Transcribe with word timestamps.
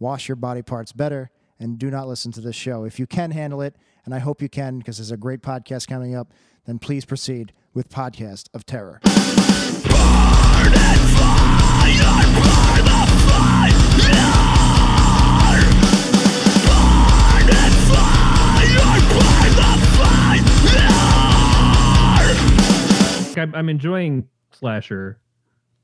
wash 0.00 0.26
your 0.26 0.36
body 0.36 0.62
parts 0.62 0.90
better 0.90 1.30
and 1.60 1.78
do 1.78 1.90
not 1.90 2.08
listen 2.08 2.32
to 2.32 2.40
this 2.40 2.56
show. 2.56 2.84
If 2.84 2.98
you 2.98 3.06
can 3.06 3.30
handle 3.30 3.60
it, 3.60 3.76
and 4.04 4.14
I 4.14 4.18
hope 4.18 4.42
you 4.42 4.48
can 4.48 4.78
because 4.78 4.96
there's 4.96 5.10
a 5.12 5.16
great 5.16 5.42
podcast 5.42 5.86
coming 5.86 6.16
up, 6.16 6.32
then 6.64 6.78
please 6.78 7.04
proceed 7.04 7.52
with 7.74 7.88
Podcast 7.88 8.48
of 8.54 8.66
Terror. 8.66 9.00
I'm, 23.36 23.54
I'm 23.54 23.68
enjoying 23.68 24.28
slasher. 24.50 25.18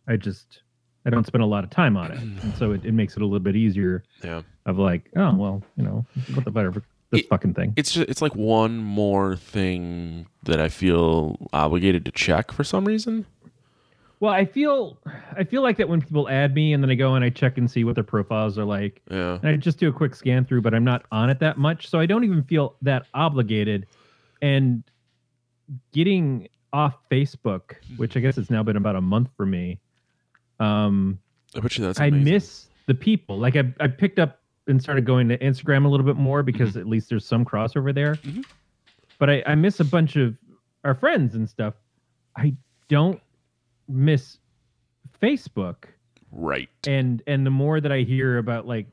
I 0.06 0.16
just 0.16 0.62
I 1.06 1.10
don't 1.10 1.26
spend 1.26 1.42
a 1.42 1.46
lot 1.46 1.64
of 1.64 1.70
time 1.70 1.96
on 1.96 2.10
it, 2.10 2.18
and 2.18 2.54
so 2.56 2.72
it, 2.72 2.84
it 2.84 2.92
makes 2.92 3.14
it 3.16 3.22
a 3.22 3.24
little 3.24 3.38
bit 3.40 3.56
easier. 3.56 4.02
Yeah. 4.24 4.42
Of 4.66 4.78
like, 4.78 5.08
oh 5.16 5.34
well, 5.34 5.62
you 5.76 5.84
know, 5.84 6.04
what 6.34 6.44
the 6.44 6.50
whatever 6.50 6.82
this 7.10 7.20
It- 7.20 7.28
fucking 7.28 7.54
thing. 7.54 7.72
It's 7.76 7.92
just, 7.92 8.08
it's 8.10 8.20
like 8.20 8.34
one 8.34 8.76
more 8.78 9.36
thing 9.36 10.26
that 10.42 10.58
I 10.60 10.68
feel 10.68 11.36
obligated 11.52 12.04
to 12.06 12.10
check 12.10 12.50
for 12.52 12.64
some 12.64 12.84
reason. 12.84 13.24
Well, 14.18 14.32
I 14.32 14.44
feel 14.46 14.98
I 15.36 15.44
feel 15.44 15.62
like 15.62 15.76
that 15.76 15.88
when 15.88 16.00
people 16.00 16.28
add 16.28 16.54
me 16.54 16.72
and 16.72 16.82
then 16.82 16.90
I 16.90 16.94
go 16.96 17.14
and 17.14 17.24
I 17.24 17.28
check 17.30 17.58
and 17.58 17.70
see 17.70 17.84
what 17.84 17.94
their 17.94 18.02
profiles 18.02 18.58
are 18.58 18.64
like, 18.64 19.02
Yeah. 19.10 19.34
and 19.42 19.46
I 19.48 19.56
just 19.56 19.78
do 19.78 19.88
a 19.88 19.92
quick 19.92 20.14
scan 20.16 20.44
through, 20.46 20.62
but 20.62 20.74
I'm 20.74 20.84
not 20.84 21.04
on 21.12 21.30
it 21.30 21.38
that 21.40 21.58
much, 21.58 21.88
so 21.88 22.00
I 22.00 22.06
don't 22.06 22.24
even 22.24 22.42
feel 22.42 22.74
that 22.82 23.06
obligated. 23.14 23.86
And 24.42 24.82
getting 25.92 26.48
off 26.72 26.94
Facebook, 27.10 27.74
which 27.96 28.16
I 28.16 28.20
guess 28.20 28.38
it's 28.38 28.50
now 28.50 28.62
been 28.62 28.76
about 28.76 28.96
a 28.96 29.00
month 29.00 29.28
for 29.36 29.46
me. 29.46 29.78
Um, 30.60 31.18
I 31.54 31.60
bet 31.60 31.76
you 31.78 31.84
that's 31.84 32.00
I 32.00 32.10
miss 32.10 32.66
the 32.86 32.94
people. 32.94 33.38
Like 33.38 33.56
I, 33.56 33.64
I 33.80 33.88
picked 33.88 34.18
up 34.18 34.40
and 34.68 34.82
started 34.82 35.04
going 35.04 35.28
to 35.28 35.38
Instagram 35.38 35.84
a 35.84 35.88
little 35.88 36.06
bit 36.06 36.16
more 36.16 36.42
because 36.42 36.70
Mm-hmm. 36.70 36.78
at 36.80 36.86
least 36.88 37.08
there's 37.08 37.24
some 37.26 37.44
crossover 37.44 37.94
there. 37.94 38.14
Mhm. 38.16 38.44
But 39.18 39.30
I, 39.30 39.42
I 39.46 39.54
miss 39.54 39.80
a 39.80 39.84
bunch 39.84 40.16
of 40.16 40.34
our 40.84 40.94
friends 40.94 41.34
and 41.34 41.48
stuff. 41.48 41.74
I 42.36 42.54
don't 42.88 43.20
miss 43.88 44.38
Facebook. 45.22 45.84
Right. 46.32 46.68
And 46.86 47.22
and 47.26 47.46
the 47.46 47.50
more 47.50 47.80
that 47.80 47.92
I 47.92 48.00
hear 48.00 48.38
about 48.38 48.66
like 48.66 48.86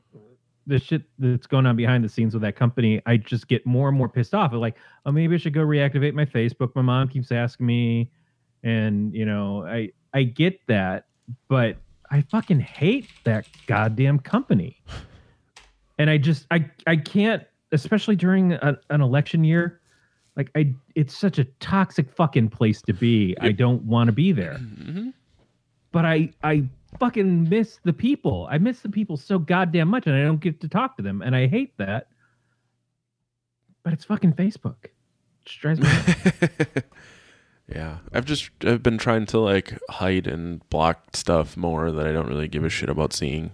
the 0.66 0.78
shit 0.78 1.02
that's 1.18 1.46
going 1.46 1.66
on 1.66 1.76
behind 1.76 2.02
the 2.04 2.08
scenes 2.08 2.32
with 2.32 2.42
that 2.42 2.56
company, 2.56 3.02
I 3.04 3.18
just 3.18 3.48
get 3.48 3.66
more 3.66 3.88
and 3.88 3.98
more 3.98 4.08
pissed 4.08 4.34
off. 4.34 4.52
I'm 4.52 4.60
like, 4.60 4.76
oh, 5.04 5.12
maybe 5.12 5.34
I 5.34 5.38
should 5.38 5.52
go 5.52 5.60
reactivate 5.60 6.14
my 6.14 6.24
Facebook. 6.24 6.74
My 6.74 6.80
mom 6.82 7.08
keeps 7.08 7.30
asking 7.30 7.66
me, 7.66 8.10
and 8.62 9.14
you 9.14 9.26
know, 9.26 9.66
I 9.66 9.90
I 10.14 10.22
get 10.22 10.58
that, 10.68 11.06
but 11.48 11.76
I 12.10 12.22
fucking 12.22 12.60
hate 12.60 13.08
that 13.24 13.46
goddamn 13.66 14.18
company. 14.18 14.82
And 15.98 16.10
I 16.10 16.18
just 16.18 16.46
I 16.50 16.70
I 16.86 16.96
can't, 16.96 17.42
especially 17.72 18.16
during 18.16 18.52
a, 18.52 18.78
an 18.90 19.00
election 19.00 19.44
year. 19.44 19.80
Like 20.36 20.50
I, 20.56 20.74
it's 20.96 21.16
such 21.16 21.38
a 21.38 21.44
toxic 21.60 22.10
fucking 22.10 22.48
place 22.48 22.82
to 22.82 22.92
be. 22.92 23.36
I 23.40 23.52
don't 23.52 23.82
want 23.84 24.08
to 24.08 24.12
be 24.12 24.32
there 24.32 24.54
hmm 24.54 25.10
but 25.94 26.04
I 26.04 26.28
I 26.42 26.64
fucking 26.98 27.48
miss 27.48 27.78
the 27.84 27.92
people. 27.92 28.48
I 28.50 28.58
miss 28.58 28.80
the 28.80 28.88
people 28.88 29.16
so 29.16 29.38
goddamn 29.38 29.88
much, 29.88 30.08
and 30.08 30.16
I 30.16 30.22
don't 30.22 30.40
get 30.40 30.60
to 30.62 30.68
talk 30.68 30.96
to 30.96 31.04
them, 31.04 31.22
and 31.22 31.36
I 31.36 31.46
hate 31.46 31.72
that. 31.78 32.08
But 33.84 33.92
it's 33.92 34.04
fucking 34.04 34.32
Facebook. 34.32 34.84
It 34.84 34.90
just 35.44 35.60
drives 35.60 35.80
me. 35.80 35.88
yeah. 37.68 37.98
I've 38.12 38.24
just 38.24 38.50
I've 38.64 38.82
been 38.82 38.98
trying 38.98 39.26
to 39.26 39.38
like 39.38 39.78
hide 39.90 40.26
and 40.26 40.66
block 40.70 41.16
stuff 41.16 41.56
more 41.56 41.90
that 41.92 42.06
I 42.06 42.12
don't 42.12 42.28
really 42.28 42.48
give 42.48 42.64
a 42.64 42.68
shit 42.68 42.88
about 42.88 43.12
seeing. 43.12 43.52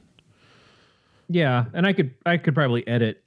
yeah, 1.28 1.66
and 1.74 1.86
I 1.86 1.92
could 1.92 2.12
I 2.26 2.36
could 2.36 2.54
probably 2.54 2.86
edit 2.86 3.22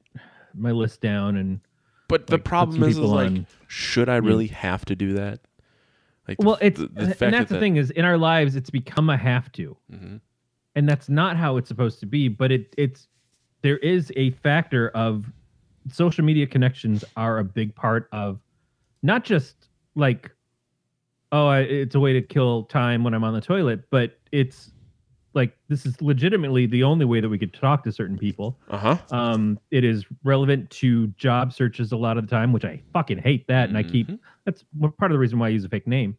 my 0.53 0.71
list 0.71 1.01
down 1.01 1.35
and 1.37 1.59
But 2.07 2.27
the 2.27 2.33
Like, 2.35 2.43
put 2.43 2.49
problem 2.49 2.83
is, 2.83 2.97
is 2.97 2.99
like, 2.99 3.27
on- 3.27 3.47
should 3.67 4.09
I 4.09 4.17
really 4.17 4.47
have 4.47 4.85
to 4.85 4.95
do 4.95 5.13
that? 5.13 5.39
Like, 6.27 6.37
the- 6.37 6.45
well, 6.45 6.57
it's 6.61 6.79
the, 6.79 6.87
the 6.87 7.01
and 7.01 7.09
that's 7.33 7.49
that 7.49 7.49
the 7.49 7.59
thing 7.59 7.77
is 7.77 7.89
in 7.91 8.05
our 8.05 8.17
lives 8.17 8.55
it's 8.55 8.69
become 8.69 9.09
a 9.09 9.17
have 9.17 9.51
to, 9.53 9.75
Mhm. 9.91 10.21
and 10.75 10.87
that's 10.87 11.09
not 11.09 11.37
how 11.37 11.57
it's 11.57 11.67
supposed 11.67 11.99
to 12.01 12.05
be. 12.05 12.27
But 12.27 12.51
it 12.51 12.73
it's 12.77 13.07
there 13.61 13.77
is 13.77 14.11
a 14.15 14.31
factor 14.31 14.89
of 14.89 15.25
social 15.89 16.23
media 16.23 16.45
connections 16.47 17.03
are 17.17 17.39
a 17.39 17.43
big 17.43 17.73
part 17.75 18.07
of 18.11 18.39
not 19.01 19.23
just 19.25 19.67
like 19.95 20.29
oh 21.33 21.47
I, 21.47 21.59
it's 21.61 21.95
a 21.95 21.99
way 21.99 22.13
to 22.13 22.21
kill 22.21 22.63
time 22.63 23.03
when 23.03 23.13
i'm 23.13 23.23
on 23.25 23.33
the 23.33 23.41
toilet 23.41 23.81
but 23.89 24.17
it's 24.31 24.71
like 25.33 25.57
this 25.67 25.85
is 25.85 25.99
legitimately 26.01 26.67
the 26.67 26.83
only 26.83 27.05
way 27.05 27.19
that 27.19 27.27
we 27.27 27.37
could 27.39 27.53
talk 27.53 27.83
to 27.83 27.91
certain 27.91 28.17
people 28.17 28.59
Uh-huh. 28.69 28.97
um 29.11 29.59
it 29.71 29.83
is 29.83 30.05
relevant 30.23 30.69
to 30.69 31.07
job 31.17 31.51
searches 31.51 31.91
a 31.91 31.97
lot 31.97 32.17
of 32.17 32.25
the 32.27 32.31
time 32.31 32.53
which 32.53 32.63
i 32.63 32.79
fucking 32.93 33.17
hate 33.17 33.47
that 33.47 33.67
and 33.67 33.77
i 33.77 33.83
keep 33.83 34.07
Mhm. 34.07 34.19
that's 34.45 34.63
part 34.99 35.11
of 35.11 35.15
the 35.15 35.19
reason 35.19 35.39
why 35.39 35.47
i 35.47 35.49
use 35.49 35.65
a 35.65 35.69
fake 35.69 35.87
name 35.87 36.17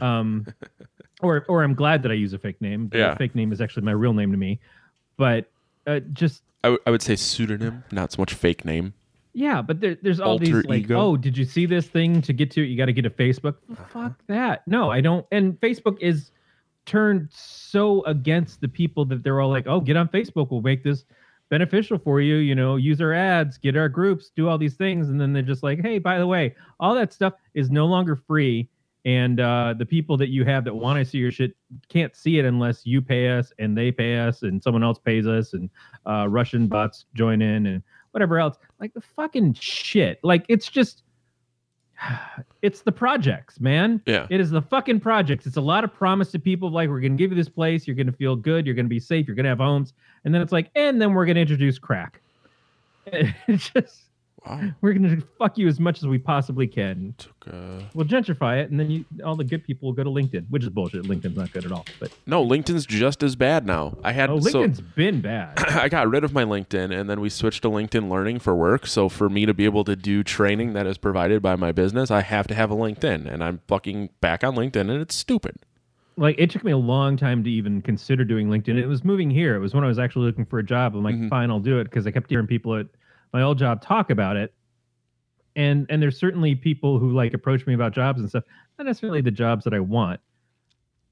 um 0.00 0.44
or 1.22 1.44
or 1.48 1.62
i'm 1.62 1.74
glad 1.74 2.02
that 2.02 2.10
i 2.10 2.14
use 2.14 2.32
a 2.32 2.38
fake 2.38 2.60
name 2.60 2.88
the 2.90 2.98
Yeah. 2.98 3.14
fake 3.14 3.34
name 3.34 3.52
is 3.52 3.60
actually 3.60 3.84
my 3.84 3.92
real 3.92 4.12
name 4.12 4.32
to 4.32 4.36
me 4.38 4.60
but 5.16 5.50
uh, 5.86 6.00
just 6.12 6.42
I, 6.64 6.68
w- 6.68 6.82
I 6.86 6.90
would 6.90 7.02
say 7.02 7.14
pseudonym, 7.16 7.84
not 7.92 8.12
so 8.12 8.20
much 8.20 8.34
fake 8.34 8.64
name. 8.64 8.92
Yeah, 9.38 9.62
but 9.62 9.80
there, 9.80 9.96
there's 10.02 10.18
all 10.18 10.32
Alter 10.32 10.44
these 10.44 10.64
like, 10.64 10.80
ego. 10.82 10.98
oh, 11.00 11.16
did 11.16 11.38
you 11.38 11.44
see 11.44 11.64
this 11.64 11.86
thing? 11.86 12.20
To 12.22 12.32
get 12.32 12.50
to 12.52 12.62
it, 12.62 12.66
you 12.66 12.76
got 12.76 12.86
to 12.86 12.92
get 12.92 13.06
a 13.06 13.10
Facebook. 13.10 13.54
Well, 13.68 13.78
Uh-huh. 13.78 14.08
Fuck 14.08 14.20
that. 14.26 14.66
No, 14.66 14.90
I 14.90 15.00
don't. 15.00 15.24
And 15.30 15.54
Facebook 15.60 15.96
is 16.00 16.32
turned 16.86 17.28
so 17.30 18.02
against 18.04 18.60
the 18.60 18.68
people 18.68 19.04
that 19.04 19.22
they're 19.22 19.40
all 19.40 19.50
like, 19.50 19.66
oh, 19.68 19.80
get 19.80 19.96
on 19.96 20.08
Facebook. 20.08 20.50
We'll 20.50 20.60
make 20.62 20.82
this 20.82 21.04
beneficial 21.50 21.98
for 21.98 22.20
you. 22.20 22.36
You 22.36 22.56
know, 22.56 22.74
use 22.74 23.00
our 23.00 23.12
ads, 23.12 23.58
get 23.58 23.76
our 23.76 23.88
groups, 23.88 24.32
do 24.34 24.48
all 24.48 24.58
these 24.58 24.74
things, 24.74 25.08
and 25.08 25.20
then 25.20 25.32
they're 25.32 25.42
just 25.42 25.62
like, 25.62 25.80
hey, 25.82 25.98
by 26.00 26.18
the 26.18 26.26
way, 26.26 26.56
all 26.80 26.94
that 26.96 27.12
stuff 27.12 27.34
is 27.54 27.70
no 27.70 27.86
longer 27.86 28.16
free. 28.16 28.68
And 29.04 29.38
uh, 29.38 29.74
the 29.78 29.86
people 29.86 30.16
that 30.16 30.30
you 30.30 30.44
have 30.46 30.64
that 30.64 30.74
want 30.74 30.98
to 30.98 31.04
see 31.04 31.18
your 31.18 31.30
shit 31.30 31.54
can't 31.88 32.14
see 32.16 32.40
it 32.40 32.44
unless 32.44 32.84
you 32.84 33.00
pay 33.00 33.28
us 33.28 33.52
and 33.60 33.78
they 33.78 33.92
pay 33.92 34.18
us 34.18 34.42
and 34.42 34.60
someone 34.60 34.82
else 34.82 34.98
pays 34.98 35.26
us 35.26 35.54
and 35.54 35.70
uh, 36.06 36.26
Russian 36.28 36.66
bots 36.66 37.04
join 37.14 37.40
in 37.40 37.66
and 37.66 37.82
whatever 38.18 38.40
else. 38.40 38.56
Like 38.80 38.92
the 38.94 39.00
fucking 39.00 39.54
shit. 39.54 40.18
Like 40.24 40.44
it's 40.48 40.68
just, 40.68 41.04
it's 42.62 42.82
the 42.82 42.90
projects, 42.90 43.60
man. 43.60 44.02
Yeah. 44.06 44.26
It 44.28 44.40
is 44.40 44.50
the 44.50 44.62
fucking 44.62 44.98
projects. 45.00 45.46
It's 45.46 45.56
a 45.56 45.60
lot 45.60 45.84
of 45.84 45.94
promise 45.94 46.32
to 46.32 46.40
people 46.40 46.70
like 46.70 46.88
we're 46.88 47.00
gonna 47.00 47.14
give 47.14 47.30
you 47.30 47.36
this 47.36 47.48
place, 47.48 47.86
you're 47.86 47.96
gonna 47.96 48.12
feel 48.12 48.34
good, 48.34 48.66
you're 48.66 48.74
gonna 48.74 48.88
be 48.88 48.98
safe, 48.98 49.26
you're 49.28 49.36
gonna 49.36 49.48
have 49.48 49.58
homes, 49.58 49.92
and 50.24 50.34
then 50.34 50.42
it's 50.42 50.52
like, 50.52 50.70
and 50.74 51.00
then 51.00 51.14
we're 51.14 51.26
gonna 51.26 51.40
introduce 51.40 51.78
crack. 51.78 52.20
It's 53.10 53.70
just 53.70 54.07
Wow. 54.46 54.70
we're 54.80 54.92
gonna 54.92 55.18
fuck 55.38 55.58
you 55.58 55.68
as 55.68 55.78
much 55.80 55.98
as 55.98 56.06
we 56.06 56.16
possibly 56.18 56.66
can. 56.66 57.14
Took, 57.18 57.48
uh... 57.52 57.82
We'll 57.94 58.06
gentrify 58.06 58.62
it, 58.62 58.70
and 58.70 58.78
then 58.78 58.90
you, 58.90 59.04
all 59.24 59.34
the 59.36 59.44
good 59.44 59.64
people 59.64 59.88
will 59.88 59.92
go 59.94 60.04
to 60.04 60.10
LinkedIn, 60.10 60.46
which 60.48 60.62
is 60.62 60.68
bullshit. 60.68 61.02
LinkedIn's 61.04 61.36
not 61.36 61.52
good 61.52 61.64
at 61.64 61.72
all. 61.72 61.84
But 62.00 62.12
No, 62.26 62.44
LinkedIn's 62.46 62.86
just 62.86 63.22
as 63.22 63.36
bad 63.36 63.66
now. 63.66 63.96
I 64.04 64.12
had 64.12 64.30
oh, 64.30 64.40
so 64.40 64.62
LinkedIn's 64.62 64.80
been 64.80 65.20
bad. 65.20 65.58
I 65.68 65.88
got 65.88 66.08
rid 66.08 66.24
of 66.24 66.32
my 66.32 66.44
LinkedIn 66.44 66.98
and 66.98 67.10
then 67.10 67.20
we 67.20 67.28
switched 67.28 67.62
to 67.62 67.68
LinkedIn 67.68 68.08
Learning 68.08 68.38
for 68.38 68.54
work. 68.54 68.86
So 68.86 69.08
for 69.08 69.28
me 69.28 69.44
to 69.44 69.52
be 69.54 69.64
able 69.64 69.84
to 69.84 69.96
do 69.96 70.22
training 70.22 70.72
that 70.74 70.86
is 70.86 70.98
provided 70.98 71.42
by 71.42 71.56
my 71.56 71.72
business, 71.72 72.10
I 72.10 72.20
have 72.22 72.46
to 72.48 72.54
have 72.54 72.70
a 72.70 72.76
LinkedIn, 72.76 73.26
and 73.32 73.42
I'm 73.42 73.60
fucking 73.68 74.10
back 74.20 74.44
on 74.44 74.54
LinkedIn, 74.54 74.82
and 74.90 75.00
it's 75.02 75.14
stupid. 75.14 75.56
like 76.16 76.34
it 76.38 76.50
took 76.50 76.64
me 76.64 76.72
a 76.72 76.76
long 76.76 77.16
time 77.16 77.44
to 77.44 77.50
even 77.50 77.80
consider 77.82 78.24
doing 78.24 78.48
LinkedIn. 78.48 78.76
It 78.76 78.86
was 78.86 79.04
moving 79.04 79.30
here. 79.30 79.54
It 79.54 79.60
was 79.60 79.72
when 79.74 79.84
I 79.84 79.86
was 79.86 79.98
actually 80.00 80.26
looking 80.26 80.44
for 80.46 80.58
a 80.58 80.64
job. 80.64 80.94
I'm 80.96 81.02
like, 81.04 81.14
Mhm. 81.14 81.28
fine, 81.28 81.50
I'll 81.50 81.60
do 81.60 81.78
it 81.78 81.84
because 81.84 82.06
I 82.08 82.10
kept 82.10 82.28
hearing 82.30 82.46
people 82.48 82.74
at 82.76 82.86
my 83.32 83.42
old 83.42 83.58
job 83.58 83.82
talk 83.82 84.10
about 84.10 84.36
it. 84.36 84.52
And 85.56 85.86
and 85.90 86.00
there's 86.00 86.18
certainly 86.18 86.54
people 86.54 86.98
who 86.98 87.12
like 87.12 87.34
approach 87.34 87.66
me 87.66 87.74
about 87.74 87.92
jobs 87.92 88.20
and 88.20 88.28
stuff. 88.28 88.44
Not 88.78 88.86
necessarily 88.86 89.20
the 89.20 89.30
jobs 89.30 89.64
that 89.64 89.74
I 89.74 89.80
want, 89.80 90.20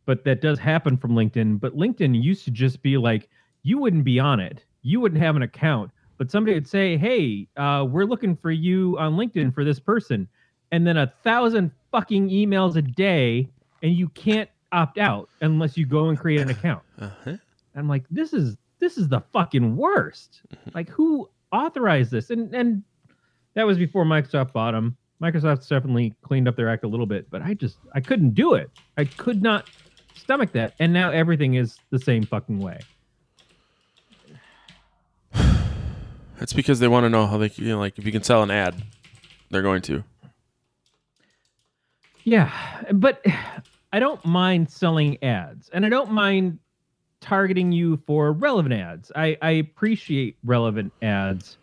but 0.05 0.25
that 0.25 0.41
does 0.41 0.59
happen 0.59 0.97
from 0.97 1.13
LinkedIn. 1.13 1.59
But 1.59 1.77
LinkedIn 1.77 2.23
used 2.23 2.45
to 2.45 2.51
just 2.51 2.83
be 2.83 2.97
like 2.97 3.29
you 3.63 3.79
wouldn't 3.79 4.05
be 4.05 4.21
on 4.21 4.39
it. 4.39 4.65
You 4.83 5.01
wouldn't 5.01 5.21
have 5.21 5.35
an 5.35 5.43
account, 5.43 5.91
but 6.17 6.31
somebody 6.31 6.55
would 6.55 6.69
say, 6.69 6.97
"Hey, 6.97 7.49
uh, 7.57 7.87
we're 7.89 8.05
looking 8.05 8.37
for 8.37 8.53
you 8.53 8.97
on 8.99 9.17
LinkedIn 9.17 9.53
for 9.53 9.65
this 9.65 9.81
person," 9.81 10.29
and 10.71 10.87
then 10.87 10.97
a 10.97 11.13
thousand 11.25 11.73
fucking 11.91 12.29
emails 12.29 12.77
a 12.77 12.83
day, 12.83 13.49
and 13.83 13.93
you 13.93 14.09
can't 14.11 14.49
opt 14.71 14.99
out 14.99 15.29
unless 15.41 15.77
you 15.77 15.87
go 15.87 16.09
and 16.09 16.19
create 16.19 16.41
an 16.41 16.51
account. 16.51 16.83
Uh-huh. 17.01 17.37
I'm 17.75 17.89
like, 17.89 18.05
this 18.11 18.33
is 18.33 18.57
this 18.79 18.99
is 18.99 19.09
the 19.09 19.21
fucking 19.33 19.77
worst. 19.77 20.43
Like 20.75 20.89
who 20.89 21.29
authorized 21.57 22.11
this? 22.11 22.31
And 22.31 22.55
and 22.55 22.83
that 23.55 23.67
was 23.67 23.79
before 23.79 24.05
Microsoft 24.05 24.53
bought 24.53 24.73
them. 24.73 24.97
Microsoft's 25.23 25.67
definitely 25.69 26.15
cleaned 26.23 26.47
up 26.47 26.57
their 26.57 26.69
act 26.69 26.85
a 26.85 26.89
little 26.89 27.07
bit, 27.07 27.31
but 27.31 27.43
I 27.43 27.55
just 27.55 27.79
I 27.95 28.01
couldn't 28.01 28.35
do 28.35 28.55
it. 28.55 28.71
I 28.99 29.05
could 29.05 29.43
not 29.43 29.71
stomach 30.15 30.53
that. 30.53 30.75
And 30.79 30.93
now 30.93 31.11
everything 31.11 31.55
is 31.55 31.79
the 31.91 31.99
same 31.99 32.23
fucking 32.25 32.61
way. 32.61 32.81
It's 36.39 36.53
because 36.53 36.81
they 36.81 36.89
want 36.89 37.05
to 37.05 37.09
know 37.09 37.27
how 37.27 37.39
they 37.39 37.51
you 37.57 37.69
know, 37.69 37.79
like 37.79 37.99
if 37.99 38.05
you 38.05 38.13
can 38.13 38.23
sell 38.23 38.43
an 38.43 38.51
ad, 38.51 38.75
they're 39.49 39.63
going 39.63 39.81
to. 39.83 40.05
Yeah, 42.25 42.53
but 42.93 43.25
I 43.93 43.99
don't 44.01 44.23
mind 44.23 44.71
selling 44.71 45.17
ads, 45.25 45.71
and 45.71 45.87
I 45.87 45.89
don't 45.89 46.11
mind 46.11 46.59
targeting 47.21 47.73
you 47.73 47.97
for 48.07 48.33
relevant 48.33 48.75
ads. 48.75 49.11
I, 49.15 49.37
I 49.43 49.51
appreciate 49.53 50.37
relevant 50.45 50.93
ads. 51.03 51.59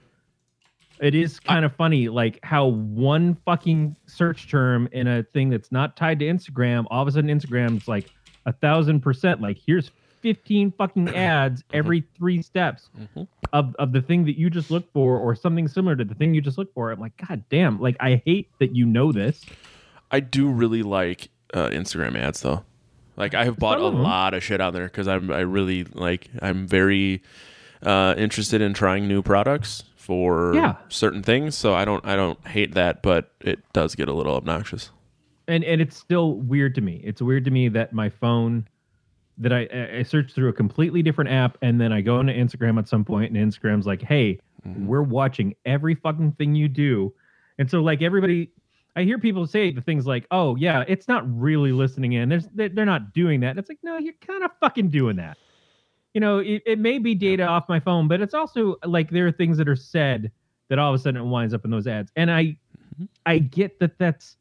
It 0.99 1.15
is 1.15 1.39
kind 1.39 1.65
of 1.65 1.75
funny, 1.75 2.07
like 2.07 2.39
how 2.43 2.67
one 2.67 3.35
fucking 3.45 3.95
search 4.05 4.49
term 4.49 4.87
in 4.91 5.07
a 5.07 5.23
thing 5.23 5.49
that's 5.49 5.71
not 5.71 5.97
tied 5.97 6.19
to 6.19 6.25
Instagram, 6.25 6.85
all 6.89 7.01
of 7.01 7.07
a 7.07 7.11
sudden 7.11 7.29
Instagram's 7.29 7.87
like 7.87 8.09
a 8.45 8.53
thousand 8.53 9.01
percent. 9.01 9.41
Like 9.41 9.57
here's 9.65 9.91
15 10.21 10.71
fucking 10.77 11.09
ads 11.15 11.63
every 11.73 12.03
three 12.17 12.41
steps 12.41 12.89
Mhm. 12.97 13.27
of, 13.51 13.75
of 13.79 13.91
the 13.91 14.01
thing 14.01 14.23
that 14.25 14.37
you 14.37 14.49
just 14.49 14.71
looked 14.71 14.93
for 14.93 15.17
or 15.19 15.35
something 15.35 15.67
similar 15.67 15.95
to 15.97 16.05
the 16.05 16.15
thing 16.15 16.33
you 16.33 16.41
just 16.41 16.57
looked 16.57 16.73
for. 16.73 16.91
I'm 16.91 16.99
like, 16.99 17.17
God 17.27 17.43
damn, 17.49 17.81
like 17.81 17.97
I 17.99 18.21
hate 18.25 18.49
that 18.59 18.75
you 18.75 18.85
know 18.85 19.11
this. 19.11 19.41
I 20.11 20.19
do 20.21 20.47
really 20.49 20.83
like 20.83 21.29
uh, 21.53 21.69
Instagram 21.69 22.15
ads 22.17 22.41
though. 22.41 22.63
Like 23.15 23.33
I 23.35 23.45
have 23.45 23.57
bought 23.57 23.79
a 23.79 23.85
'em. 23.85 24.01
lot 24.01 24.33
of 24.33 24.43
shit 24.43 24.59
on 24.61 24.73
there 24.73 24.85
because 24.85 25.07
I'm 25.07 25.31
I 25.31 25.39
really 25.41 25.83
like 25.85 26.29
I'm 26.41 26.67
very 26.67 27.21
uh, 27.81 28.15
interested 28.17 28.61
in 28.61 28.73
trying 28.73 29.07
new 29.07 29.21
products 29.21 29.83
for 29.95 30.53
Yeah. 30.55 30.75
certain 30.89 31.21
things. 31.23 31.55
So 31.55 31.73
I 31.73 31.85
don't 31.85 32.05
I 32.05 32.15
don't 32.15 32.45
hate 32.47 32.73
that, 32.75 33.01
but 33.03 33.31
it 33.41 33.59
does 33.73 33.95
get 33.95 34.07
a 34.07 34.13
little 34.13 34.35
obnoxious. 34.35 34.89
and 35.47 35.63
and 35.65 35.81
it's 35.81 35.97
still 35.97 36.35
weird 36.35 36.73
to 36.75 36.81
me. 36.81 37.01
It's 37.03 37.21
weird 37.21 37.43
to 37.45 37.51
me 37.51 37.67
that 37.69 37.91
my 37.93 38.09
phone 38.09 38.65
that 39.37 39.51
I 39.51 39.67
I 39.73 39.97
I 39.99 40.03
search 40.03 40.31
through 40.33 40.49
a 40.49 40.53
completely 40.53 41.01
different 41.03 41.29
app 41.31 41.57
and 41.61 41.79
then 41.81 41.91
I 41.91 42.01
go 42.01 42.19
into 42.19 42.33
Instagram 42.33 42.77
at 42.79 42.87
some 42.87 43.03
point 43.03 43.35
and 43.35 43.51
Instagram's 43.51 43.85
like, 43.85 44.01
"Hey, 44.01 44.39
we're 44.63 45.01
watching 45.01 45.53
every 45.65 45.95
fucking 45.95 46.33
thing 46.33 46.55
you 46.55 46.67
do." 46.69 47.13
And 47.59 47.69
so 47.69 47.81
like 47.81 48.01
everybody 48.01 48.49
I 48.95 49.03
hear 49.03 49.17
people 49.17 49.47
say 49.47 49.71
the 49.71 49.81
things 49.81 50.05
like, 50.05 50.27
"Oh, 50.31 50.55
yeah, 50.55 50.83
it's 50.87 51.07
not 51.07 51.23
really 51.39 51.71
listening 51.71 52.13
in. 52.13 52.29
There's 52.29 52.47
they're, 52.53 52.85
not 52.85 53.13
doing 53.13 53.39
that." 53.41 53.57
It's 53.57 53.69
like, 53.69 53.79
"No, 53.83 53.97
you're 53.97 54.13
kind 54.25 54.43
of 54.43 54.51
fucking 54.59 54.89
doing 54.89 55.15
that." 55.17 55.37
You 56.13 56.21
know, 56.21 56.39
it, 56.39 56.61
it 56.65 56.79
may 56.79 56.99
be 56.99 57.15
data 57.15 57.43
off 57.43 57.67
my 57.67 57.79
phone, 57.79 58.07
but 58.07 58.21
it's 58.21 58.35
also 58.35 58.75
like 58.85 59.09
there 59.09 59.25
are 59.25 59.31
things 59.31 59.57
that 59.57 59.67
are 59.67 59.75
said 59.75 60.31
that 60.69 60.79
all 60.79 60.93
of 60.93 60.99
a 60.99 61.01
sudden 61.01 61.21
it 61.21 61.25
winds 61.25 61.53
up 61.53 61.65
in 61.65 61.71
those 61.71 61.87
ads. 61.87 62.11
And 62.15 62.31
I 62.31 62.57
I 63.25 63.39
get 63.39 63.79
that 63.79 63.97
that's 63.97 64.37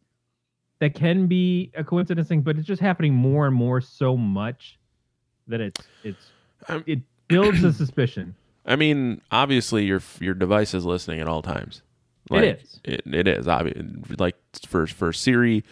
that 0.81 0.95
can 0.95 1.27
be 1.27 1.71
a 1.75 1.85
coincidence 1.85 2.29
thing, 2.29 2.43
but 2.43 2.59
it's 2.59 2.67
just 2.67 2.83
happening 2.83 3.15
more 3.15 3.47
and 3.47 3.55
more 3.55 3.81
so 3.81 4.17
much 4.17 4.79
that 5.47 5.61
it's 5.61 5.81
it's 6.05 6.31
Um, 6.69 6.85
it 6.87 7.01
builds 7.29 7.63
a 7.65 7.73
suspicion. 7.73 8.35
I 8.67 8.77
mean, 8.77 9.21
obviously 9.31 9.85
your 9.85 10.03
your 10.21 10.35
device 10.35 10.75
is 10.75 10.85
listening 10.85 11.21
at 11.21 11.29
all 11.29 11.43
times. 11.43 11.83
It 12.31 12.45
is. 12.45 12.81
It, 12.85 13.03
it 13.07 13.29
is 13.29 13.49
obvious. 13.49 13.83
Like 14.19 14.37
for 14.67 14.87
for 14.87 15.13
Siri 15.13 15.65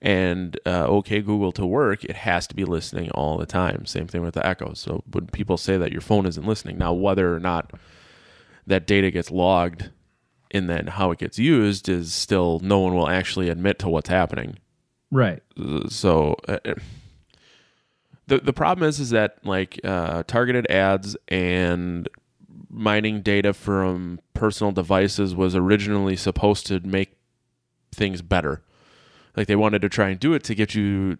and 0.00 0.58
uh, 0.64 0.86
OK 0.86 1.20
Google 1.22 1.52
to 1.52 1.66
work, 1.66 2.04
it 2.04 2.16
has 2.16 2.46
to 2.48 2.54
be 2.54 2.64
listening 2.64 3.10
all 3.10 3.36
the 3.36 3.46
time. 3.46 3.84
Same 3.86 4.06
thing 4.06 4.22
with 4.22 4.34
the 4.34 4.46
Echo. 4.46 4.74
So 4.74 5.02
when 5.10 5.26
people 5.26 5.56
say 5.56 5.76
that 5.76 5.90
your 5.92 6.00
phone 6.00 6.26
isn't 6.26 6.46
listening, 6.46 6.78
now 6.78 6.92
whether 6.92 7.34
or 7.34 7.40
not 7.40 7.72
that 8.66 8.86
data 8.86 9.10
gets 9.10 9.30
logged 9.30 9.90
and 10.50 10.68
then 10.70 10.86
how 10.86 11.10
it 11.10 11.18
gets 11.18 11.38
used 11.38 11.88
is 11.88 12.14
still 12.14 12.60
no 12.62 12.78
one 12.78 12.94
will 12.94 13.08
actually 13.08 13.48
admit 13.48 13.78
to 13.80 13.88
what's 13.88 14.08
happening 14.08 14.56
Right. 15.10 15.42
so 15.88 16.36
uh, 16.48 16.58
the 18.26 18.38
the 18.38 18.52
problem 18.52 18.88
is 18.88 19.00
is 19.00 19.10
that 19.10 19.38
like 19.44 19.80
uh, 19.84 20.22
targeted 20.26 20.70
ads 20.70 21.16
and 21.28 22.08
mining 22.70 23.22
data 23.22 23.52
from 23.54 24.20
personal 24.34 24.70
devices 24.72 25.34
was 25.34 25.54
originally 25.56 26.16
supposed 26.16 26.66
to 26.66 26.80
make 26.80 27.16
things 27.92 28.22
better. 28.22 28.62
Like 29.36 29.46
they 29.46 29.56
wanted 29.56 29.82
to 29.82 29.88
try 29.88 30.08
and 30.08 30.18
do 30.18 30.34
it 30.34 30.44
to 30.44 30.54
get 30.54 30.74
you 30.74 31.16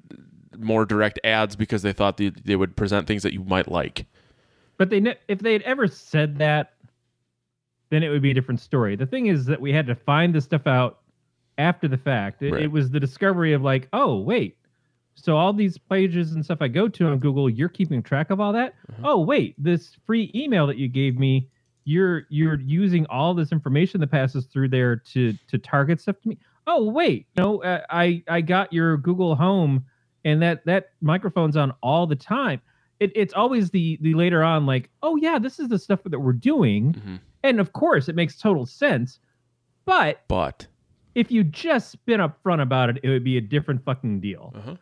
more 0.59 0.85
direct 0.85 1.21
ads 1.23 1.55
because 1.57 1.83
they 1.83 1.93
thought 1.93 2.17
they, 2.17 2.31
they 2.31 2.57
would 2.57 2.75
present 2.77 3.07
things 3.07 3.23
that 3.23 3.33
you 3.33 3.45
might 3.45 3.69
like. 3.71 4.07
But 4.77 4.91
they 4.91 5.01
ne- 5.01 5.17
if 5.29 5.39
they 5.41 5.53
had 5.53 5.63
ever 5.63 5.87
said 5.87 6.39
that, 6.39 6.73
then 7.91 8.03
it 8.03 8.09
would 8.11 8.23
be 8.23 8.31
a 8.31 8.35
different 8.35 8.61
story. 8.61 8.97
The 8.97 9.07
thing 9.07 9.27
is 9.27 9.47
that 9.47 9.61
we 9.61 9.73
had 9.73 9.87
to 9.87 9.95
find 9.95 10.35
this 10.35 10.45
stuff 10.45 10.67
out 10.67 11.01
after 11.59 11.89
the 11.89 11.97
fact. 11.97 12.43
It, 12.43 12.53
Right. 12.53 12.63
it 12.65 12.71
was 12.73 12.91
the 12.91 13.01
discovery 13.01 13.53
of 13.53 13.63
like, 13.63 13.89
oh 13.93 14.19
wait, 14.19 14.57
so 15.15 15.37
all 15.37 15.53
these 15.53 15.79
pages 15.79 16.33
and 16.35 16.45
stuff 16.45 16.59
I 16.61 16.69
go 16.69 16.89
to 16.89 17.07
on 17.09 17.19
Google, 17.19 17.49
you're 17.51 17.69
keeping 17.69 18.03
track 18.03 18.31
of 18.31 18.41
all 18.41 18.53
that. 18.53 18.75
Mm-hmm. 18.93 19.05
Oh 19.07 19.19
wait, 19.21 19.55
this 19.59 19.97
free 20.07 20.31
email 20.35 20.67
that 20.67 20.77
you 20.77 20.89
gave 20.89 21.19
me, 21.19 21.49
you're 21.85 22.25
you're 22.29 22.61
using 22.61 23.07
all 23.07 23.33
this 23.35 23.51
information 23.53 24.01
that 24.01 24.11
passes 24.11 24.47
through 24.47 24.69
there 24.69 24.97
to 24.97 25.33
to 25.49 25.59
target 25.59 26.01
stuff 26.01 26.21
to 26.23 26.29
me. 26.29 26.39
Oh 26.71 26.85
wait, 26.91 27.27
you 27.35 27.43
know, 27.43 27.63
uh, 27.63 27.81
I 27.91 28.23
I 28.29 28.43
got 28.43 28.73
your 28.73 28.99
Google 28.99 29.35
Home, 29.35 29.85
and 30.25 30.41
that 30.43 30.65
that 30.67 30.91
microphone's 31.01 31.57
on 31.57 31.73
all 31.83 32.07
the 32.07 32.15
time. 32.15 32.61
It, 33.01 33.11
it's 33.17 33.33
always 33.33 33.71
the 33.71 33.99
the 34.03 34.13
later 34.15 34.43
on 34.45 34.67
like, 34.67 34.91
oh 35.03 35.17
yeah, 35.17 35.39
this 35.39 35.59
is 35.59 35.69
the 35.69 35.79
stuff 35.79 36.01
that 36.05 36.19
we're 36.21 36.33
doing, 36.35 36.93
Mhm. 36.95 37.21
and 37.43 37.59
of 37.59 37.73
course 37.73 38.09
it 38.09 38.15
makes 38.15 38.37
total 38.39 38.67
sense. 38.67 39.19
But 39.87 40.21
But 40.29 40.67
if 41.15 41.31
you 41.33 41.43
just 41.43 42.05
been 42.05 42.21
upfront 42.21 42.61
about 42.61 42.91
it, 42.91 42.99
it 43.03 43.09
would 43.09 43.25
be 43.25 43.39
a 43.39 43.41
different 43.41 43.83
fucking 43.85 44.21
deal. 44.21 44.53
uh-huh. 44.55 44.77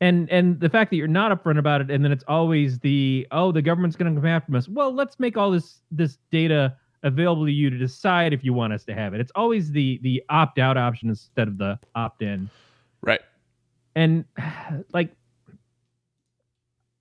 And 0.00 0.30
and 0.30 0.58
the 0.58 0.70
fact 0.70 0.90
that 0.90 0.96
you're 0.96 1.06
not 1.08 1.30
upfront 1.30 1.58
about 1.58 1.82
it, 1.82 1.90
and 1.90 2.02
then 2.02 2.12
it's 2.12 2.24
always 2.26 2.78
the 2.78 3.26
oh 3.32 3.52
the 3.52 3.60
government's 3.60 3.96
going 3.96 4.14
to 4.14 4.18
come 4.18 4.26
after 4.26 4.56
us. 4.56 4.66
Well, 4.66 4.94
let's 4.94 5.20
make 5.20 5.36
all 5.36 5.50
this 5.50 5.82
this 5.90 6.16
data 6.30 6.74
available 7.02 7.46
to 7.46 7.52
you 7.52 7.70
to 7.70 7.78
decide 7.78 8.32
if 8.32 8.44
you 8.44 8.52
want 8.52 8.72
us 8.72 8.84
to 8.84 8.94
have 8.94 9.14
it. 9.14 9.20
It's 9.20 9.32
always 9.34 9.70
the 9.72 9.98
the 10.02 10.22
opt 10.28 10.58
out 10.58 10.76
option 10.76 11.08
instead 11.08 11.48
of 11.48 11.58
the 11.58 11.78
opt 11.94 12.22
in. 12.22 12.50
right, 13.02 13.20
And 13.94 14.24
like 14.92 15.14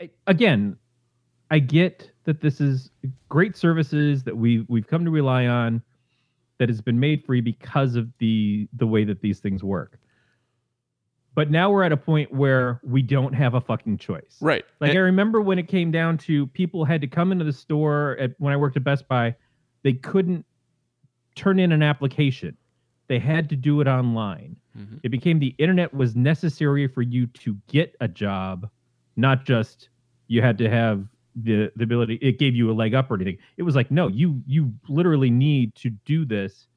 I- 0.01 0.09
again, 0.27 0.77
I 1.51 1.59
get 1.59 2.11
that 2.25 2.41
this 2.41 2.61
is 2.61 2.91
great 3.27 3.55
services 3.57 4.23
that 4.23 4.35
we 4.37 4.65
we've 4.69 4.87
come 4.87 5.03
to 5.05 5.11
rely 5.11 5.47
on 5.47 5.81
that 6.59 6.69
has 6.69 6.81
been 6.81 6.99
made 6.99 7.23
free 7.25 7.41
because 7.41 7.95
of 7.95 8.09
the 8.19 8.67
the 8.73 8.87
way 8.87 9.03
that 9.03 9.21
these 9.21 9.39
things 9.39 9.63
work. 9.63 9.99
But 11.35 11.51
now 11.51 11.71
we're 11.71 11.83
at 11.83 11.91
a 11.93 11.97
point 11.97 12.33
where 12.33 12.81
we 12.83 13.01
don't 13.01 13.33
have 13.33 13.53
a 13.53 13.61
fucking 13.61 13.97
choice. 13.97 14.37
right. 14.41 14.63
Like 14.81 14.89
And- 14.89 14.97
I 14.97 15.01
remember 15.01 15.41
when 15.41 15.57
it 15.59 15.67
came 15.67 15.91
down 15.91 16.17
to 16.19 16.47
people 16.47 16.83
had 16.85 17.01
to 17.01 17.07
come 17.07 17.31
into 17.31 17.45
the 17.45 17.53
store 17.53 18.17
at, 18.19 18.31
when 18.39 18.51
I 18.51 18.57
worked 18.57 18.75
at 18.77 18.83
Best 18.83 19.07
Buy, 19.07 19.35
they 19.83 19.93
couldn't 19.93 20.45
turn 21.35 21.59
in 21.59 21.71
an 21.71 21.83
application. 21.83 22.57
They 23.07 23.19
had 23.19 23.49
to 23.49 23.55
do 23.55 23.81
it 23.81 23.87
online. 23.87 24.55
Mhm. 24.77 24.99
It 25.03 25.09
became 25.09 25.39
the 25.39 25.55
internet 25.57 25.93
was 25.93 26.15
necessary 26.15 26.87
for 26.87 27.01
you 27.01 27.27
to 27.27 27.57
get 27.67 27.95
a 28.01 28.07
job, 28.07 28.69
not 29.15 29.45
just 29.45 29.89
you 30.27 30.41
had 30.41 30.57
to 30.59 30.69
have 30.69 31.07
the 31.35 31.71
the 31.75 31.83
ability 31.83 32.15
it 32.15 32.37
gave 32.39 32.55
you 32.55 32.69
a 32.69 32.73
leg 32.73 32.93
up 32.93 33.09
or 33.09 33.15
anything. 33.15 33.37
It 33.57 33.63
was 33.63 33.75
like 33.75 33.89
no, 33.91 34.07
you 34.07 34.41
you 34.45 34.73
literally 34.87 35.29
need 35.29 35.75
to 35.75 35.89
do 35.89 36.25
this 36.25 36.67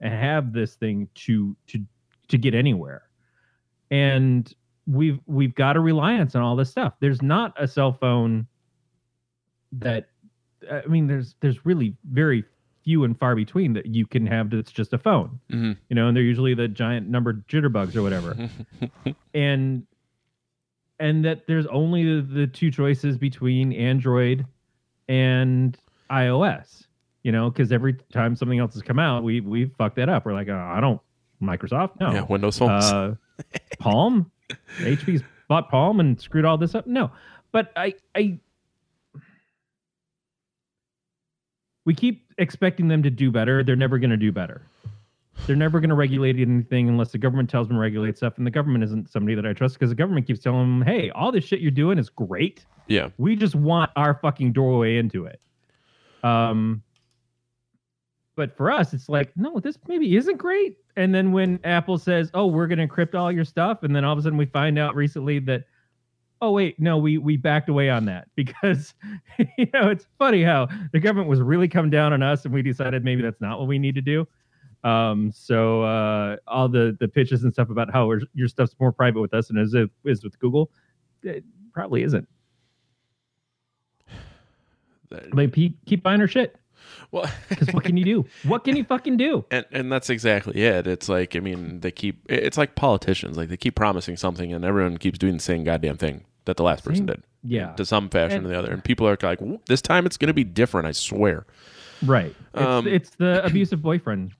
and 0.00 0.12
have 0.12 0.52
this 0.52 0.74
thing 0.76 1.08
to 1.16 1.56
to 1.68 1.84
to 2.28 2.38
get 2.38 2.54
anywhere. 2.54 3.08
And 3.90 4.52
we've 4.86 5.20
we've 5.26 5.54
got 5.54 5.76
a 5.76 5.80
reliance 5.80 6.34
on 6.34 6.42
all 6.42 6.56
this 6.56 6.70
stuff. 6.70 6.94
There's 7.00 7.22
not 7.22 7.52
a 7.56 7.68
cell 7.68 7.92
phone 7.92 8.46
that 9.72 10.08
I 10.70 10.86
mean 10.86 11.06
there's 11.06 11.34
there's 11.40 11.64
really 11.64 11.94
very 12.10 12.44
few 12.84 13.04
and 13.04 13.18
far 13.18 13.34
between 13.34 13.72
that 13.72 13.86
you 13.86 14.06
can 14.06 14.26
have 14.26 14.50
that's 14.50 14.70
just 14.70 14.92
a 14.92 14.98
phone. 14.98 15.40
Mhm. 15.50 15.76
You 15.88 15.96
know, 15.96 16.08
and 16.08 16.16
they're 16.16 16.22
usually 16.24 16.54
the 16.54 16.68
giant 16.68 17.08
numbered 17.08 17.46
jitterbugs 17.48 17.96
or 17.96 18.02
whatever. 18.02 18.36
and 19.34 19.86
and 20.98 21.24
that 21.24 21.46
there's 21.46 21.66
only 21.66 22.04
the, 22.04 22.22
the 22.22 22.46
two 22.46 22.70
choices 22.70 23.18
between 23.18 23.72
Android 23.72 24.46
and 25.08 25.76
iOS. 26.10 26.86
You 27.22 27.32
know, 27.32 27.50
because 27.50 27.72
every 27.72 27.94
time 28.12 28.36
something 28.36 28.60
else 28.60 28.74
has 28.74 28.82
come 28.82 29.00
out, 29.00 29.24
we 29.24 29.40
we 29.40 29.66
fuck 29.78 29.96
that 29.96 30.08
up. 30.08 30.24
We're 30.24 30.32
like, 30.34 30.48
oh, 30.48 30.56
I 30.56 30.80
don't 30.80 31.00
Microsoft, 31.42 32.00
no. 32.00 32.12
yeah, 32.12 32.22
Windows 32.22 32.58
phones. 32.58 32.84
Uh, 32.84 33.14
Palm, 33.78 34.30
HP's 34.78 35.22
bought 35.48 35.68
Palm 35.68 36.00
and 36.00 36.20
screwed 36.20 36.44
all 36.44 36.56
this 36.56 36.74
up. 36.74 36.86
No, 36.86 37.10
but 37.52 37.72
I, 37.76 37.94
I, 38.14 38.38
we 41.86 41.94
keep 41.94 42.30
expecting 42.36 42.88
them 42.88 43.02
to 43.02 43.10
do 43.10 43.30
better. 43.30 43.64
They're 43.64 43.76
never 43.76 43.98
going 43.98 44.10
to 44.10 44.16
do 44.18 44.30
better. 44.30 44.60
They're 45.46 45.56
never 45.56 45.80
going 45.80 45.90
to 45.90 45.94
regulate 45.94 46.36
anything 46.38 46.88
unless 46.88 47.12
the 47.12 47.18
government 47.18 47.48
tells 47.48 47.68
them 47.68 47.76
to 47.76 47.80
regulate 47.80 48.16
stuff. 48.16 48.36
And 48.36 48.46
the 48.46 48.50
government 48.50 48.84
isn't 48.84 49.10
somebody 49.10 49.34
that 49.34 49.46
I 49.46 49.52
trust 49.52 49.74
because 49.74 49.90
the 49.90 49.96
government 49.96 50.26
keeps 50.26 50.40
telling 50.40 50.80
them, 50.80 50.82
"Hey, 50.82 51.10
all 51.10 51.30
this 51.30 51.44
shit 51.44 51.60
you're 51.60 51.70
doing 51.70 51.98
is 51.98 52.10
great. 52.10 52.66
yeah, 52.88 53.10
We 53.18 53.36
just 53.36 53.54
want 53.54 53.90
our 53.96 54.14
fucking 54.14 54.52
doorway 54.52 54.96
into 54.98 55.26
it." 55.26 55.40
Um, 56.24 56.82
but 58.34 58.56
for 58.56 58.70
us, 58.70 58.92
it's 58.92 59.08
like, 59.08 59.34
no, 59.36 59.60
this 59.60 59.78
maybe 59.86 60.16
isn't 60.16 60.36
great. 60.36 60.78
And 60.96 61.14
then 61.14 61.32
when 61.32 61.60
Apple 61.64 61.98
says, 61.98 62.30
"Oh, 62.34 62.46
we're 62.46 62.66
going 62.66 62.78
to 62.78 62.88
encrypt 62.88 63.14
all 63.14 63.30
your 63.30 63.44
stuff," 63.44 63.82
and 63.82 63.94
then 63.94 64.04
all 64.04 64.12
of 64.12 64.18
a 64.18 64.22
sudden 64.22 64.38
we 64.38 64.46
find 64.46 64.78
out 64.78 64.94
recently 64.96 65.38
that, 65.40 65.64
oh 66.40 66.52
wait, 66.52 66.78
no, 66.78 66.98
we 66.98 67.18
we 67.18 67.36
backed 67.36 67.68
away 67.68 67.90
on 67.90 68.04
that 68.06 68.28
because 68.34 68.94
you 69.58 69.66
know 69.72 69.90
it's 69.90 70.06
funny 70.18 70.42
how 70.42 70.68
the 70.92 71.00
government 71.00 71.28
was 71.28 71.40
really 71.40 71.68
coming 71.68 71.90
down 71.90 72.12
on 72.12 72.22
us, 72.22 72.44
and 72.44 72.52
we 72.52 72.62
decided 72.62 73.04
maybe 73.04 73.22
that's 73.22 73.40
not 73.40 73.58
what 73.58 73.68
we 73.68 73.78
need 73.78 73.94
to 73.94 74.02
do. 74.02 74.26
Um, 74.84 75.32
so 75.32 75.82
uh, 75.82 76.36
all 76.46 76.68
the 76.68 76.96
the 77.00 77.08
pitches 77.08 77.42
and 77.44 77.52
stuff 77.52 77.70
about 77.70 77.92
how 77.92 78.12
your 78.34 78.48
stuff's 78.48 78.76
more 78.78 78.92
private 78.92 79.20
with 79.20 79.34
us 79.34 79.50
and 79.50 79.58
as 79.58 79.74
it 79.74 79.90
is 80.04 80.22
with 80.22 80.38
Google, 80.38 80.70
it 81.22 81.44
probably 81.72 82.02
isn't. 82.02 82.28
Like 85.32 85.54
keep 85.54 85.78
keep 85.86 86.02
buying 86.02 86.20
our 86.20 86.26
shit. 86.26 86.56
Well, 87.12 87.30
Because 87.48 87.72
what 87.74 87.84
can 87.84 87.96
you 87.96 88.04
do? 88.04 88.24
What 88.44 88.64
can 88.64 88.76
you 88.76 88.84
fucking 88.84 89.16
do? 89.16 89.44
and 89.50 89.64
and 89.72 89.90
that's 89.92 90.10
exactly 90.10 90.62
it. 90.62 90.86
It's 90.86 91.08
like 91.08 91.36
I 91.36 91.40
mean, 91.40 91.80
they 91.80 91.90
keep 91.90 92.20
it's 92.30 92.58
like 92.58 92.74
politicians, 92.74 93.36
like 93.36 93.48
they 93.48 93.56
keep 93.56 93.74
promising 93.74 94.16
something, 94.16 94.52
and 94.52 94.64
everyone 94.64 94.98
keeps 94.98 95.18
doing 95.18 95.34
the 95.34 95.42
same 95.42 95.64
goddamn 95.64 95.96
thing 95.96 96.24
that 96.44 96.56
the 96.56 96.62
last 96.62 96.84
person 96.84 97.06
did, 97.06 97.22
Yeah. 97.42 97.72
to 97.72 97.84
some 97.84 98.08
fashion 98.08 98.38
And- 98.38 98.46
or 98.46 98.48
the 98.50 98.58
other. 98.58 98.72
And 98.72 98.82
people 98.84 99.08
are 99.08 99.18
like, 99.20 99.40
this 99.66 99.82
time 99.82 100.06
it's 100.06 100.16
going 100.16 100.28
to 100.28 100.34
be 100.34 100.44
different, 100.44 100.86
I 100.86 100.92
swear. 100.92 101.44
Right. 102.04 102.34
It's, 102.54 102.62
Um, 102.62 102.86
it's 102.86 103.10
the 103.16 103.44
abusive 103.50 103.82
boyfriend. 103.82 104.30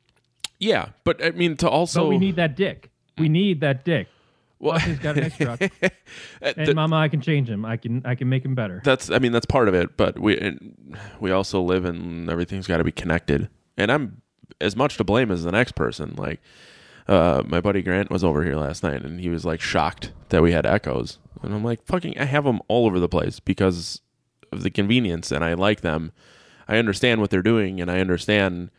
Yeah, 0.60 0.90
but 1.04 1.22
I 1.24 1.30
mean, 1.30 1.56
to 1.58 1.68
also 1.68 2.02
But 2.04 2.08
we 2.10 2.18
need 2.18 2.36
that 2.36 2.56
dick. 2.56 2.90
We 3.18 3.28
need 3.28 3.60
that 3.60 3.84
dick. 3.84 4.06
Well, 4.58 4.78
He's 4.78 4.98
got 4.98 5.16
an 5.18 5.24
X 5.24 5.36
truck. 5.36 5.60
uh, 5.82 5.88
And 6.40 6.56
th- 6.56 6.74
mama, 6.74 6.96
I 6.96 7.08
can 7.08 7.20
change 7.20 7.48
him. 7.48 7.64
I 7.64 7.76
can 7.76 8.02
I 8.04 8.14
can 8.14 8.28
make 8.28 8.44
him 8.44 8.54
better. 8.54 8.80
that's 8.84 9.10
I 9.10 9.18
mean 9.18 9.32
that's 9.32 9.46
part 9.46 9.68
of 9.68 9.74
it, 9.74 9.96
but 9.96 10.18
we 10.18 10.38
and 10.38 10.96
we 11.20 11.30
also 11.30 11.60
live 11.62 11.84
in 11.84 12.28
everything's 12.30 12.66
got 12.66 12.78
to 12.78 12.84
be 12.84 12.92
connected, 12.92 13.48
and 13.76 13.90
I'm 13.92 14.22
as 14.60 14.76
much 14.76 14.96
to 14.96 15.04
blame 15.04 15.30
as 15.30 15.44
the 15.44 15.52
next 15.52 15.72
person. 15.74 16.14
Like 16.16 16.40
uh, 17.08 17.42
my 17.46 17.60
buddy 17.60 17.82
Grant 17.82 18.10
was 18.10 18.24
over 18.24 18.42
here 18.44 18.56
last 18.56 18.82
night, 18.82 19.02
and 19.04 19.20
he 19.20 19.28
was 19.28 19.44
like 19.44 19.60
shocked 19.60 20.12
that 20.30 20.42
we 20.42 20.52
had 20.52 20.66
echoes, 20.66 21.18
and 21.42 21.54
I'm 21.54 21.62
like, 21.64 21.84
fucking, 21.84 22.18
I 22.18 22.24
have 22.24 22.44
them 22.44 22.60
all 22.68 22.86
over 22.86 22.98
the 22.98 23.08
place 23.08 23.40
because 23.40 24.00
of 24.52 24.62
the 24.62 24.70
convenience, 24.70 25.30
and 25.30 25.44
I 25.44 25.54
like 25.54 25.82
them. 25.82 26.12
I 26.68 26.78
understand 26.78 27.20
what 27.20 27.30
they're 27.30 27.42
doing, 27.42 27.80
and 27.80 27.90
I 27.90 28.00
understand 28.00 28.70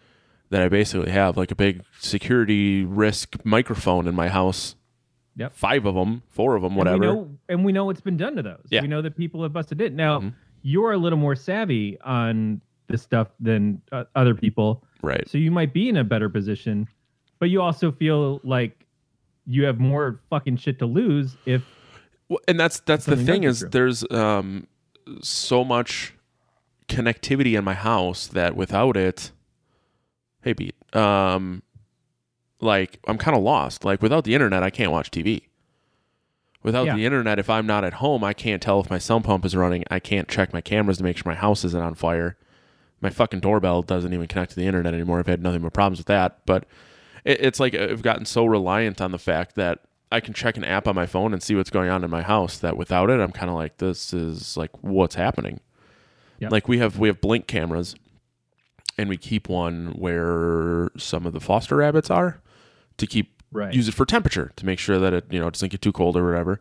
that 0.50 0.62
I 0.62 0.70
basically 0.70 1.12
have 1.12 1.38
like 1.38 1.52
a 1.52 1.56
big 1.56 1.84
security 2.00 2.84
risk 2.84 3.36
microphone 3.44 4.08
in 4.08 4.16
my 4.16 4.30
house. 4.30 4.76
Yep. 5.38 5.54
Five 5.54 5.86
of 5.86 5.96
them, 5.96 6.24
four 6.30 6.56
of 6.56 6.64
them, 6.64 6.72
And 6.72 6.78
whatever. 6.78 7.00
we 7.00 7.06
know, 7.06 7.30
and 7.48 7.64
we 7.66 7.72
know 7.72 7.86
what's 7.86 8.02
been 8.02 8.18
done 8.18 8.36
to 8.36 8.42
those. 8.44 8.66
Yeah. 8.70 8.82
We 8.82 8.88
know 8.88 9.02
that 9.04 9.16
people 9.16 9.44
have 9.44 9.54
busted 9.54 9.80
it. 9.82 9.94
Now, 9.94 10.20
Mhm. 10.20 10.34
you're 10.64 10.92
a 10.94 10.98
little 10.98 11.20
more 11.20 11.36
savvy 11.36 12.00
on 12.02 12.60
this 12.88 13.02
stuff 13.04 13.28
than 13.40 13.82
uh, 13.92 14.06
other 14.16 14.34
people, 14.34 14.84
right. 15.02 15.28
so 15.30 15.38
you 15.38 15.52
might 15.52 15.74
be 15.74 15.90
in 15.90 15.98
a 15.98 16.04
better 16.04 16.28
position. 16.30 16.88
But 17.40 17.50
you 17.52 17.62
also 17.62 17.92
feel 17.92 18.40
like 18.44 18.86
you 19.46 19.64
have 19.66 19.80
more 19.80 20.20
fucking 20.30 20.58
shit 20.58 20.80
to 20.80 20.86
lose 20.88 21.38
if 21.46 21.64
Well, 22.30 22.40
and 22.48 22.60
that's 22.60 22.80
that's 22.82 23.06
the 23.06 23.16
thing 23.16 23.44
is 23.44 23.60
through. 23.60 23.70
there's 23.70 24.10
um 24.12 24.68
so 25.22 25.64
much 25.64 26.14
connectivity 26.88 27.58
in 27.58 27.64
my 27.64 27.74
house 27.74 28.28
that 28.28 28.56
without 28.56 28.98
it 28.98 29.32
hey 30.42 30.54
Pete 30.54 30.76
um 30.96 31.62
like 32.60 33.00
I'm 33.08 33.18
kind 33.18 33.36
of 33.38 33.44
lost. 33.44 33.86
Like 33.86 34.02
without 34.02 34.24
the 34.24 34.34
internet 34.34 34.64
I 34.64 34.70
can't 34.70 34.92
watch 34.92 35.12
TV 35.12 35.44
without 36.64 36.86
Yeah. 36.88 36.96
the 36.96 37.06
internet 37.06 37.40
if 37.40 37.50
I'm 37.50 37.66
not 37.68 37.84
at 37.84 37.94
home 37.96 38.24
I 38.24 38.34
can't 38.34 38.62
tell 38.62 38.80
if 38.80 38.90
my 38.90 38.98
sump 38.98 39.26
pump 39.26 39.46
is 39.46 39.56
running. 39.56 39.84
I 39.92 40.00
can't 40.00 40.28
check 40.28 40.54
my 40.54 40.62
cameras 40.62 40.98
to 40.98 41.04
make 41.04 41.18
sure 41.18 41.30
my 41.32 41.36
house 41.38 41.64
isn't 41.66 41.82
on 41.84 41.96
fire. 41.96 42.38
My 43.00 43.10
fucking 43.12 43.42
doorbell 43.42 43.84
doesn't 43.84 44.14
even 44.14 44.28
connect 44.28 44.52
to 44.52 44.56
the 44.56 44.66
internet 44.66 44.94
anymore. 44.94 45.20
I've 45.20 45.28
had 45.28 45.44
nothing 45.44 45.62
but 45.62 45.74
problems 45.74 46.00
with 46.00 46.08
that. 46.08 46.40
But 46.48 46.66
it, 47.24 47.40
it's 47.42 47.60
like 47.60 47.76
I've 47.76 48.02
gotten 48.02 48.26
so 48.26 48.46
reliant 48.46 49.02
on 49.02 49.12
the 49.12 49.20
fact 49.20 49.56
that 49.56 49.80
I 50.12 50.20
can 50.20 50.34
check 50.34 50.58
an 50.58 50.64
app 50.64 50.88
on 50.88 50.96
my 50.96 51.06
phone 51.06 51.34
and 51.34 51.44
see 51.44 51.54
what's 51.54 51.70
going 51.70 51.90
on 51.90 52.04
in 52.04 52.10
my 52.10 52.24
house 52.24 52.58
that 52.60 52.76
without 52.78 53.10
it 53.10 53.20
I'm 53.20 53.32
kind 53.34 53.50
of 53.50 53.56
like 53.56 53.78
this 53.78 54.14
is 54.14 54.58
like 54.58 54.72
what's 54.82 55.16
happening. 55.16 55.60
Yep. 56.40 56.52
Like 56.52 56.68
we 56.68 56.80
have 56.80 56.98
we 56.98 57.08
have 57.08 57.22
blink 57.22 57.46
cameras 57.46 57.94
and 58.98 59.10
we 59.10 59.18
keep 59.18 59.48
one 59.48 59.88
where 59.98 60.90
some 60.98 61.26
of 61.28 61.34
the 61.34 61.40
foster 61.40 61.76
rabbits 61.76 62.10
are 62.10 62.42
to 62.98 63.08
keep 63.08 63.34
Right. 63.52 63.74
use 63.74 63.88
it 63.88 63.94
for 63.94 64.06
temperature 64.06 64.52
to 64.58 64.66
make 64.66 64.78
sure 64.78 65.00
that 65.00 65.14
it 65.14 65.26
you 65.32 65.40
know 65.40 65.50
doesn't 65.50 65.70
get 65.70 65.82
too 65.82 65.92
cold 65.94 66.18
or 66.18 66.26
whatever. 66.30 66.60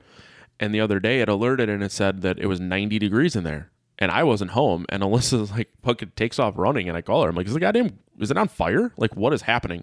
And 0.61 0.73
the 0.75 0.81
other 0.81 1.01
day 1.01 1.21
it 1.21 1.29
alerted 1.29 1.69
and 1.69 1.83
it 1.83 1.91
said 1.93 2.23
that 2.23 2.39
it 2.39 2.47
was 2.47 2.61
90 2.61 2.99
degrees 2.99 3.35
in 3.37 3.43
there. 3.45 3.71
And 3.99 4.11
I 4.11 4.23
wasn't 4.23 4.53
home 4.53 4.87
and 4.89 5.03
Alyssa's 5.03 5.51
like 5.51 5.69
fucking 5.83 6.13
takes 6.17 6.39
off 6.39 6.55
running 6.57 6.89
and 6.89 6.97
I 6.97 7.03
call 7.03 7.23
her. 7.25 7.29
I'm 7.29 7.35
like, 7.35 7.47
is 7.47 7.55
the 7.55 7.61
goddamn 7.61 7.99
is 8.21 8.31
it 8.31 8.37
on 8.39 8.47
fire? 8.49 8.93
Like 8.97 9.17
what 9.17 9.33
is 9.33 9.43
happening? 9.43 9.83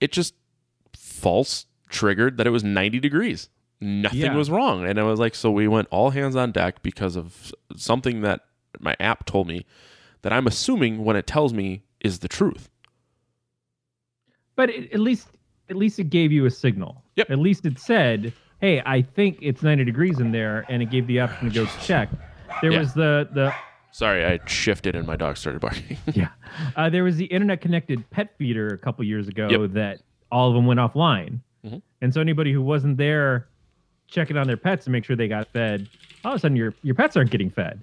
It 0.00 0.12
just 0.12 0.34
false 0.96 1.66
triggered 1.90 2.38
that 2.38 2.46
it 2.46 2.50
was 2.50 2.64
90 2.64 3.00
degrees. 3.00 3.48
Nothing 3.80 4.20
Yeah. 4.20 4.34
was 4.36 4.50
wrong. 4.50 4.86
And 4.86 4.98
I 4.98 5.02
was 5.02 5.20
like, 5.20 5.34
so 5.34 5.50
we 5.50 5.68
went 5.68 5.88
all 5.90 6.10
hands 6.10 6.36
on 6.36 6.52
deck 6.52 6.82
because 6.82 7.16
of 7.16 7.52
something 7.76 8.22
that 8.22 8.40
my 8.80 8.96
app 8.98 9.26
told 9.26 9.46
me 9.46 9.66
that 10.22 10.32
I'm 10.32 10.46
assuming 10.46 11.04
when 11.04 11.16
it 11.16 11.26
tells 11.26 11.52
me 11.52 11.82
is 12.00 12.20
the 12.20 12.28
truth. 12.28 12.70
but 14.56 14.70
it, 14.70 14.92
at 14.92 15.00
least 15.00 15.28
at 15.70 15.76
least 15.76 15.98
it 15.98 16.10
gave 16.10 16.32
you 16.32 16.46
a 16.46 16.50
signal. 16.50 17.02
Yep. 17.16 17.30
At 17.30 17.38
least 17.38 17.64
it 17.66 17.78
said, 17.78 18.32
"Hey, 18.60 18.82
I 18.84 19.02
think 19.02 19.38
it's 19.40 19.62
90 19.62 19.84
degrees 19.84 20.20
in 20.20 20.32
there," 20.32 20.64
and 20.68 20.82
it 20.82 20.90
gave 20.90 21.06
the 21.06 21.20
option 21.20 21.48
to 21.48 21.54
go 21.54 21.66
check. 21.82 22.08
There 22.62 22.72
Yeah. 22.72 22.80
was 22.80 22.94
the 22.94 23.28
the 23.32 23.52
Sorry, 23.92 24.24
I 24.24 24.40
shifted 24.46 24.96
and 24.96 25.06
my 25.06 25.14
dog 25.16 25.36
started 25.36 25.60
barking. 25.60 25.96
yeah, 26.14 26.28
uh, 26.76 26.90
there 26.90 27.04
was 27.04 27.16
the 27.16 27.26
internet 27.26 27.60
connected 27.60 28.08
pet 28.10 28.36
feeder 28.38 28.68
a 28.68 28.78
couple 28.78 29.04
years 29.04 29.28
ago 29.28 29.48
Yep. 29.48 29.70
that 29.74 30.00
all 30.32 30.48
of 30.48 30.54
them 30.54 30.66
went 30.66 30.80
offline, 30.80 31.38
Mhm. 31.64 31.80
and 32.02 32.12
so 32.12 32.20
anybody 32.20 32.52
who 32.52 32.60
wasn't 32.62 32.96
there 32.96 33.46
checking 34.08 34.36
on 34.36 34.46
their 34.46 34.56
pets 34.56 34.84
to 34.86 34.90
make 34.90 35.04
sure 35.04 35.14
they 35.16 35.28
got 35.28 35.46
fed, 35.48 35.88
all 36.24 36.32
of 36.32 36.36
a 36.36 36.40
sudden 36.40 36.56
your 36.56 36.74
your 36.82 36.94
pets 36.96 37.16
aren't 37.16 37.30
getting 37.30 37.50
fed. 37.50 37.80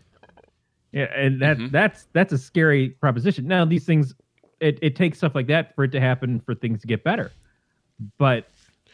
Yeah, 0.92 1.06
and 1.16 1.42
that 1.42 1.58
Mhm. 1.58 1.72
that's 1.72 2.08
that's 2.14 2.34
a 2.34 2.38
scary 2.38 2.90
proposition. 2.90 3.48
Now 3.48 3.64
these 3.64 3.86
things, 3.86 4.14
it, 4.60 4.78
it 4.82 4.96
takes 4.98 5.18
stuff 5.18 5.34
like 5.34 5.48
that 5.48 5.74
for 5.76 5.86
it 5.86 5.92
to 5.94 6.02
happen 6.02 6.42
for 6.42 6.54
things 6.54 6.82
to 6.82 6.88
get 6.88 7.04
better, 7.06 7.32
but 8.18 8.48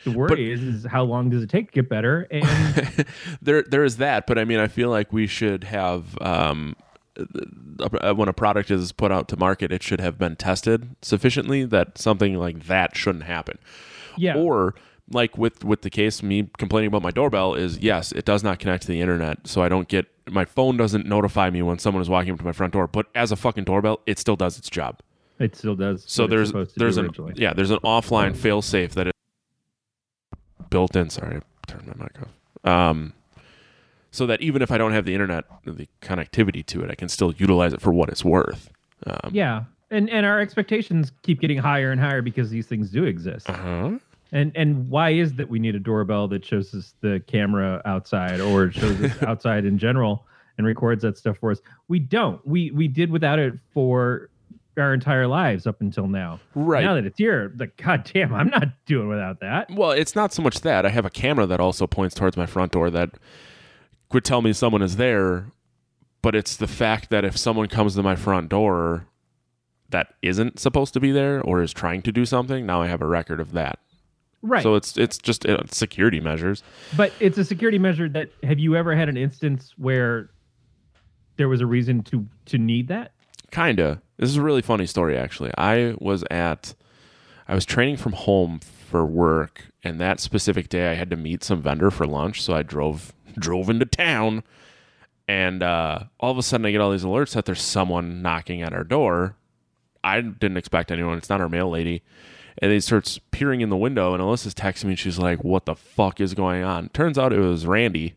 the 0.03 0.11
worry 0.11 0.29
But- 0.29 0.39
is 0.39 0.61
is 0.61 0.85
how 0.85 1.03
long 1.03 1.29
does 1.29 1.43
it 1.43 1.49
take 1.49 1.71
to 1.71 1.81
get 1.81 1.89
better? 1.89 2.27
And 2.31 3.05
there 3.41 3.63
there 3.63 3.83
is 3.83 3.97
that, 3.97 4.27
but 4.27 4.37
I 4.37 4.45
mean, 4.45 4.59
I 4.59 4.67
feel 4.67 4.89
like 4.89 5.11
we 5.13 5.27
should 5.27 5.63
have 5.65 6.19
um, 6.21 6.75
uh, 7.19 8.13
when 8.13 8.27
a 8.29 8.33
product 8.33 8.69
is 8.71 8.91
put 8.91 9.11
out 9.11 9.27
to 9.29 9.37
market, 9.37 9.71
it 9.71 9.81
should 9.83 9.99
have 10.01 10.17
been 10.17 10.35
tested 10.35 10.95
sufficiently 11.01 11.65
that 11.65 11.97
something 11.97 12.35
like 12.35 12.65
that 12.67 12.95
shouldn't 12.95 13.23
happen. 13.25 13.57
yeah, 14.17 14.35
Or 14.37 14.75
like 15.11 15.37
with 15.37 15.63
with 15.63 15.81
the 15.81 15.89
case 15.89 16.21
me 16.21 16.49
complaining 16.57 16.89
about 16.89 17.01
my 17.01 17.11
doorbell 17.11 17.53
is 17.55 17.79
yes, 17.79 18.11
it 18.11 18.25
does 18.25 18.43
not 18.43 18.59
connect 18.59 18.83
to 18.83 18.87
the 18.89 19.01
internet, 19.01 19.47
so 19.47 19.61
I 19.63 19.69
don't 19.69 19.87
get 19.87 20.05
my 20.29 20.43
phone 20.45 20.75
doesn't 20.77 21.05
notify 21.05 21.49
me 21.49 21.61
when 21.61 21.79
someone 21.79 22.01
is 22.01 22.09
walking 22.09 22.33
up 22.33 22.39
to 22.39 22.45
my 22.45 22.51
front 22.51 22.73
door. 22.73 22.87
But 22.87 23.07
as 23.15 23.31
a 23.31 23.35
fucking 23.37 23.63
doorbell, 23.63 24.01
it 24.05 24.19
still 24.19 24.35
does 24.35 24.57
its 24.57 24.69
job. 24.69 24.99
It 25.39 25.55
still 25.55 25.75
does. 25.75 26.03
So 26.07 26.27
there's 26.27 26.51
to 26.51 26.67
there's 26.75 26.97
an 26.97 27.11
yeah 27.35 27.53
there's 27.53 27.71
an 27.71 27.79
offline 27.79 28.35
fail 28.35 28.61
safe 28.61 28.93
that 28.95 29.07
is 29.07 29.13
built 30.69 30.95
in. 30.95 31.09
Sorry, 31.09 31.37
I 31.37 31.41
turned 31.71 31.87
my 31.87 31.93
mic 32.03 32.15
off. 32.21 32.29
Um, 32.63 33.13
so 34.11 34.25
that 34.25 34.41
even 34.41 34.61
if 34.61 34.71
I 34.71 34.77
don't 34.77 34.93
have 34.93 35.05
the 35.05 35.13
internet, 35.13 35.45
the 35.65 35.87
connectivity 36.01 36.65
to 36.67 36.83
it, 36.83 36.89
I 36.89 36.95
can 36.95 37.09
still 37.09 37.33
utilize 37.33 37.73
it 37.73 37.81
for 37.81 37.93
what 37.93 38.09
it's 38.09 38.25
worth. 38.25 38.71
Um, 39.05 39.31
Yeah, 39.31 39.65
and 39.91 40.09
and 40.09 40.25
our 40.25 40.39
expectations 40.39 41.11
keep 41.21 41.39
getting 41.39 41.57
higher 41.57 41.91
and 41.91 42.01
higher 42.01 42.21
because 42.21 42.49
these 42.49 42.67
things 42.67 42.89
do 42.89 43.03
exist. 43.03 43.49
Uh-huh. 43.49 43.99
And 44.31 44.51
and 44.55 44.89
why 44.89 45.11
is 45.11 45.35
that 45.35 45.49
we 45.49 45.59
need 45.59 45.75
a 45.75 45.79
doorbell 45.79 46.27
that 46.29 46.43
shows 46.43 46.73
us 46.73 46.95
the 47.01 47.21
camera 47.27 47.81
outside 47.85 48.39
or 48.41 48.71
shows 48.71 49.01
us 49.01 49.23
outside 49.27 49.65
in 49.65 49.77
general 49.77 50.25
and 50.57 50.65
records 50.65 51.03
that 51.03 51.17
stuff 51.17 51.37
for 51.37 51.51
us? 51.51 51.61
We 51.87 51.99
don't. 51.99 52.45
We 52.45 52.71
we 52.71 52.87
did 52.87 53.09
without 53.11 53.39
it 53.39 53.53
for 53.73 54.29
our 54.77 54.93
entire 54.93 55.27
lives 55.27 55.65
up 55.67 55.81
until 55.81 56.07
now. 56.07 56.39
Right. 56.55 56.83
Now 56.83 56.95
that 56.95 57.05
it's 57.05 57.17
here, 57.17 57.53
like 57.57 57.77
god 57.77 58.09
damn, 58.13 58.33
I'm 58.33 58.49
not 58.49 58.67
doing 58.85 59.07
without 59.07 59.39
that. 59.41 59.69
Well, 59.71 59.91
it's 59.91 60.15
not 60.15 60.33
so 60.33 60.41
much 60.41 60.61
that 60.61 60.85
I 60.85 60.89
have 60.89 61.05
a 61.05 61.09
camera 61.09 61.45
that 61.45 61.59
also 61.59 61.87
points 61.87 62.15
towards 62.15 62.37
my 62.37 62.45
front 62.45 62.71
door 62.71 62.89
that 62.89 63.11
could 64.09 64.23
tell 64.23 64.41
me 64.41 64.53
someone 64.53 64.81
is 64.81 64.95
there, 64.97 65.51
but 66.21 66.35
it's 66.35 66.55
the 66.55 66.67
fact 66.67 67.09
that 67.09 67.25
if 67.25 67.37
someone 67.37 67.67
comes 67.67 67.95
to 67.95 68.03
my 68.03 68.15
front 68.15 68.49
door 68.49 69.07
that 69.89 70.13
isn't 70.21 70.59
supposed 70.59 70.93
to 70.93 70.99
be 70.99 71.11
there 71.11 71.41
or 71.41 71.61
is 71.61 71.71
trying 71.73 72.01
to 72.03 72.11
do 72.11 72.25
something, 72.25 72.65
now 72.65 72.81
I 72.81 72.87
have 72.87 73.01
a 73.01 73.07
record 73.07 73.39
of 73.39 73.53
that. 73.53 73.79
Right. 74.43 74.61
So 74.61 74.75
it's 74.75 74.97
it's 74.97 75.17
just 75.17 75.45
uh, 75.45 75.63
security 75.71 76.19
measures. 76.19 76.63
but 76.95 77.11
it's 77.19 77.37
a 77.37 77.43
security 77.43 77.79
measure 77.79 78.07
that 78.09 78.29
have 78.43 78.59
you 78.59 78.75
ever 78.75 78.95
had 78.95 79.09
an 79.09 79.17
instance 79.17 79.73
where 79.77 80.29
there 81.37 81.49
was 81.49 81.59
a 81.61 81.65
reason 81.65 82.03
to 82.03 82.25
to 82.45 82.57
need 82.57 82.87
that? 82.89 83.13
Kinda. 83.51 84.01
This 84.17 84.29
is 84.29 84.37
a 84.37 84.41
really 84.41 84.61
funny 84.61 84.85
story 84.85 85.17
actually. 85.17 85.51
I 85.57 85.95
was 85.99 86.23
at 86.31 86.75
I 87.47 87.55
was 87.55 87.65
training 87.65 87.97
from 87.97 88.13
home 88.13 88.59
for 88.59 89.05
work 89.05 89.65
and 89.83 89.99
that 89.99 90.19
specific 90.19 90.69
day 90.69 90.91
I 90.91 90.95
had 90.95 91.09
to 91.11 91.15
meet 91.15 91.43
some 91.43 91.61
vendor 91.61 91.91
for 91.91 92.05
lunch, 92.05 92.41
so 92.41 92.53
I 92.53 92.63
drove 92.63 93.13
drove 93.39 93.69
into 93.69 93.85
town 93.85 94.43
And 95.27 95.61
uh, 95.63 96.05
all 96.19 96.31
of 96.31 96.37
a 96.37 96.43
sudden, 96.43 96.65
I 96.65 96.71
get 96.71 96.81
all 96.81 96.91
these 96.91 97.03
alerts 97.03 97.33
that 97.33 97.45
there's 97.45 97.61
someone 97.61 98.21
knocking 98.21 98.61
at 98.61 98.73
our 98.73 98.83
door. 98.83 99.35
I 100.03 100.21
didn't 100.21 100.57
expect 100.57 100.91
anyone. 100.91 101.17
It's 101.17 101.29
not 101.29 101.41
our 101.41 101.49
mail 101.49 101.69
lady. 101.69 102.01
And 102.59 102.71
he 102.71 102.79
starts 102.79 103.19
peering 103.31 103.61
in 103.61 103.69
the 103.69 103.77
window, 103.77 104.13
and 104.13 104.23
Alyssa's 104.23 104.55
texting 104.55 104.85
me, 104.85 104.91
and 104.91 104.99
she's 104.99 105.19
like, 105.19 105.43
What 105.43 105.65
the 105.65 105.75
fuck 105.75 106.21
is 106.21 106.33
going 106.33 106.63
on? 106.63 106.89
Turns 106.89 107.17
out 107.17 107.33
it 107.33 107.39
was 107.39 107.67
Randy. 107.67 108.15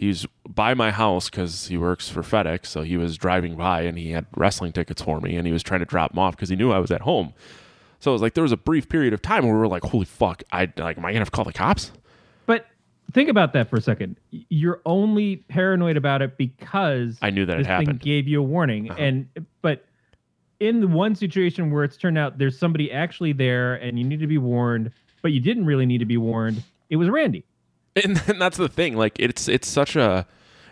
He's 0.00 0.26
by 0.48 0.72
my 0.72 0.92
house 0.92 1.28
because 1.28 1.66
he 1.66 1.76
works 1.76 2.08
for 2.08 2.22
FedEx. 2.22 2.64
So 2.68 2.80
he 2.80 2.96
was 2.96 3.18
driving 3.18 3.54
by 3.54 3.82
and 3.82 3.98
he 3.98 4.12
had 4.12 4.24
wrestling 4.34 4.72
tickets 4.72 5.02
for 5.02 5.20
me, 5.20 5.36
and 5.36 5.46
he 5.46 5.52
was 5.52 5.62
trying 5.62 5.80
to 5.80 5.84
drop 5.84 6.12
them 6.12 6.18
off 6.18 6.34
because 6.36 6.48
he 6.48 6.56
knew 6.56 6.72
I 6.72 6.78
was 6.78 6.90
at 6.90 7.02
home. 7.02 7.34
So 7.98 8.10
it 8.10 8.14
was 8.14 8.22
like 8.22 8.32
there 8.32 8.42
was 8.42 8.50
a 8.50 8.56
brief 8.56 8.88
period 8.88 9.12
of 9.12 9.20
time 9.20 9.44
where 9.44 9.52
we 9.52 9.58
were 9.58 9.68
like, 9.68 9.82
Holy 9.82 10.06
fuck, 10.06 10.42
I 10.52 10.72
like, 10.78 10.96
am 10.96 11.04
I 11.04 11.10
gonna 11.10 11.18
have 11.18 11.30
to 11.30 11.36
call 11.36 11.44
the 11.44 11.52
cops? 11.52 11.92
But 12.46 12.64
think 13.12 13.28
about 13.28 13.52
that 13.52 13.68
for 13.68 13.76
a 13.76 13.82
second. 13.82 14.16
You're 14.30 14.80
only 14.86 15.36
paranoid 15.36 15.98
about 15.98 16.22
it 16.22 16.38
because 16.38 17.18
I 17.20 17.28
knew 17.28 17.44
that 17.44 17.60
it 17.60 17.66
this 17.66 17.86
thing 17.86 17.98
gave 17.98 18.26
you 18.26 18.40
a 18.40 18.42
warning. 18.42 18.90
Uh-huh. 18.90 18.98
And 18.98 19.28
but 19.60 19.84
in 20.60 20.80
the 20.80 20.88
one 20.88 21.14
situation 21.14 21.70
where 21.70 21.84
it's 21.84 21.98
turned 21.98 22.16
out 22.16 22.38
there's 22.38 22.58
somebody 22.58 22.90
actually 22.90 23.34
there 23.34 23.74
and 23.74 23.98
you 23.98 24.06
need 24.06 24.20
to 24.20 24.26
be 24.26 24.38
warned, 24.38 24.92
but 25.20 25.32
you 25.32 25.40
didn't 25.40 25.66
really 25.66 25.84
need 25.84 25.98
to 25.98 26.06
be 26.06 26.16
warned, 26.16 26.62
it 26.88 26.96
was 26.96 27.10
Randy. 27.10 27.44
and, 28.04 28.22
and 28.26 28.40
that's 28.40 28.56
the 28.56 28.68
thing 28.68 28.96
like 28.96 29.18
it's 29.18 29.48
it's 29.48 29.68
such 29.68 29.96
a 29.96 30.26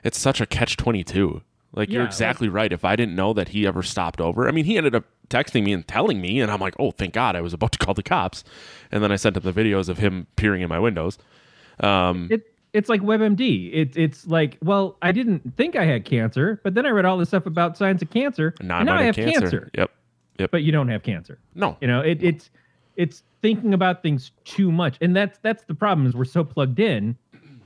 it's 0.05 0.19
such 0.19 0.41
a 0.41 0.47
catch 0.47 0.77
22 0.77 1.43
like 1.75 1.91
you're 1.91 2.03
Yeah, 2.03 2.07
exactly 2.07 2.49
right 2.49 2.73
if 2.73 2.85
i 2.85 2.97
didn't 2.97 3.17
know 3.17 3.33
that 3.33 3.49
he 3.49 3.67
ever 3.67 3.83
stopped 3.83 4.21
over 4.21 4.49
i 4.49 4.51
mean 4.53 4.65
he 4.65 4.77
ended 4.77 4.95
up 4.95 5.05
texting 5.29 5.65
me 5.65 5.73
and 5.73 5.87
telling 5.87 6.21
me 6.21 6.41
and 6.41 6.51
i'm 6.51 6.61
like 6.61 6.75
oh 6.79 6.91
thank 6.91 7.13
god 7.15 7.37
i 7.37 7.41
was 7.41 7.53
about 7.53 7.73
to 7.73 7.79
call 7.79 7.95
the 7.95 8.03
cops 8.03 8.45
and 8.91 9.03
then 9.03 9.13
i 9.13 9.17
sent 9.17 9.37
him 9.37 9.43
the 9.43 9.53
videos 9.53 9.89
of 9.89 9.99
him 9.99 10.27
peering 10.37 10.63
in 10.63 10.69
my 10.69 10.79
windows 10.79 11.19
um 11.81 12.29
It 12.31 12.55
it's 12.75 12.91
like 12.91 13.01
WebMD. 13.01 13.71
It's 13.73 13.97
it's 13.97 14.27
like, 14.27 14.59
well, 14.63 14.99
I 15.01 15.11
didn't 15.11 15.57
think 15.57 15.75
I 15.75 15.85
had 15.87 16.05
cancer, 16.05 16.61
but 16.63 16.75
then 16.75 16.85
I 16.85 16.91
read 16.91 17.07
all 17.07 17.17
this 17.17 17.29
stuff 17.29 17.47
about 17.47 17.79
signs 17.79 18.03
of 18.03 18.11
cancer, 18.11 18.55
now, 18.61 18.79
and 18.81 18.87
now 18.87 18.97
I 18.97 19.05
have 19.05 19.15
cancer. 19.15 19.41
cancer. 19.41 19.71
yep 19.75 19.91
yep 20.39 20.51
But 20.51 20.65
you 20.65 20.71
don't 20.71 20.89
have 20.89 21.03
cancer. 21.03 21.39
no 21.55 21.79
You 21.81 21.89
know, 21.89 22.01
it, 22.01 22.23
it's 22.23 22.51
it's 22.97 23.23
thinking 23.42 23.75
about 23.75 24.02
things 24.02 24.33
too 24.45 24.71
much, 24.73 24.97
and 25.00 25.14
that's 25.14 25.38
that's 25.42 25.62
the 25.64 25.75
problem. 25.75 26.07
Is 26.07 26.14
we're 26.14 26.25
so 26.25 26.45
plugged 26.45 26.80
in. 26.80 27.16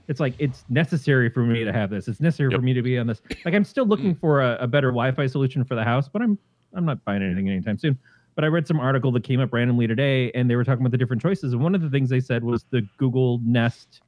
It's 0.08 0.18
like 0.20 0.34
it's 0.38 0.64
necessary 0.68 1.30
for 1.30 1.40
me 1.44 1.64
to 1.64 1.72
have 1.72 1.88
this. 1.90 2.08
It's 2.08 2.20
necessary 2.20 2.50
Yep. 2.50 2.58
for 2.58 2.64
me 2.64 2.74
to 2.74 2.82
be 2.82 2.98
on 2.98 3.06
this. 3.06 3.22
Like 3.44 3.54
I'm 3.54 3.64
still 3.64 3.86
looking 3.86 4.14
for 4.14 4.40
a, 4.42 4.56
a 4.60 4.66
better 4.66 4.88
Wi-Fi 4.88 5.26
solution 5.26 5.64
for 5.64 5.74
the 5.74 5.84
house, 5.84 6.08
but 6.08 6.20
I'm 6.22 6.38
I'm 6.74 6.84
not 6.84 7.04
buying 7.04 7.22
anything 7.22 7.48
anytime 7.48 7.78
soon. 7.78 7.98
But 8.34 8.44
I 8.44 8.48
read 8.48 8.66
some 8.66 8.80
article 8.80 9.12
that 9.12 9.24
came 9.24 9.40
up 9.40 9.52
randomly 9.52 9.86
today, 9.86 10.30
and 10.32 10.50
they 10.50 10.56
were 10.56 10.64
talking 10.64 10.80
about 10.82 10.90
the 10.92 10.98
different 10.98 11.20
choices. 11.22 11.52
And 11.52 11.62
one 11.62 11.74
of 11.74 11.82
the 11.82 11.90
things 11.90 12.08
they 12.10 12.20
said 12.20 12.42
was 12.42 12.64
the 12.70 12.80
Google 12.96 13.40
Nest 13.44 14.00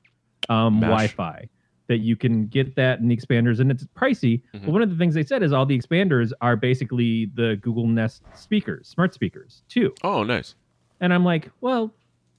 um, 0.49 0.80
Wi-Fi 0.80 1.49
that 1.87 1.99
you 1.99 2.16
can 2.16 2.47
get 2.47 2.75
that 2.76 2.99
in 3.00 3.09
the 3.09 3.16
expanders, 3.16 3.61
and 3.61 3.71
it's 3.71 3.85
pricey. 3.94 4.40
Mhm. 4.54 4.64
But 4.64 4.71
one 4.71 4.80
of 4.83 4.88
the 4.90 4.97
things 4.97 5.14
they 5.14 5.23
said 5.25 5.42
is 5.42 5.52
all 5.52 5.66
the 5.66 5.78
expanders 5.78 6.33
are 6.40 6.56
basically 6.56 7.26
the 7.35 7.56
Google 7.61 7.87
Nest 7.87 8.23
speakers, 8.35 8.88
smart 8.88 9.12
speakers 9.14 9.62
too. 9.68 9.94
oh 10.02 10.23
nice 10.25 10.54
And 11.01 11.13
I'm 11.13 11.25
like, 11.25 11.51
well, 11.61 11.95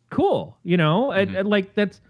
cool. 0.10 0.58
You 0.64 0.78
know, 0.78 1.12
and, 1.12 1.32
Mhm. 1.32 1.40
and, 1.40 1.50
like 1.50 1.76
that's 1.76 2.02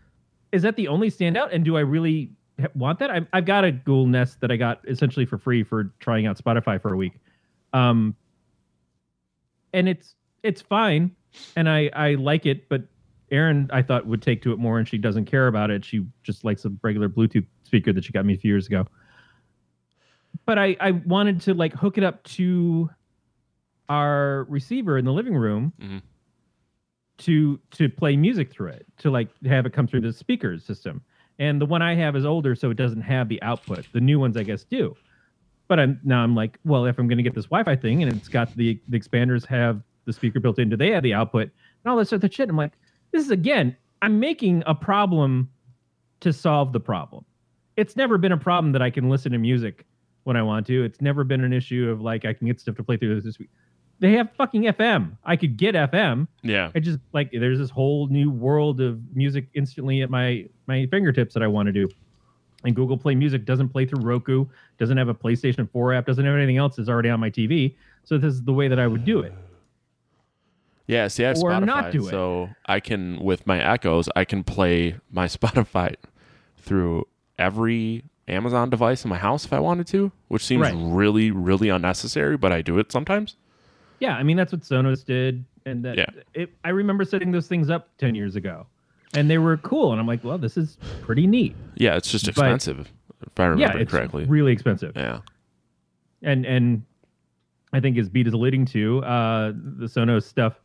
is 0.52 0.62
that 0.62 0.76
the 0.78 0.88
only 0.88 1.10
standout? 1.12 1.50
And 1.54 1.66
do 1.66 1.76
I 1.76 1.82
really 1.82 2.32
want 2.76 3.00
that? 3.00 3.10
I've, 3.10 3.28
I've 3.34 3.46
got 3.46 3.66
a 3.66 3.72
Google 3.72 4.06
Nest 4.08 4.40
that 4.42 4.52
I 4.52 4.56
got 4.56 4.80
essentially 4.88 5.26
for 5.26 5.38
free 5.38 5.64
for 5.64 5.94
trying 6.00 6.28
out 6.28 6.38
Spotify 6.38 6.82
for 6.82 6.94
a 6.94 6.98
week, 6.98 7.14
um, 7.74 8.16
and 9.74 9.90
it's 9.90 10.16
it's 10.44 10.62
fine, 10.62 11.12
and 11.58 11.68
I 11.68 11.90
I 11.94 12.14
like 12.16 12.46
it. 12.46 12.70
But 12.70 12.84
Erin, 13.32 13.70
I 13.74 13.82
thought 13.82 14.06
would 14.06 14.22
take 14.22 14.42
to 14.44 14.54
it 14.54 14.60
more, 14.60 14.78
and 14.80 14.88
she 14.88 14.98
doesn't 14.98 15.26
care 15.26 15.48
about 15.48 15.72
it. 15.72 15.84
She 15.84 16.06
just 16.24 16.46
likes 16.46 16.64
a 16.64 16.72
regular 16.84 17.10
Bluetooth 17.10 17.46
speaker 17.64 17.92
that 17.92 18.06
she 18.06 18.14
got 18.14 18.24
me 18.26 18.36
a 18.36 18.38
few 18.38 18.52
years 18.52 18.68
ago. 18.68 18.88
But 20.46 20.58
I 20.60 20.78
I 20.80 20.92
wanted 20.92 21.42
to 21.42 21.54
like 21.54 21.74
hook 21.74 21.98
it 21.98 22.04
up 22.06 22.24
to 22.24 22.90
our 23.90 24.46
receiver 24.46 24.98
in 24.98 25.06
the 25.06 25.14
living 25.14 25.36
room 25.36 25.74
Mhm. 25.82 26.02
To 27.18 27.60
to 27.72 27.90
play 27.90 28.16
music 28.16 28.52
through 28.52 28.70
it 28.70 28.86
to 28.98 29.10
like 29.10 29.30
have 29.46 29.66
it 29.66 29.74
come 29.74 29.88
through 29.88 30.02
the 30.02 30.14
speakers 30.14 30.64
system. 30.64 31.02
And 31.40 31.62
the 31.62 31.66
one 31.66 31.82
i 31.82 31.96
have 31.96 32.16
is 32.16 32.26
older 32.26 32.56
so 32.56 32.70
it 32.70 32.78
doesn't 32.78 33.02
have 33.02 33.30
the 33.30 33.42
output. 33.42 33.86
The 33.94 34.02
new 34.02 34.20
ones 34.20 34.38
i 34.38 34.44
guess 34.44 34.64
do. 34.64 34.96
But 35.68 35.80
i'm 35.80 36.00
now 36.04 36.22
i'm 36.22 36.36
like 36.36 36.60
well 36.66 36.86
if 36.86 37.00
i'm 37.00 37.08
going 37.08 37.18
to 37.18 37.24
get 37.24 37.36
this 37.36 37.46
wi-fi 37.46 37.76
thing 37.76 38.04
and 38.04 38.12
it's 38.12 38.28
got 38.28 38.56
the 38.56 38.80
the 38.90 39.00
expanders 39.00 39.46
have 39.46 39.82
the 40.06 40.14
speaker 40.14 40.40
built 40.40 40.60
in 40.60 40.70
do 40.70 40.78
they 40.78 40.92
have 40.92 41.04
the 41.04 41.14
output? 41.14 41.50
And 41.84 41.92
all 41.92 41.98
this 41.98 42.14
other 42.14 42.30
shit. 42.30 42.50
I'm 42.50 42.58
like 42.58 42.74
this 43.12 43.24
is 43.24 43.32
again 43.32 43.76
i'm 44.02 44.20
making 44.20 44.64
a 44.66 44.76
problem 44.76 45.50
to 46.22 46.34
solve 46.34 46.74
the 46.74 46.80
problem. 46.80 47.26
It's 47.78 47.96
never 47.96 48.18
been 48.18 48.32
a 48.32 48.38
problem 48.38 48.74
that 48.74 48.82
i 48.82 48.90
can 48.90 49.10
listen 49.10 49.32
to 49.32 49.38
music 49.38 49.86
when 50.26 50.36
i 50.36 50.42
want 50.42 50.68
to. 50.68 50.84
It's 50.84 51.02
never 51.02 51.24
been 51.24 51.44
an 51.44 51.54
issue 51.54 51.90
of 51.90 52.02
like 52.02 52.26
i 52.26 52.34
can 52.34 52.48
get 52.48 52.60
stuff 52.60 52.76
to 52.76 52.84
play 52.84 52.98
through 52.98 53.22
this 53.22 53.38
they 54.00 54.12
have 54.14 54.30
fucking 54.38 54.64
fm 54.64 55.18
i 55.24 55.36
could 55.36 55.56
get 55.58 55.74
fm 55.76 56.28
yeah 56.44 56.70
I 56.76 56.80
just 56.80 57.00
like 57.14 57.30
there's 57.32 57.60
this 57.60 57.70
whole 57.70 58.08
new 58.08 58.30
world 58.30 58.82
of 58.82 59.00
music 59.16 59.48
instantly 59.54 60.02
at 60.02 60.10
my 60.10 60.48
my 60.68 60.86
fingertips 60.92 61.34
that 61.36 61.44
I 61.44 61.48
want 61.48 61.68
to 61.68 61.72
do. 61.72 61.88
And 62.64 62.76
Google 62.76 62.98
Play 62.98 63.14
Music 63.14 63.46
doesn't 63.46 63.70
play 63.70 63.86
through 63.86 64.02
Roku, 64.02 64.46
doesn't 64.80 64.98
have 64.98 65.08
a 65.08 65.14
PlayStation 65.14 65.70
4 65.72 65.94
app, 65.94 66.08
doesn't 66.08 66.26
have 66.26 66.34
anything 66.36 66.58
else 66.58 66.76
that's 66.78 66.90
already 66.90 67.10
on 67.10 67.20
my 67.20 67.30
TV. 67.30 67.76
So 68.06 68.18
this 68.18 68.34
is 68.34 68.44
the 68.44 68.54
way 68.54 68.68
that 68.68 68.80
I 68.80 68.88
would 68.88 69.06
do 69.06 69.20
it. 69.20 69.34
yeah 70.88 71.08
see 71.08 71.24
i 71.26 71.28
have 71.30 71.38
Or 71.38 71.52
spotify 71.52 71.66
not 71.66 71.92
do 71.92 72.08
it. 72.08 72.12
so 72.12 72.50
i 72.66 72.80
can 72.80 73.20
with 73.24 73.46
my 73.48 73.60
echoes 73.64 74.10
i 74.16 74.26
can 74.26 74.44
play 74.44 74.96
my 75.12 75.26
spotify 75.38 75.96
through 76.58 77.08
every 77.38 78.04
amazon 78.28 78.70
device 78.70 79.04
in 79.04 79.10
my 79.10 79.18
house 79.18 79.46
if 79.46 79.54
i 79.54 79.60
wanted 79.60 79.88
to 79.88 80.12
which 80.28 80.44
seems 80.44 80.62
Right. 80.62 80.74
really 80.76 81.32
really 81.32 81.70
unnecessary 81.70 82.38
but 82.38 82.52
i 82.52 82.62
do 82.62 82.78
it 82.80 82.92
sometimes 82.92 83.36
Yeah, 84.00 84.16
I 84.16 84.24
mean 84.24 84.38
that's 84.38 84.52
what 84.52 84.62
Sonos 84.62 85.06
did, 85.06 85.44
and 85.66 85.84
that 85.86 85.98
Yeah. 85.98 86.06
it, 86.34 86.50
I 86.64 86.70
remember 86.70 87.06
setting 87.06 87.32
those 87.32 87.48
things 87.48 87.70
up 87.70 87.90
ten 87.98 88.16
years 88.16 88.36
ago, 88.36 88.66
and 89.14 89.30
they 89.30 89.38
were 89.38 89.58
cool. 89.58 89.92
And 89.92 90.00
I'm 90.02 90.08
like, 90.08 90.24
well, 90.24 90.38
this 90.38 90.58
is 90.58 90.78
pretty 91.02 91.28
neat. 91.28 91.56
Yeah, 91.76 91.96
it's 91.96 92.12
just 92.12 92.26
But- 92.26 92.32
expensive, 92.32 92.92
if 93.26 93.40
I 93.40 93.46
remember 93.46 93.62
yeah, 93.78 93.82
it's 93.82 93.92
correctly. 93.92 94.26
really 94.26 94.52
expensive. 94.52 94.94
yeah. 94.96 95.20
and 96.22 96.46
and 96.46 96.84
I 97.74 97.80
think 97.80 97.98
as 97.98 98.08
Beat 98.10 98.28
is 98.28 98.34
alluding 98.34 98.66
to, 98.68 99.04
uh, 99.04 99.52
the 99.52 99.86
Sonos 99.86 100.24
stuff, 100.24 100.62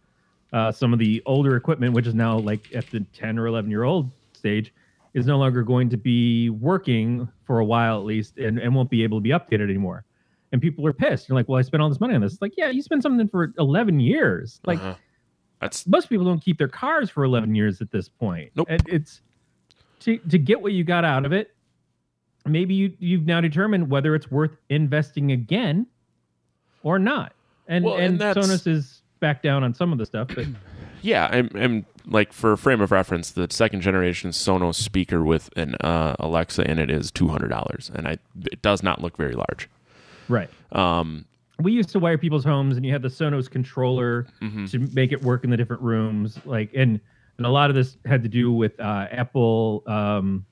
uh, 0.52 0.70
some 0.70 0.92
of 0.92 0.98
the 0.98 1.22
older 1.26 1.56
equipment, 1.56 1.92
which 1.92 2.06
is 2.06 2.14
now 2.14 2.38
like 2.38 2.72
at 2.74 2.86
the 2.90 3.00
ten 3.12 3.38
or 3.38 3.46
eleven 3.46 3.70
year 3.70 3.82
old 3.84 4.10
stage, 4.32 4.72
is 5.14 5.26
no 5.26 5.38
longer 5.38 5.62
going 5.62 5.88
to 5.90 5.96
be 5.96 6.50
working 6.50 7.28
for 7.44 7.58
a 7.58 7.64
while 7.64 7.98
at 7.98 8.04
least, 8.04 8.38
and, 8.38 8.58
and 8.58 8.74
won't 8.74 8.90
be 8.90 9.02
able 9.02 9.18
to 9.18 9.22
be 9.22 9.30
updated 9.30 9.64
anymore. 9.68 10.04
And 10.52 10.60
people 10.60 10.84
are 10.86 10.92
pissed. 10.92 11.28
You're 11.28 11.36
like, 11.36 11.48
well, 11.48 11.58
I 11.58 11.62
spent 11.62 11.80
all 11.80 11.88
this 11.88 12.00
money 12.00 12.14
on 12.14 12.20
this. 12.20 12.32
It's 12.32 12.42
like, 12.42 12.54
yeah, 12.56 12.70
you 12.70 12.82
spent 12.82 13.02
something 13.02 13.28
for 13.28 13.52
eleven 13.58 14.00
years. 14.00 14.60
Like 14.64 14.80
Uh-huh. 14.80 14.94
That's 15.60 15.86
most 15.86 16.08
people 16.08 16.24
don't 16.24 16.42
keep 16.42 16.58
their 16.58 16.68
cars 16.68 17.10
for 17.10 17.22
11 17.22 17.54
years 17.54 17.80
at 17.80 17.90
this 17.90 18.08
point. 18.08 18.50
Nope. 18.54 18.66
And 18.70 18.82
it's 18.88 19.20
to, 20.00 20.16
to 20.16 20.38
get 20.38 20.60
what 20.60 20.72
you 20.72 20.84
got 20.84 21.04
out 21.04 21.26
of 21.26 21.32
it. 21.32 21.54
Maybe 22.46 22.74
you, 22.74 22.94
you've 22.98 23.26
now 23.26 23.42
determined 23.42 23.90
whether 23.90 24.14
it's 24.14 24.30
worth 24.30 24.56
investing 24.70 25.32
again 25.32 25.86
or 26.82 26.98
not. 26.98 27.34
And, 27.68 27.84
Well, 27.84 27.96
and 27.96 28.20
and, 28.20 28.36
Sonos 28.36 28.66
is 28.66 29.02
back 29.20 29.42
down 29.42 29.62
on 29.62 29.74
some 29.74 29.92
of 29.92 29.98
the 29.98 30.06
stuff, 30.06 30.28
but 30.34 30.46
yeah, 31.02 31.28
I'm, 31.30 31.50
I'm 31.54 31.86
like 32.06 32.32
for 32.32 32.56
frame 32.56 32.80
of 32.80 32.90
reference, 32.90 33.30
the 33.30 33.46
second 33.50 33.82
generation 33.82 34.30
Sonos 34.30 34.76
speaker 34.76 35.22
with 35.22 35.50
an 35.56 35.74
uh, 35.82 36.16
Alexa 36.18 36.68
in 36.68 36.78
it 36.78 36.90
is 36.90 37.10
two 37.10 37.28
hundred 37.28 37.48
dollars, 37.48 37.90
and 37.94 38.08
I 38.08 38.16
it 38.50 38.62
does 38.62 38.82
not 38.82 39.02
look 39.02 39.18
very 39.18 39.34
large. 39.34 39.68
Right. 40.30 40.50
Um, 40.72 41.26
We 41.60 41.72
used 41.72 41.90
to 41.90 41.98
wire 41.98 42.18
people's 42.18 42.44
homes 42.44 42.76
and 42.76 42.86
you 42.86 42.92
had 42.92 43.02
the 43.02 43.08
Sonos 43.08 43.50
controller 43.50 44.26
mhm. 44.40 44.70
to 44.70 44.78
make 44.94 45.12
it 45.12 45.22
work 45.22 45.44
in 45.44 45.50
the 45.50 45.56
different 45.56 45.82
rooms. 45.82 46.38
Like, 46.44 46.70
and, 46.74 47.00
and 47.36 47.46
a 47.46 47.50
lot 47.50 47.70
of 47.70 47.76
this 47.76 47.98
had 48.06 48.22
to 48.22 48.28
do 48.28 48.52
with 48.52 48.78
uh, 48.80 49.08
Apple. 49.10 49.82
Um, 49.86 50.46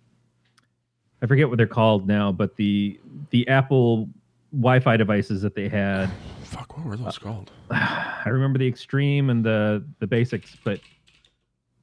I 1.23 1.27
forget 1.27 1.49
what 1.49 1.57
they're 1.57 1.67
called 1.67 2.07
now, 2.07 2.31
but 2.31 2.57
the, 2.57 3.01
the 3.31 3.49
Apple 3.49 4.09
Wi-Fi 4.53 4.97
devices 4.97 5.43
that 5.43 5.55
they 5.55 5.69
had. 5.69 6.11
Fuck, 6.43 6.77
what 6.77 6.87
were 6.87 6.97
those 6.97 7.19
called? 7.19 7.51
I 7.71 8.25
remember 8.27 8.59
the 8.59 8.67
Extreme 8.67 9.31
and 9.31 9.45
the 9.45 9.85
the 9.99 10.07
basics, 10.07 10.57
but 10.65 10.81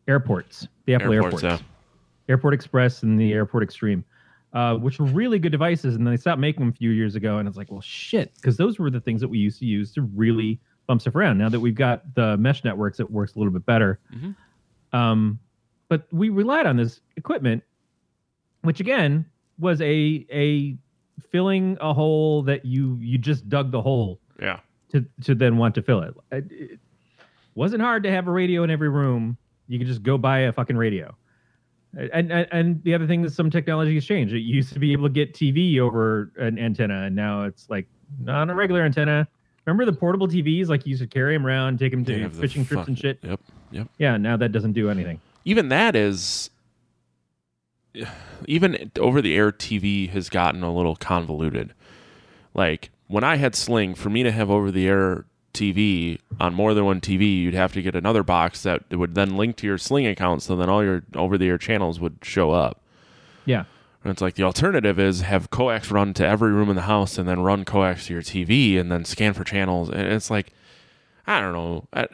airports, 0.08 0.68
the 0.86 0.96
Apple 0.96 1.14
Airports, 1.14 1.44
airports, 1.44 1.64
yeah. 1.64 2.34
Airport 2.34 2.54
Express 2.54 3.04
and 3.04 3.20
the 3.20 3.34
Airport 3.34 3.64
Extreme, 3.64 4.04
uh, 4.56 4.76
which 4.78 5.00
were 5.00 5.06
really 5.06 5.38
good 5.38 5.52
devices, 5.52 5.96
and 5.96 6.08
then 6.08 6.14
they 6.14 6.18
stopped 6.18 6.40
making 6.40 6.62
them 6.62 6.70
a 6.70 6.74
few 6.74 6.90
years 6.90 7.16
ago. 7.16 7.38
And 7.38 7.48
it's 7.48 7.58
like, 7.58 7.70
well, 7.72 7.82
shit, 7.82 8.34
because 8.36 8.58
those 8.58 8.80
were 8.80 8.90
the 8.90 9.02
things 9.02 9.22
that 9.22 9.28
we 9.28 9.38
used 9.38 9.60
to 9.60 9.66
use 9.66 9.94
to 9.94 10.02
really 10.02 10.60
bump 10.88 11.02
stuff 11.02 11.16
around. 11.16 11.38
Now 11.38 11.50
that 11.50 11.60
we've 11.60 11.76
got 11.76 12.16
the 12.16 12.38
mesh 12.38 12.64
networks, 12.64 13.00
it 13.00 13.12
works 13.12 13.36
a 13.36 13.40
little 13.40 13.54
bit 13.54 13.66
better. 13.66 14.00
Mhm. 14.14 14.36
Um, 14.94 15.40
but 15.90 16.08
we 16.12 16.30
relied 16.30 16.66
on 16.66 16.78
this 16.78 17.02
equipment, 17.18 17.64
which 18.62 18.80
again 18.80 19.26
was 19.60 19.80
a 19.82 20.26
a 20.32 20.76
filling 21.32 21.78
a 21.82 21.94
hole 21.94 22.42
that 22.44 22.66
you 22.66 22.98
you 23.02 23.18
just 23.18 23.48
dug 23.50 23.72
the 23.72 23.82
hole 23.82 24.20
Yeah, 24.42 24.60
to 24.92 25.06
to 25.24 25.36
then 25.36 25.58
want 25.58 25.76
to 25.76 25.82
fill. 25.82 26.02
It, 26.02 26.16
it 26.52 26.80
wasn't 27.56 27.82
hard 27.82 28.04
to 28.04 28.12
have 28.12 28.28
a 28.28 28.32
radio 28.32 28.64
in 28.64 28.70
every 28.70 28.90
room. 28.90 29.38
You 29.68 29.80
could 29.80 29.88
just 29.88 30.04
go 30.04 30.18
buy 30.18 30.40
a 30.40 30.52
fucking 30.54 30.78
radio. 30.78 31.16
And, 31.96 32.32
and 32.32 32.48
and 32.52 32.84
the 32.84 32.94
other 32.94 33.08
thing 33.08 33.24
is 33.24 33.34
some 33.34 33.50
technology 33.50 33.94
has 33.96 34.06
changed. 34.06 34.34
It 34.34 34.40
used 34.40 34.74
to 34.74 34.80
be 34.80 34.92
able 34.92 35.08
to 35.08 35.14
get 35.14 35.34
TV 35.34 35.80
over 35.80 36.32
an 36.38 36.60
antenna, 36.60 37.04
and 37.04 37.16
now 37.16 37.44
it's 37.44 37.70
like 37.70 37.88
not 38.20 38.50
a 38.50 38.54
regular 38.54 38.82
antenna. 38.82 39.28
Remember 39.66 39.86
the 39.86 39.98
portable 39.98 40.28
TVs? 40.28 40.68
Like 40.68 40.86
you 40.86 40.92
used 40.92 41.02
to 41.02 41.08
carry 41.08 41.36
them 41.36 41.46
around, 41.46 41.80
take 41.80 41.92
them 41.92 42.04
to 42.06 42.28
the 42.28 42.30
fishing 42.30 42.66
trips 42.66 42.88
and 42.88 43.00
shit. 43.00 43.20
Yep. 43.24 43.40
Yep. 43.72 43.88
Yeah, 43.98 44.18
now 44.18 44.38
that 44.38 44.52
doesn't 44.52 44.74
do 44.74 44.90
anything. 44.90 45.20
even 45.44 45.70
that 45.70 45.96
is 45.96 46.50
even 48.48 48.92
over 49.00 49.22
the 49.22 49.36
air 49.36 49.52
TV 49.52 50.10
has 50.10 50.30
gotten 50.30 50.64
a 50.64 50.74
little 50.74 50.96
convoluted. 50.96 51.74
Like 52.54 52.92
when 53.08 53.24
I 53.24 53.38
had 53.38 53.56
Sling, 53.56 53.96
for 53.96 54.10
me 54.10 54.24
to 54.24 54.32
have 54.32 54.50
over 54.50 54.72
the 54.72 54.88
air 54.88 55.26
TV 55.56 56.20
on 56.40 56.54
more 56.54 56.74
than 56.74 56.86
one 56.86 57.02
TV, 57.02 57.40
you'd 57.42 57.54
have 57.56 57.74
to 57.74 57.82
get 57.82 57.96
another 57.96 58.22
box 58.24 58.62
that 58.64 58.84
would 58.92 59.16
then 59.16 59.36
link 59.38 59.56
to 59.58 59.68
your 59.68 59.78
Sling 59.78 60.06
account, 60.06 60.44
so 60.44 60.56
then 60.56 60.70
all 60.70 60.84
your 60.84 61.04
over 61.16 61.38
the 61.38 61.48
air 61.48 61.58
channels 61.58 62.00
would 62.00 62.18
show 62.22 62.52
up. 62.52 62.82
Yeah, 63.46 63.64
And 64.04 64.12
it's 64.12 64.22
like 64.22 64.36
the 64.36 64.44
alternative 64.44 65.00
is 65.00 65.22
have 65.22 65.50
coax 65.50 65.90
run 65.92 66.14
to 66.16 66.26
every 66.26 66.52
room 66.52 66.70
in 66.70 66.76
the 66.76 66.84
house 66.84 67.18
and 67.18 67.28
then 67.28 67.40
run 67.42 67.64
coax 67.66 68.08
to 68.08 68.14
your 68.14 68.22
TV 68.22 68.80
and 68.80 68.92
then 68.92 69.06
scan 69.06 69.34
for 69.34 69.44
channels. 69.44 69.90
And 69.90 70.02
it's 70.02 70.30
like, 70.30 70.52
I 71.28 71.40
don't 71.42 71.54
know. 71.54 71.88
I, 71.94 72.08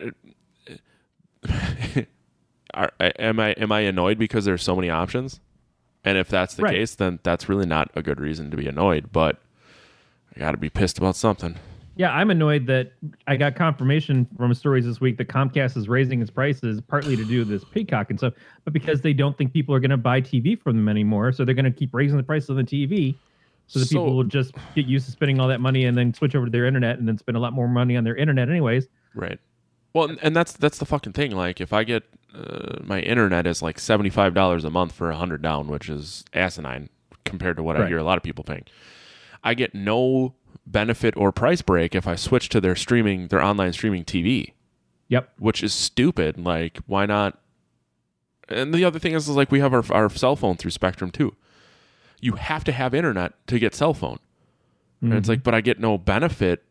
are, 2.74 2.92
am 3.20 3.40
I 3.40 3.50
am 3.52 3.72
I 3.72 3.82
annoyed 3.82 4.18
because 4.18 4.46
there's 4.46 4.64
so 4.64 4.76
many 4.76 4.90
options? 4.90 5.40
And 6.04 6.18
if 6.18 6.30
that's 6.30 6.56
the 6.56 6.64
Right. 6.64 6.74
case, 6.76 6.96
then 6.96 7.20
that's 7.24 7.48
really 7.48 7.66
not 7.66 7.92
a 7.96 8.02
good 8.02 8.20
reason 8.20 8.50
to 8.52 8.58
be 8.58 8.68
annoyed. 8.68 9.12
But 9.12 9.38
I 10.36 10.40
got 10.40 10.52
to 10.52 10.58
be 10.58 10.70
pissed 10.70 10.98
about 10.98 11.16
something. 11.16 11.58
Yeah. 11.96 12.12
I'm 12.14 12.30
annoyed 12.32 12.66
that 12.68 12.94
I 13.28 13.36
got 13.36 13.56
confirmation 13.56 14.28
from 14.38 14.54
stories 14.54 14.86
this 14.86 15.00
week 15.02 15.18
that 15.18 15.28
Comcast 15.28 15.78
is 15.78 15.88
raising 15.90 16.22
its 16.22 16.32
prices 16.32 16.82
partly 16.88 17.16
to 17.16 17.24
do 17.26 17.40
with 17.40 17.50
this 17.50 17.64
Peacock 17.64 18.10
and 18.10 18.20
stuff, 18.20 18.34
but 18.64 18.74
because 18.74 19.02
they 19.02 19.14
don't 19.14 19.38
think 19.38 19.54
people 19.54 19.74
are 19.76 19.80
going 19.80 19.92
to 19.92 19.98
buy 19.98 20.22
TV 20.22 20.60
from 20.62 20.76
them 20.78 20.90
anymore, 20.90 21.32
so 21.32 21.44
they're 21.46 21.56
going 21.56 21.66
to 21.66 21.72
keep 21.72 21.94
raising 21.94 22.18
the 22.18 22.24
price 22.24 22.50
of 22.50 22.56
the 22.56 22.64
TV. 22.64 23.16
So 23.68 23.80
that 23.80 23.86
So- 23.86 24.00
people 24.00 24.16
will 24.18 24.24
just 24.26 24.54
get 24.76 24.86
used 24.86 25.06
to 25.06 25.12
spending 25.12 25.40
all 25.40 25.48
that 25.48 25.62
money 25.62 25.86
and 25.86 25.98
then 25.98 26.14
switch 26.14 26.36
over 26.36 26.46
to 26.48 26.52
their 26.52 26.66
internet 26.66 27.00
and 27.00 27.08
then 27.08 27.18
spend 27.18 27.38
a 27.38 27.40
lot 27.40 27.54
more 27.54 27.68
money 27.68 27.96
on 27.96 28.04
their 28.04 28.16
internet 28.16 28.50
anyways. 28.50 28.88
Right. 29.16 29.40
Well, 29.94 30.16
and- 30.22 30.36
that's 30.36 30.54
that's 30.54 30.78
the 30.78 30.86
fucking 30.86 31.14
thing. 31.14 31.32
Like, 31.32 31.62
if 31.62 31.72
I 31.74 31.84
get 31.84 32.04
uh, 32.34 32.78
my 32.84 33.00
internet 33.02 33.46
is 33.46 33.62
like 33.62 33.78
seventy 33.80 34.10
five 34.10 34.34
dollars 34.34 34.64
a 34.64 34.70
month 34.70 34.94
for 34.94 35.10
a 35.10 35.16
hundred 35.18 35.42
down, 35.42 35.68
which 35.68 35.90
is 35.90 36.24
asinine 36.34 36.90
compared 37.26 37.58
to 37.58 37.64
what 37.64 37.76
I 37.80 37.88
hear 37.88 37.98
a 37.98 38.04
lot 38.04 38.18
of 38.18 38.24
people 38.24 38.44
paying. 38.44 38.64
I 39.44 39.54
get 39.54 39.74
no 39.76 40.34
benefit 40.66 41.16
or 41.18 41.32
price 41.32 41.62
break 41.62 41.96
if 41.96 42.08
I 42.08 42.16
switch 42.16 42.50
to 42.50 42.62
their 42.62 42.76
streaming, 42.76 43.28
their 43.28 43.44
online 43.44 43.74
streaming 43.74 44.06
TV, 44.06 44.54
Yep. 45.10 45.34
which 45.40 45.64
is 45.64 45.74
stupid. 45.74 46.38
Like, 46.38 46.80
why 46.88 47.06
not? 47.06 47.40
And 48.50 48.74
the 48.74 48.86
other 48.86 49.00
thing 49.00 49.14
is, 49.14 49.28
is 49.30 49.36
like 49.36 49.52
we 49.52 49.60
have 49.60 49.74
our 49.74 49.84
our 49.92 50.10
cell 50.10 50.36
phone 50.36 50.58
through 50.58 50.72
Spectrum 50.72 51.12
too. 51.12 51.36
You 52.20 52.34
have 52.34 52.64
to 52.66 52.72
have 52.72 52.94
internet 52.94 53.34
to 53.48 53.58
get 53.58 53.74
cell 53.74 53.94
phone, 53.94 54.20
and 55.02 55.14
it's 55.14 55.24
mm-hmm. 55.24 55.32
like, 55.32 55.44
but 55.44 55.56
I 55.56 55.62
get 55.62 55.80
no 55.80 55.98
benefit 55.98 56.64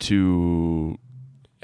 to 0.00 0.98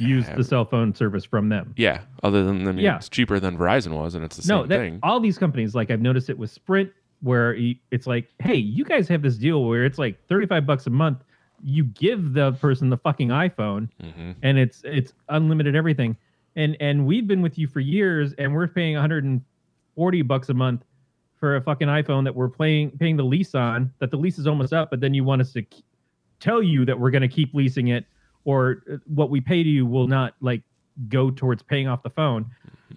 Use 0.00 0.26
the 0.36 0.42
cell 0.42 0.64
phone 0.64 0.94
service 0.94 1.24
from 1.24 1.48
them. 1.48 1.74
yeah, 1.76 2.00
other 2.22 2.44
than 2.44 2.64
mean, 2.64 2.78
Yeah. 2.78 2.96
it's 2.96 3.08
cheaper 3.08 3.38
than 3.38 3.56
Verizon 3.58 3.92
was, 3.92 4.14
and 4.14 4.24
it's 4.24 4.36
the 4.36 4.52
no, 4.52 4.62
same 4.62 4.68
that, 4.68 4.78
thing. 4.78 4.98
all 5.02 5.20
these 5.20 5.38
companies, 5.38 5.74
like 5.74 5.90
I've 5.90 6.00
noticed 6.00 6.30
it 6.30 6.38
with 6.38 6.50
Sprint, 6.50 6.90
where 7.20 7.56
it's 7.90 8.06
like, 8.06 8.28
hey, 8.40 8.56
you 8.56 8.84
guys 8.84 9.06
have 9.08 9.22
this 9.22 9.36
deal 9.36 9.64
where 9.64 9.84
it's 9.84 9.98
like 9.98 10.18
35 10.28 10.66
bucks 10.66 10.86
a 10.86 10.90
month. 10.90 11.18
You 11.62 11.84
give 11.84 12.32
the 12.32 12.52
person 12.52 12.90
the 12.90 12.96
fucking 12.96 13.28
iPhone 13.28 13.88
hmm 14.00 14.32
and 14.42 14.58
it's 14.58 14.82
it's 14.84 15.12
unlimited 15.28 15.76
everything. 15.76 16.16
And 16.56 16.76
and 16.80 17.06
we've 17.06 17.26
been 17.26 17.42
with 17.42 17.58
you 17.58 17.66
for 17.66 17.80
years 17.80 18.32
and 18.38 18.52
we're 18.54 18.66
paying 18.68 18.94
140 18.94 20.22
bucks 20.22 20.48
a 20.48 20.54
month 20.54 20.84
for 21.38 21.56
a 21.56 21.60
fucking 21.60 21.88
iPhone 21.88 22.24
that 22.24 22.34
we're 22.34 22.48
paying 22.48 22.90
paying 22.98 23.16
the 23.16 23.24
lease 23.24 23.54
on, 23.54 23.92
that 23.98 24.10
the 24.10 24.16
lease 24.16 24.38
is 24.38 24.46
almost 24.46 24.72
up, 24.72 24.90
but 24.90 25.00
then 25.00 25.14
you 25.14 25.24
want 25.24 25.40
us 25.40 25.52
to 25.52 25.62
k- 25.62 25.82
tell 26.40 26.62
you 26.62 26.84
that 26.84 26.98
we're 26.98 27.10
going 27.10 27.22
to 27.22 27.28
keep 27.28 27.52
leasing 27.54 27.88
it 27.88 28.06
or 28.44 28.82
uh, 28.92 28.96
what 29.06 29.30
we 29.30 29.40
pay 29.40 29.62
to 29.62 29.68
you 29.68 29.86
will 29.86 30.06
not 30.06 30.34
like 30.40 30.62
go 31.08 31.30
towards 31.30 31.62
paying 31.62 31.88
off 31.88 32.02
the 32.02 32.10
phone, 32.10 32.46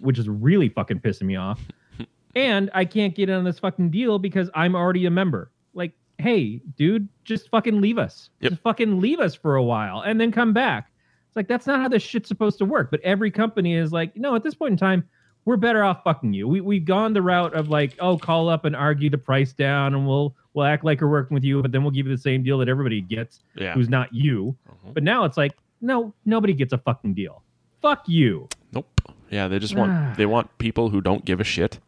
which 0.00 0.18
is 0.18 0.28
really 0.28 0.68
fucking 0.68 1.00
pissing 1.00 1.22
me 1.22 1.36
off. 1.36 1.60
and 2.36 2.70
I 2.74 2.84
can't 2.84 3.14
get 3.14 3.30
on 3.30 3.44
this 3.44 3.58
fucking 3.58 3.90
deal 3.90 4.18
because 4.18 4.50
I'm 4.54 4.76
already 4.76 5.06
a 5.06 5.10
member. 5.10 5.50
Like, 5.74 5.92
hey, 6.18 6.60
dude, 6.76 7.08
just 7.24 7.48
fucking 7.50 7.80
leave 7.80 7.98
us. 7.98 8.30
Yep. 8.40 8.52
Just 8.52 8.62
fucking 8.62 9.00
leave 9.00 9.20
us 9.20 9.34
for 9.34 9.56
a 9.56 9.62
while 9.62 10.00
and 10.00 10.20
then 10.20 10.32
come 10.32 10.52
back. 10.52 10.90
It's 11.28 11.36
like 11.36 11.48
that's 11.48 11.66
not 11.66 11.80
how 11.80 11.88
this 11.88 12.02
shit's 12.02 12.28
supposed 12.28 12.58
to 12.58 12.64
work. 12.64 12.90
But 12.90 13.00
every 13.02 13.30
company 13.30 13.74
is 13.74 13.92
like, 13.92 14.16
no, 14.16 14.34
at 14.34 14.42
this 14.42 14.54
point 14.54 14.72
in 14.72 14.76
time, 14.78 15.06
we're 15.44 15.56
better 15.56 15.84
off 15.84 16.02
fucking 16.02 16.32
you. 16.32 16.48
We 16.48 16.60
we've 16.60 16.84
gone 16.84 17.12
the 17.12 17.22
route 17.22 17.54
of 17.54 17.68
like, 17.68 17.94
oh, 18.00 18.18
call 18.18 18.48
up 18.48 18.64
and 18.64 18.74
argue 18.74 19.10
the 19.10 19.18
price 19.18 19.52
down, 19.52 19.94
and 19.94 20.06
we'll 20.06 20.34
we'll 20.54 20.64
act 20.66 20.84
like 20.84 21.00
we're 21.00 21.06
working 21.10 21.34
with 21.34 21.44
you, 21.44 21.62
but 21.62 21.70
then 21.70 21.82
we'll 21.82 21.90
give 21.92 22.06
you 22.06 22.16
the 22.16 22.20
same 22.20 22.42
deal 22.42 22.58
that 22.58 22.68
everybody 22.68 23.00
gets, 23.00 23.40
Yeah. 23.54 23.74
who's 23.74 23.88
not 23.88 24.12
you. 24.12 24.56
Mhm. 24.68 24.94
But 24.94 25.02
now 25.04 25.24
it's 25.24 25.36
like, 25.36 25.52
no, 25.82 26.12
nobody 26.24 26.52
gets 26.54 26.72
a 26.72 26.78
fucking 26.78 27.14
deal. 27.14 27.42
Fuck 27.82 28.08
you. 28.08 28.48
Nope. 28.72 28.88
Yeah, 29.30 29.46
they 29.48 29.58
just 29.60 29.76
want 29.76 30.16
they 30.16 30.26
want 30.26 30.56
people 30.58 30.88
who 30.90 31.00
don't 31.00 31.24
give 31.24 31.38
a 31.40 31.44
shit, 31.44 31.78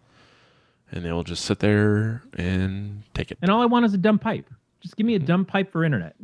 and 0.92 1.04
they 1.04 1.12
will 1.12 1.24
just 1.24 1.44
sit 1.44 1.58
there 1.58 2.22
and 2.34 3.02
take 3.14 3.30
it. 3.30 3.38
And 3.42 3.50
all 3.50 3.60
I 3.60 3.66
want 3.66 3.84
is 3.84 3.94
a 3.94 3.98
dumb 3.98 4.18
pipe. 4.18 4.48
Just 4.80 4.96
give 4.96 5.06
me 5.06 5.14
a 5.14 5.18
mm-hmm. 5.18 5.26
dumb 5.26 5.44
pipe 5.44 5.72
for 5.72 5.84
internet. 5.84 6.14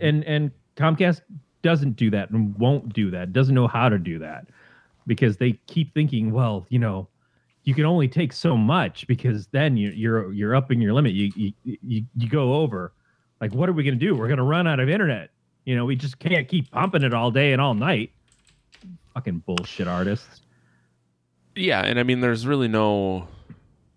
And 0.00 0.24
and 0.24 0.50
Comcast 0.76 1.22
doesn't 1.62 1.96
do 1.96 2.10
that 2.10 2.30
and 2.30 2.56
won't 2.58 2.92
do 2.92 3.10
that. 3.10 3.32
Doesn't 3.32 3.54
know 3.54 3.68
how 3.68 3.88
to 3.88 3.98
do 3.98 4.18
that 4.18 4.46
because 5.06 5.36
they 5.36 5.52
keep 5.66 5.94
thinking, 5.94 6.32
well, 6.32 6.66
you 6.68 6.78
know, 6.78 7.08
you 7.64 7.74
can 7.74 7.84
only 7.84 8.08
take 8.08 8.32
so 8.32 8.56
much 8.56 9.06
because 9.06 9.46
then 9.48 9.76
you, 9.76 9.90
you're 9.90 10.32
you're 10.32 10.54
upping 10.54 10.80
your 10.80 10.92
limit. 10.92 11.12
You 11.12 11.32
you 11.34 11.52
you, 11.64 12.04
you 12.16 12.28
go 12.28 12.54
over. 12.54 12.92
Like, 13.40 13.54
what 13.54 13.68
are 13.68 13.72
we 13.72 13.82
gonna 13.84 13.96
do? 13.96 14.14
We're 14.14 14.28
gonna 14.28 14.44
run 14.44 14.66
out 14.66 14.80
of 14.80 14.88
internet. 14.88 15.30
You 15.64 15.76
know, 15.76 15.84
we 15.84 15.94
just 15.96 16.18
can't 16.18 16.48
keep 16.48 16.70
pumping 16.70 17.02
it 17.02 17.14
all 17.14 17.30
day 17.30 17.52
and 17.52 17.60
all 17.60 17.74
night. 17.74 18.12
Fucking 19.14 19.40
bullshit 19.46 19.86
artists. 19.86 20.40
Yeah, 21.54 21.82
and 21.82 22.00
I 22.00 22.02
mean, 22.02 22.20
there's 22.20 22.46
really 22.46 22.68
no 22.68 23.28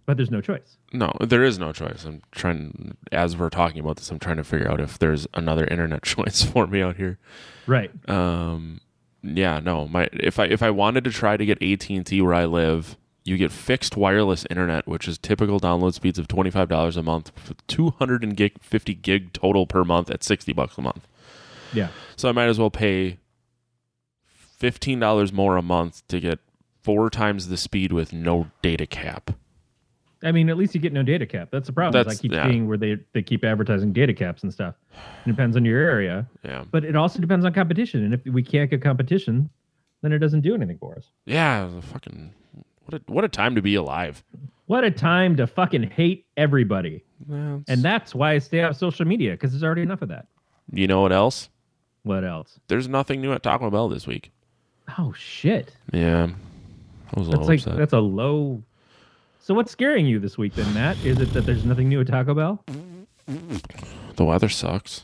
But 0.06 0.18
there's 0.18 0.30
no 0.30 0.40
choice. 0.42 0.78
no, 0.94 1.12
there 1.20 1.44
is 1.44 1.58
no 1.58 1.72
choice. 1.74 2.06
I'm 2.06 2.22
trying 2.32 2.96
as 3.12 3.36
we're 3.36 3.50
talking 3.50 3.80
about 3.80 3.96
this, 3.98 4.12
I'm 4.12 4.20
trying 4.20 4.38
to 4.38 4.44
figure 4.44 4.70
out 4.70 4.80
if 4.80 5.00
there's 5.00 5.26
another 5.34 5.66
internet 5.66 6.04
choice 6.16 6.44
for 6.44 6.68
me 6.68 6.82
out 6.82 6.96
here. 6.98 7.18
Right. 7.66 7.90
Um, 8.08 8.82
yeah, 9.24 9.60
no. 9.60 9.88
My 9.88 10.08
if 10.14 10.38
I 10.38 10.46
if 10.46 10.62
I 10.62 10.70
wanted 10.70 11.04
to 11.06 11.12
try 11.12 11.38
to 11.38 11.46
get 11.46 11.62
AT 11.62 11.90
and 11.90 12.06
T 12.06 12.22
where 12.22 12.36
I 12.36 12.46
live, 12.46 12.98
you 13.24 13.38
get 13.38 13.52
fixed 13.52 13.98
wireless 13.98 14.46
internet, 14.52 14.88
which 14.88 15.08
is 15.08 15.18
typical 15.18 15.60
download 15.60 15.96
speeds 15.96 16.20
of 16.20 16.28
twenty 16.28 16.52
five 16.52 16.70
dollars 16.70 16.98
a 16.98 17.02
month, 17.02 17.32
two 17.66 17.90
hundred 17.90 18.24
and 18.24 18.40
fifty 18.62 18.94
gig, 18.94 19.34
total 19.34 19.66
per 19.66 19.84
month 19.84 20.12
at 20.12 20.24
sixty 20.24 20.54
bucks 20.54 20.78
a 20.78 20.82
month. 20.82 21.08
Yeah. 21.74 21.88
So 22.16 22.30
I 22.30 22.32
might 22.32 22.48
as 22.50 22.60
well 22.60 22.70
pay 22.70 23.18
fifteen 24.28 25.00
dollars 25.00 25.34
more 25.34 25.58
a 25.58 25.64
month 25.64 26.08
to 26.10 26.20
get 26.20 26.38
four 26.84 27.10
times 27.10 27.48
the 27.48 27.58
speed 27.58 27.92
with 27.92 28.14
no 28.14 28.52
data 28.62 28.86
cap. 28.86 29.32
I 30.24 30.32
mean, 30.32 30.50
at 30.50 30.58
least 30.58 30.74
you 30.74 30.82
get 30.82 30.94
no 30.94 31.04
data 31.04 31.26
cap. 31.26 31.50
That's 31.52 31.68
the 31.68 31.74
problem. 31.74 31.94
That's- 32.00 32.18
I 32.18 32.22
keep 32.22 32.32
yeah. 32.32 32.48
seeing 32.50 32.68
where 32.68 32.78
they, 32.78 32.98
they 33.14 33.22
keep 33.22 33.44
advertising 33.44 33.94
data 33.94 34.14
caps 34.14 34.44
and 34.44 34.52
stuff. 34.54 34.76
It 35.26 35.30
depends 35.30 35.56
on 35.58 35.66
your 35.66 35.80
area, 35.80 36.28
Yeah, 36.44 36.64
but 36.72 36.84
it 36.86 36.96
also 36.96 37.20
depends 37.20 37.46
on 37.46 37.54
competition. 37.54 38.04
And 38.04 38.14
if 38.14 38.24
we 38.26 38.42
can't 38.44 38.70
get 38.70 38.82
competition, 38.82 39.50
then 40.02 40.12
it 40.14 40.20
doesn't 40.20 40.42
do 40.42 40.54
anything 40.56 40.78
for 40.78 40.96
us. 40.96 41.10
yeah. 41.26 41.70
Fucking 41.82 42.34
what 42.86 43.02
a 43.02 43.12
what 43.12 43.24
a 43.24 43.28
time 43.28 43.56
to 43.56 43.62
be 43.62 43.76
alive. 43.76 44.24
What 44.68 44.84
a 44.84 44.92
time 44.92 45.36
to 45.38 45.46
fucking 45.48 45.84
hate 45.84 46.26
everybody. 46.38 47.04
It's- 47.30 47.64
And 47.68 47.82
that's 47.84 48.14
why 48.16 48.34
I 48.34 48.38
stay 48.40 48.62
off 48.64 48.76
social 48.78 49.06
media 49.06 49.32
because 49.32 49.52
there's 49.52 49.64
already 49.64 49.82
enough 49.84 50.02
of 50.02 50.10
that. 50.10 50.28
you 50.72 50.88
know 50.88 51.02
what 51.02 51.12
else? 51.12 51.50
What 52.04 52.24
else? 52.24 52.60
There's 52.68 52.88
nothing 52.88 53.22
new 53.22 53.32
at 53.34 53.42
Taco 53.44 53.70
Bell 53.72 53.90
this 53.90 54.06
week. 54.08 54.32
Oh 55.00 55.14
shit. 55.14 55.76
Yeah, 55.92 56.28
I 57.16 57.20
was 57.20 57.28
a 57.28 57.32
That's 57.32 57.42
little 57.42 57.48
like 57.48 57.60
upset. 57.60 57.78
that's 57.78 57.94
a 57.94 58.00
low. 58.00 58.62
So 59.46 59.54
what's 59.54 59.72
scaring 59.72 60.08
you 60.08 60.18
this 60.18 60.40
week 60.40 60.56
then, 60.56 60.74
Matt? 60.74 60.98
Is 61.06 61.20
it 61.22 61.32
that 61.34 61.42
there's 61.46 61.66
nothing 61.66 61.88
new 61.88 62.02
at 62.02 62.08
Taco 62.08 62.34
Bell? 62.34 62.64
The 64.16 64.26
weather 64.26 64.50
sucks. 64.50 65.04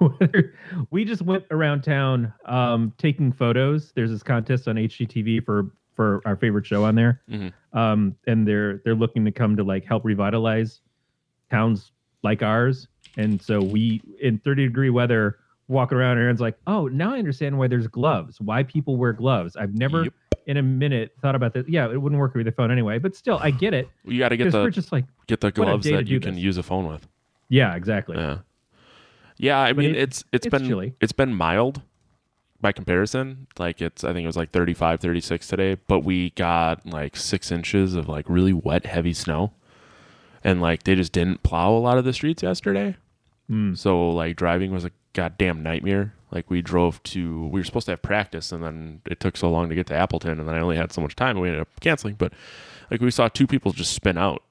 we 0.90 1.04
just 1.04 1.20
went 1.20 1.44
around 1.50 1.82
town 1.82 2.32
um, 2.46 2.94
taking 2.96 3.30
photos. 3.30 3.92
There's 3.94 4.10
this 4.10 4.22
contest 4.22 4.68
on 4.68 4.76
HGTV 4.76 5.44
for 5.44 5.66
for 5.94 6.22
our 6.24 6.34
favorite 6.36 6.64
show 6.64 6.82
on 6.84 6.94
there, 6.94 7.20
Mhm. 7.30 7.52
um, 7.74 8.16
and 8.26 8.48
they're 8.48 8.78
they're 8.86 8.94
looking 8.94 9.22
to 9.26 9.32
come 9.32 9.54
to 9.56 9.62
like 9.64 9.84
help 9.84 10.02
revitalize 10.02 10.80
towns 11.50 11.92
like 12.22 12.42
ours. 12.42 12.88
And 13.18 13.38
so 13.42 13.60
we 13.60 14.00
in 14.22 14.38
30 14.38 14.64
degree 14.68 14.88
weather 14.88 15.40
walk 15.68 15.92
around 15.92 16.12
and 16.12 16.22
Erin's 16.22 16.40
like, 16.40 16.56
oh, 16.66 16.88
now 16.88 17.14
I 17.14 17.18
understand 17.18 17.58
why 17.58 17.68
there's 17.68 17.86
gloves. 17.86 18.40
Why 18.40 18.62
people 18.62 18.96
wear 18.96 19.12
gloves. 19.12 19.54
I've 19.56 19.74
never 19.74 20.04
Yep. 20.04 20.14
in 20.46 20.56
a 20.56 20.62
minute 20.62 21.12
thought 21.20 21.34
about 21.34 21.52
that. 21.54 21.68
Yeah, 21.68 21.90
it 21.90 22.00
wouldn't 22.00 22.18
work 22.18 22.34
with 22.34 22.46
the 22.46 22.52
phone 22.52 22.70
anyway, 22.70 22.98
but 22.98 23.14
still, 23.14 23.38
I 23.42 23.50
get 23.50 23.74
it 23.74 23.88
You 24.04 24.18
got 24.18 24.30
to 24.30 24.36
get 24.36 24.44
because 24.44 24.54
we're 24.54 24.64
the 24.64 24.70
just 24.70 24.92
like, 24.92 25.04
get 25.26 25.40
the 25.40 25.50
gloves 25.50 25.84
that 25.86 26.06
you 26.08 26.20
can 26.20 26.34
this. 26.34 26.42
use 26.42 26.56
a 26.58 26.62
phone 26.62 26.86
with. 26.88 27.06
yeah, 27.48 27.74
exactly. 27.76 28.16
Yeah, 28.16 28.38
yeah. 29.36 29.58
I 29.60 29.72
mean, 29.72 29.90
it- 29.90 29.96
it's 29.96 30.24
it's 30.32 30.46
it's 30.46 30.50
been 30.58 30.66
chilly. 30.66 30.94
it's 31.00 31.12
been 31.12 31.34
mild, 31.34 31.82
by 32.60 32.72
comparison, 32.72 33.46
like 33.58 33.80
it's 33.82 34.02
I 34.04 34.12
think 34.12 34.24
it 34.24 34.26
was 34.26 34.36
like 34.36 34.50
35, 34.50 35.00
36 35.00 35.46
today, 35.46 35.76
but 35.86 36.00
we 36.00 36.30
got 36.30 36.84
like 36.86 37.14
six 37.16 37.52
inches 37.52 37.94
of 37.94 38.08
like 38.08 38.24
really 38.28 38.52
wet, 38.52 38.86
heavy 38.86 39.12
snow, 39.12 39.52
and 40.42 40.60
like 40.60 40.82
they 40.84 40.94
just 40.96 41.12
didn't 41.12 41.42
plow 41.42 41.70
a 41.70 41.78
lot 41.78 41.98
of 41.98 42.04
the 42.04 42.12
streets 42.12 42.42
yesterday. 42.42 42.96
Mm. 43.50 43.76
So 43.78 44.10
like 44.10 44.36
driving 44.36 44.72
was 44.72 44.84
a 44.84 44.90
goddamn 45.12 45.62
nightmare. 45.62 46.14
Like 46.30 46.50
we 46.50 46.60
drove 46.60 47.02
to, 47.04 47.46
we 47.46 47.60
were 47.60 47.64
supposed 47.64 47.86
to 47.86 47.92
have 47.92 48.02
practice, 48.02 48.52
and 48.52 48.62
then 48.62 49.00
it 49.06 49.18
took 49.20 49.36
so 49.36 49.50
long 49.50 49.68
to 49.70 49.74
get 49.74 49.86
to 49.86 49.94
Appleton, 49.94 50.38
and 50.38 50.46
then 50.48 50.54
I 50.54 50.60
only 50.60 50.76
had 50.76 50.92
so 50.92 51.00
much 51.00 51.16
time, 51.16 51.30
and 51.30 51.40
we 51.40 51.48
ended 51.48 51.62
up 51.62 51.68
canceling. 51.80 52.14
But 52.14 52.32
like 52.90 53.00
we 53.00 53.10
saw 53.10 53.28
two 53.28 53.46
people 53.46 53.72
just 53.72 53.92
spin 53.92 54.18
out. 54.18 54.42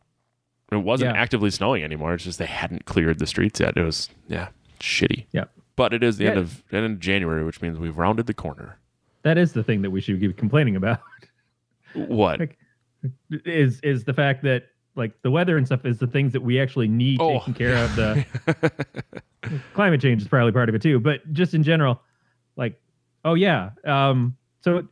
It 0.71 0.77
wasn't 0.77 1.13
Yeah. 1.15 1.21
actively 1.21 1.49
snowing 1.51 1.83
anymore. 1.83 2.13
It's 2.15 2.23
just 2.23 2.39
they 2.39 2.45
hadn't 2.45 2.85
cleared 2.85 3.19
the 3.19 3.27
streets 3.27 3.59
yet. 3.59 3.77
It 3.77 3.83
was 3.83 4.09
yeah, 4.27 4.49
shitty. 4.79 5.25
Yeah. 5.31 5.45
But 5.75 5.93
it 5.93 6.03
is 6.03 6.17
the 6.17 6.27
end 6.27 6.39
of 6.39 6.63
end 6.71 6.85
of 6.85 6.99
January, 6.99 7.43
which 7.45 7.61
means 7.61 7.77
we've 7.77 7.97
rounded 7.97 8.25
the 8.25 8.33
corner. 8.33 8.79
That 9.21 9.37
is 9.37 9.53
the 9.53 9.63
thing 9.63 9.81
that 9.83 9.91
we 9.91 10.01
should 10.01 10.19
be 10.19 10.33
complaining 10.33 10.75
about. 10.75 10.99
What? 11.93 12.39
Like, 12.39 12.57
is 13.45 13.79
is 13.81 14.03
the 14.03 14.13
fact 14.13 14.43
that 14.43 14.63
like 14.97 15.13
the 15.21 15.31
weather 15.31 15.57
and 15.57 15.65
stuff 15.65 15.85
is 15.85 15.99
the 15.99 16.07
things 16.07 16.33
that 16.33 16.41
we 16.41 16.59
actually 16.59 16.87
need 16.87 17.21
Oh. 17.21 17.37
taken 17.39 17.53
care 17.53 17.75
of. 17.77 17.95
The 17.95 18.25
climate 19.73 20.01
change 20.01 20.21
is 20.21 20.27
probably 20.27 20.51
part 20.51 20.67
of 20.69 20.75
it 20.75 20.81
too, 20.81 20.99
but 20.99 21.31
just 21.33 21.53
in 21.53 21.63
general, 21.63 22.01
like, 22.55 22.79
oh 23.23 23.35
yeah, 23.35 23.69
um, 23.85 24.35
so 24.61 24.85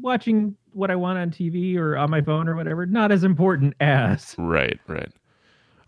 watching 0.00 0.56
what 0.72 0.90
I 0.90 0.96
want 0.96 1.18
on 1.18 1.30
TV 1.30 1.76
or 1.76 1.96
on 1.96 2.10
my 2.10 2.20
phone 2.20 2.48
or 2.48 2.56
whatever, 2.56 2.86
not 2.86 3.12
as 3.12 3.22
important 3.22 3.74
as 3.80 4.34
right, 4.38 4.80
right. 4.88 5.12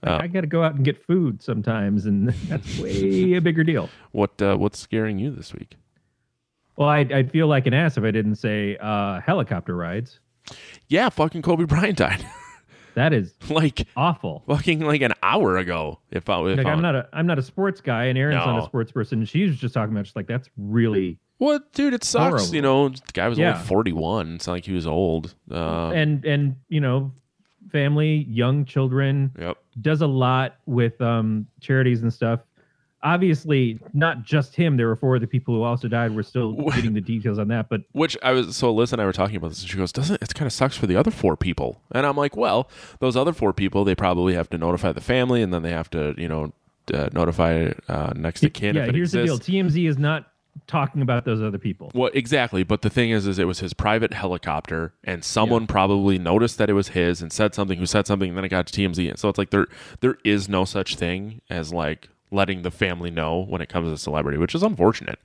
like, 0.03 0.12
Uh, 0.12 0.19
I 0.23 0.27
got 0.29 0.42
to 0.42 0.47
go 0.47 0.62
out 0.62 0.75
and 0.77 0.85
get 0.85 1.03
food 1.05 1.42
sometimes, 1.42 2.07
and 2.07 2.29
that's 2.49 2.79
way 2.79 3.33
a 3.35 3.40
bigger 3.40 3.64
deal. 3.64 3.88
What 4.12 4.40
uh, 4.40 4.57
what's 4.57 4.79
scaring 4.79 5.19
you 5.19 5.31
this 5.31 5.53
week? 5.55 5.75
Well, 6.77 6.88
I'd, 6.90 7.11
I'd 7.11 7.31
feel 7.33 7.47
like 7.47 7.66
an 7.66 7.73
ass 7.73 7.97
if 7.97 8.05
I 8.05 8.11
didn't 8.11 8.35
say 8.37 8.77
uh, 8.81 9.21
helicopter 9.23 9.75
rides. 9.75 10.21
Yeah, 10.88 11.09
fucking 11.09 11.40
Kobe 11.42 11.64
Bryant 11.64 11.97
died. 11.99 12.25
That 12.96 13.12
is 13.12 13.35
like 13.50 13.87
awful. 13.96 14.42
fucking 14.48 14.80
like 14.80 15.02
an 15.02 15.12
hour 15.22 15.59
ago. 15.59 16.00
If 16.11 16.28
I, 16.28 16.40
if 16.48 16.56
Like 16.59 16.66
I 16.66 16.72
I'm 16.72 16.82
not 16.82 16.94
a 16.96 17.09
I'm 17.12 17.26
not 17.26 17.38
a 17.38 17.42
sports 17.42 17.80
guy, 17.80 18.06
and 18.06 18.18
Erin's 18.18 18.44
not 18.44 18.59
a 18.59 18.66
sports 18.66 18.90
person. 18.90 19.24
She's 19.24 19.54
just 19.56 19.72
talking 19.74 19.92
about 19.94 20.04
just 20.04 20.16
like 20.16 20.26
that's 20.26 20.48
really 20.56 21.18
What, 21.38 21.72
dude? 21.74 21.92
It 21.94 22.02
sucks. 22.02 22.30
Horrible. 22.40 22.54
You 22.54 22.62
know, 22.62 22.88
the 22.88 23.00
guy 23.12 23.28
was 23.28 23.38
Yeah. 23.38 23.52
only 23.52 23.64
forty-one. 23.66 24.35
It's 24.37 24.46
not 24.46 24.54
like 24.54 24.64
he 24.64 24.72
was 24.72 24.87
old. 24.87 25.35
Uh, 25.50 25.90
and 25.90 26.24
and 26.24 26.56
you 26.70 26.80
know, 26.80 27.12
family, 27.70 28.26
young 28.30 28.64
children 28.64 29.30
yep. 29.38 29.59
does 29.82 30.00
a 30.00 30.06
lot 30.06 30.56
with 30.64 30.98
um 31.00 31.46
charities 31.61 32.02
and 32.02 32.12
stuff. 32.12 32.40
Obviously, 33.07 33.79
not 33.95 34.25
just 34.25 34.57
him. 34.57 34.77
There 34.77 34.88
were 34.88 34.97
four 34.97 35.14
other 35.14 35.29
people 35.29 35.55
who 35.55 35.62
also 35.62 35.87
died. 35.87 36.16
We're 36.16 36.25
still 36.25 36.55
getting 36.55 36.92
the 36.92 37.01
details 37.01 37.38
on 37.38 37.47
that, 37.49 37.69
but 37.69 37.83
Which 37.92 38.16
I 38.21 38.33
was 38.33 38.57
so 38.57 38.73
Liz 38.73 38.92
and 38.92 39.01
I 39.01 39.05
were 39.05 39.12
talking 39.12 39.37
about 39.37 39.51
this, 39.51 39.61
and 39.61 39.71
she 39.71 39.77
goes, 39.77 39.92
"Doesn't 39.92 40.21
it 40.21 40.35
kind 40.35 40.47
of 40.47 40.53
sucks 40.53 40.77
for 40.77 40.88
the 40.88 40.97
other 40.97 41.12
four 41.12 41.37
people?" 41.37 41.81
And 41.92 42.05
I'm 42.05 42.16
like, 42.16 42.37
"Well, 42.37 42.69
those 42.99 43.16
other 43.16 43.33
four 43.33 43.53
people, 43.53 43.85
they 43.85 43.95
probably 43.95 44.35
have 44.35 44.51
to 44.51 44.59
notify 44.59 44.90
the 44.90 45.01
family, 45.01 45.40
and 45.40 45.55
then 45.55 45.62
they 45.62 45.71
have 45.71 45.88
to, 45.90 46.16
you 46.19 46.27
know, 46.27 46.53
uh, 46.92 47.09
notify 47.12 47.73
uh, 47.88 48.12
next 48.16 48.42
of 48.42 48.53
kin. 48.53 48.75
yeah. 48.75 48.87
Here's 48.90 49.14
exists. 49.14 49.47
the 49.47 49.53
deal: 49.53 49.64
TMZ 49.64 49.88
is 49.88 49.99
not 49.99 50.27
talking 50.66 51.01
about 51.01 51.25
those 51.25 51.40
other 51.40 51.59
people. 51.59 51.92
Well, 51.95 52.11
exactly. 52.12 52.64
But 52.64 52.83
the 52.83 52.90
thing 52.90 53.11
is, 53.11 53.27
is 53.29 53.38
it 53.38 53.45
was 53.47 53.61
his 53.61 53.73
private 53.73 54.14
helicopter, 54.14 54.95
and 55.05 55.23
someone 55.23 55.69
probably 55.69 56.19
noticed 56.19 56.59
that 56.59 56.69
it 56.69 56.73
was 56.73 56.88
his 56.88 57.23
and 57.23 57.33
said 57.33 57.55
something. 57.55 57.79
Who 57.79 57.87
said 57.87 58.09
something, 58.09 58.31
and 58.31 58.37
then 58.37 58.45
it 58.45 58.49
got 58.49 58.66
to 58.66 58.81
TMZ. 58.81 59.09
And 59.09 59.16
so 59.16 59.29
it's 59.29 59.38
like 59.38 59.51
there, 59.51 59.66
there 60.01 60.19
is 60.25 60.49
no 60.49 60.64
such 60.64 60.97
thing 60.97 61.40
as 61.49 61.73
like 61.73 62.09
letting 62.37 62.62
the 62.62 62.70
family 62.70 63.11
know 63.11 63.44
when 63.49 63.61
it 63.61 63.68
comes 63.68 63.90
to 63.90 63.99
celebrity, 63.99 64.38
which 64.38 64.55
is 64.55 64.62
unfortunate. 64.62 65.18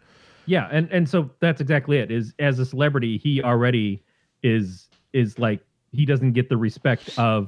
Yeah, 0.48 0.68
and 0.72 0.90
and 0.92 1.08
so 1.08 1.30
that's 1.40 1.62
exactly 1.62 1.98
it. 2.00 2.10
Is 2.10 2.34
as 2.40 2.58
a 2.58 2.66
celebrity, 2.66 3.18
he 3.20 3.44
already 3.44 4.02
is 4.42 4.88
is 5.14 5.38
like 5.38 5.60
he 5.92 6.06
doesn't 6.06 6.32
get 6.32 6.50
the 6.50 6.58
respect 6.58 7.12
of 7.20 7.48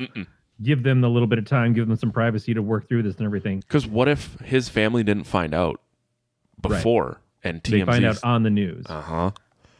give 0.61 0.83
them 0.83 1.01
the 1.01 1.09
little 1.09 1.27
bit 1.27 1.39
of 1.39 1.45
time, 1.45 1.73
give 1.73 1.87
them 1.87 1.97
some 1.97 2.11
privacy 2.11 2.53
to 2.53 2.61
work 2.61 2.87
through 2.87 3.01
this 3.01 3.15
and 3.17 3.25
everything. 3.25 3.61
Because 3.61 3.87
what 3.87 4.07
if 4.07 4.37
his 4.41 4.69
family 4.69 5.03
didn't 5.03 5.23
find 5.23 5.53
out 5.55 5.81
before, 6.61 7.19
and 7.43 7.61
They 7.63 7.79
TMZ? 7.79 7.85
find 7.87 8.05
out 8.05 8.19
on 8.23 8.43
the 8.43 8.49
news. 8.51 8.85
Uh 8.87 9.01
huh. 9.01 9.31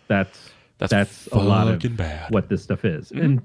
That's 0.07 0.49
That's 0.79 0.91
that's 0.91 1.27
a 1.27 1.37
lot 1.37 1.67
of 1.67 1.97
bad. 1.97 2.31
what 2.31 2.49
this 2.49 2.63
stuff 2.63 2.83
is. 2.83 3.11
And 3.11 3.41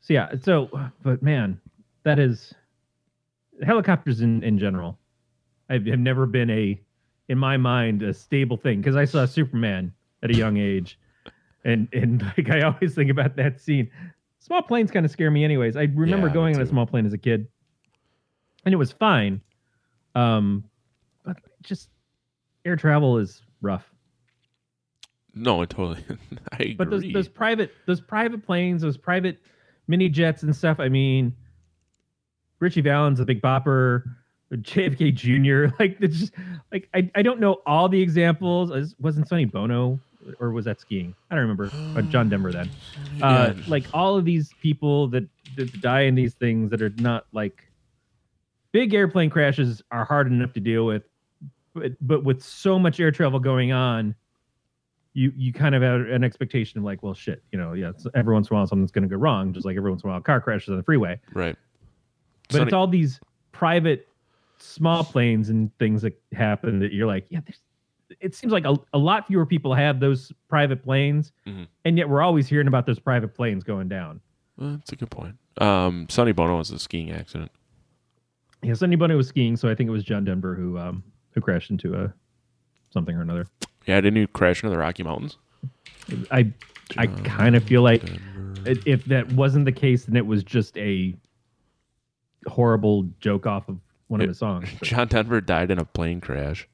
so 0.00 0.12
yeah, 0.12 0.32
so 0.42 0.68
but 1.02 1.22
man, 1.22 1.58
that 2.02 2.18
is 2.18 2.52
helicopters 3.64 4.20
in 4.20 4.42
in 4.42 4.58
general. 4.58 4.98
I 5.68 5.74
have 5.74 5.84
never 5.84 6.26
been 6.26 6.50
a 6.50 6.80
in 7.28 7.38
my 7.38 7.56
mind 7.56 8.02
a 8.02 8.14
stable 8.14 8.56
thing 8.56 8.80
because 8.80 8.96
I 8.96 9.04
saw 9.04 9.26
Superman 9.26 9.92
at 10.22 10.30
a 10.30 10.34
young 10.34 10.56
age, 10.56 10.98
and 11.64 11.88
and 11.92 12.22
like 12.38 12.50
I 12.50 12.62
always 12.62 12.94
think 12.94 13.10
about 13.10 13.36
that 13.36 13.60
scene. 13.60 13.90
Small 14.40 14.62
planes 14.62 14.90
kind 14.90 15.04
of 15.04 15.12
scare 15.12 15.30
me, 15.30 15.44
anyways. 15.44 15.76
I 15.76 15.82
remember 15.94 16.28
Yeah, 16.28 16.34
going 16.34 16.56
on 16.56 16.62
a 16.62 16.66
small 16.66 16.86
plane 16.86 17.04
as 17.04 17.12
a 17.12 17.18
kid, 17.18 17.48
and 18.64 18.72
it 18.72 18.76
was 18.76 18.92
fine. 18.92 19.40
Um, 20.14 20.64
but 21.24 21.36
just 21.62 21.90
air 22.64 22.76
travel 22.76 23.18
is 23.18 23.42
rough. 23.60 23.92
No, 25.34 25.62
I 25.62 25.66
totally. 25.66 26.04
I 26.52 26.56
agree. 26.56 26.74
But 26.74 26.90
those 26.90 27.04
those 27.12 27.28
private 27.28 27.72
those 27.86 28.00
private 28.00 28.44
planes, 28.44 28.82
those 28.82 28.96
private 28.96 29.38
mini 29.86 30.08
jets 30.08 30.42
and 30.42 30.54
stuff. 30.54 30.80
I 30.80 30.88
mean, 30.88 31.34
Ritchie 32.60 32.80
Valens, 32.80 33.20
a 33.20 33.24
big 33.24 33.42
bopper, 33.42 34.04
JFK 34.56 35.14
Jr. 35.14 35.74
Like 35.78 35.96
it's 36.00 36.18
just 36.18 36.32
like 36.72 36.88
I, 36.94 37.10
I 37.14 37.22
don't 37.22 37.40
know 37.40 37.60
all 37.66 37.88
the 37.88 38.00
examples. 38.00 38.70
Is- 38.70 38.94
Wasn't 38.98 39.28
Sonny 39.28 39.44
Bono 39.44 39.98
or 40.40 40.50
was 40.52 40.64
that 40.66 40.80
skiing? 40.80 41.14
I 41.30 41.34
don't 41.34 41.42
remember. 41.42 41.70
Uh, 41.96 42.02
John 42.02 42.28
Denver 42.30 42.52
then. 42.52 42.70
Uh, 43.22 43.52
Yeah. 43.56 43.62
Like 43.66 43.84
all 43.94 44.16
of 44.16 44.24
these 44.24 44.50
people 44.60 45.08
that, 45.08 45.24
that 45.56 45.80
die 45.80 46.02
in 46.02 46.14
these 46.14 46.34
things 46.34 46.70
that 46.70 46.82
are 46.82 46.92
not 46.98 47.26
like 47.32 47.64
big 48.72 48.94
airplane 48.94 49.30
crashes 49.30 49.82
are 49.90 50.04
hard 50.04 50.26
enough 50.26 50.52
to 50.54 50.60
deal 50.60 50.84
with, 50.86 51.02
but 51.74 51.92
but 52.00 52.24
with 52.24 52.42
so 52.42 52.78
much 52.78 53.00
air 53.00 53.10
travel 53.10 53.38
going 53.38 53.72
on, 53.72 54.14
you 55.14 55.32
you 55.36 55.52
kind 55.52 55.74
of 55.74 55.82
have 55.82 56.00
an 56.08 56.24
expectation 56.24 56.78
of 56.78 56.84
like, 56.84 57.02
well, 57.02 57.14
shit, 57.14 57.42
you 57.52 57.58
know, 57.58 57.74
yeah, 57.74 57.92
every 58.14 58.32
once 58.34 58.48
in 58.48 58.54
a 58.54 58.58
while 58.58 58.66
something's 58.66 58.90
going 58.90 59.02
to 59.02 59.08
go 59.08 59.16
wrong, 59.16 59.52
just 59.52 59.66
like 59.66 59.76
every 59.76 59.90
once 59.90 60.02
in 60.02 60.08
a 60.08 60.12
while 60.12 60.18
a 60.20 60.22
car 60.22 60.40
crashes 60.40 60.70
on 60.70 60.76
the 60.78 60.82
freeway. 60.82 61.20
right. 61.34 61.56
But 62.48 62.54
Sonny- 62.56 62.64
it's 62.64 62.72
all 62.74 62.86
these 62.86 63.20
private 63.52 64.07
small 64.58 65.04
planes 65.04 65.48
and 65.48 65.76
things 65.78 66.02
that 66.02 66.20
happen 66.32 66.78
that 66.80 66.92
you're 66.92 67.06
like, 67.06 67.26
yeah, 67.30 67.40
there's, 67.44 67.60
it 68.20 68.34
seems 68.34 68.52
like 68.52 68.64
a, 68.64 68.76
a 68.92 68.98
lot 68.98 69.26
fewer 69.26 69.44
people 69.46 69.74
have 69.74 70.00
those 70.00 70.32
private 70.48 70.82
planes, 70.82 71.32
Mhm. 71.46 71.66
and 71.84 71.98
yet 71.98 72.08
we're 72.08 72.22
always 72.22 72.48
hearing 72.48 72.66
about 72.66 72.86
those 72.86 72.98
private 72.98 73.34
planes 73.34 73.62
going 73.64 73.88
down. 73.88 74.20
Well, 74.56 74.70
that's 74.72 74.92
a 74.92 74.96
good 74.96 75.10
point. 75.10 75.36
Um, 75.58 76.06
Sonny 76.08 76.32
Bono 76.32 76.56
was 76.58 76.70
a 76.70 76.78
skiing 76.78 77.10
accident. 77.12 77.50
Yes, 78.62 78.82
anybody 78.82 79.14
was 79.14 79.28
skiing, 79.28 79.56
so 79.56 79.68
I 79.68 79.74
think 79.74 79.88
it 79.88 79.92
was 79.92 80.02
John 80.04 80.24
Denver 80.24 80.54
who 80.54 80.78
um 80.78 81.02
who 81.32 81.40
crashed 81.40 81.70
into 81.70 81.94
a 81.94 82.12
something 82.90 83.14
or 83.14 83.20
another. 83.22 83.46
Yeah, 83.86 84.00
didn't 84.00 84.16
he 84.20 84.26
crash 84.26 84.62
into 84.62 84.70
the 84.74 84.78
Rocky 84.78 85.02
Mountains? 85.04 85.36
I 86.32 86.52
I 86.96 87.06
kind 87.06 87.54
of 87.54 87.62
feel 87.62 87.82
like 87.82 88.04
Denver. 88.04 88.80
if 88.86 89.04
that 89.04 89.30
wasn't 89.32 89.64
the 89.64 89.72
case, 89.72 90.06
then 90.06 90.16
it 90.16 90.26
was 90.26 90.42
just 90.42 90.76
a 90.78 91.14
horrible 92.46 93.08
joke 93.20 93.46
off 93.46 93.68
of 93.68 93.78
one 94.08 94.20
of 94.20 94.28
his 94.28 94.38
songs. 94.38 94.68
But 94.78 94.88
John 94.88 95.08
Denver 95.08 95.40
died 95.40 95.70
in 95.70 95.78
a 95.78 95.84
plane 95.84 96.20
crash. 96.20 96.68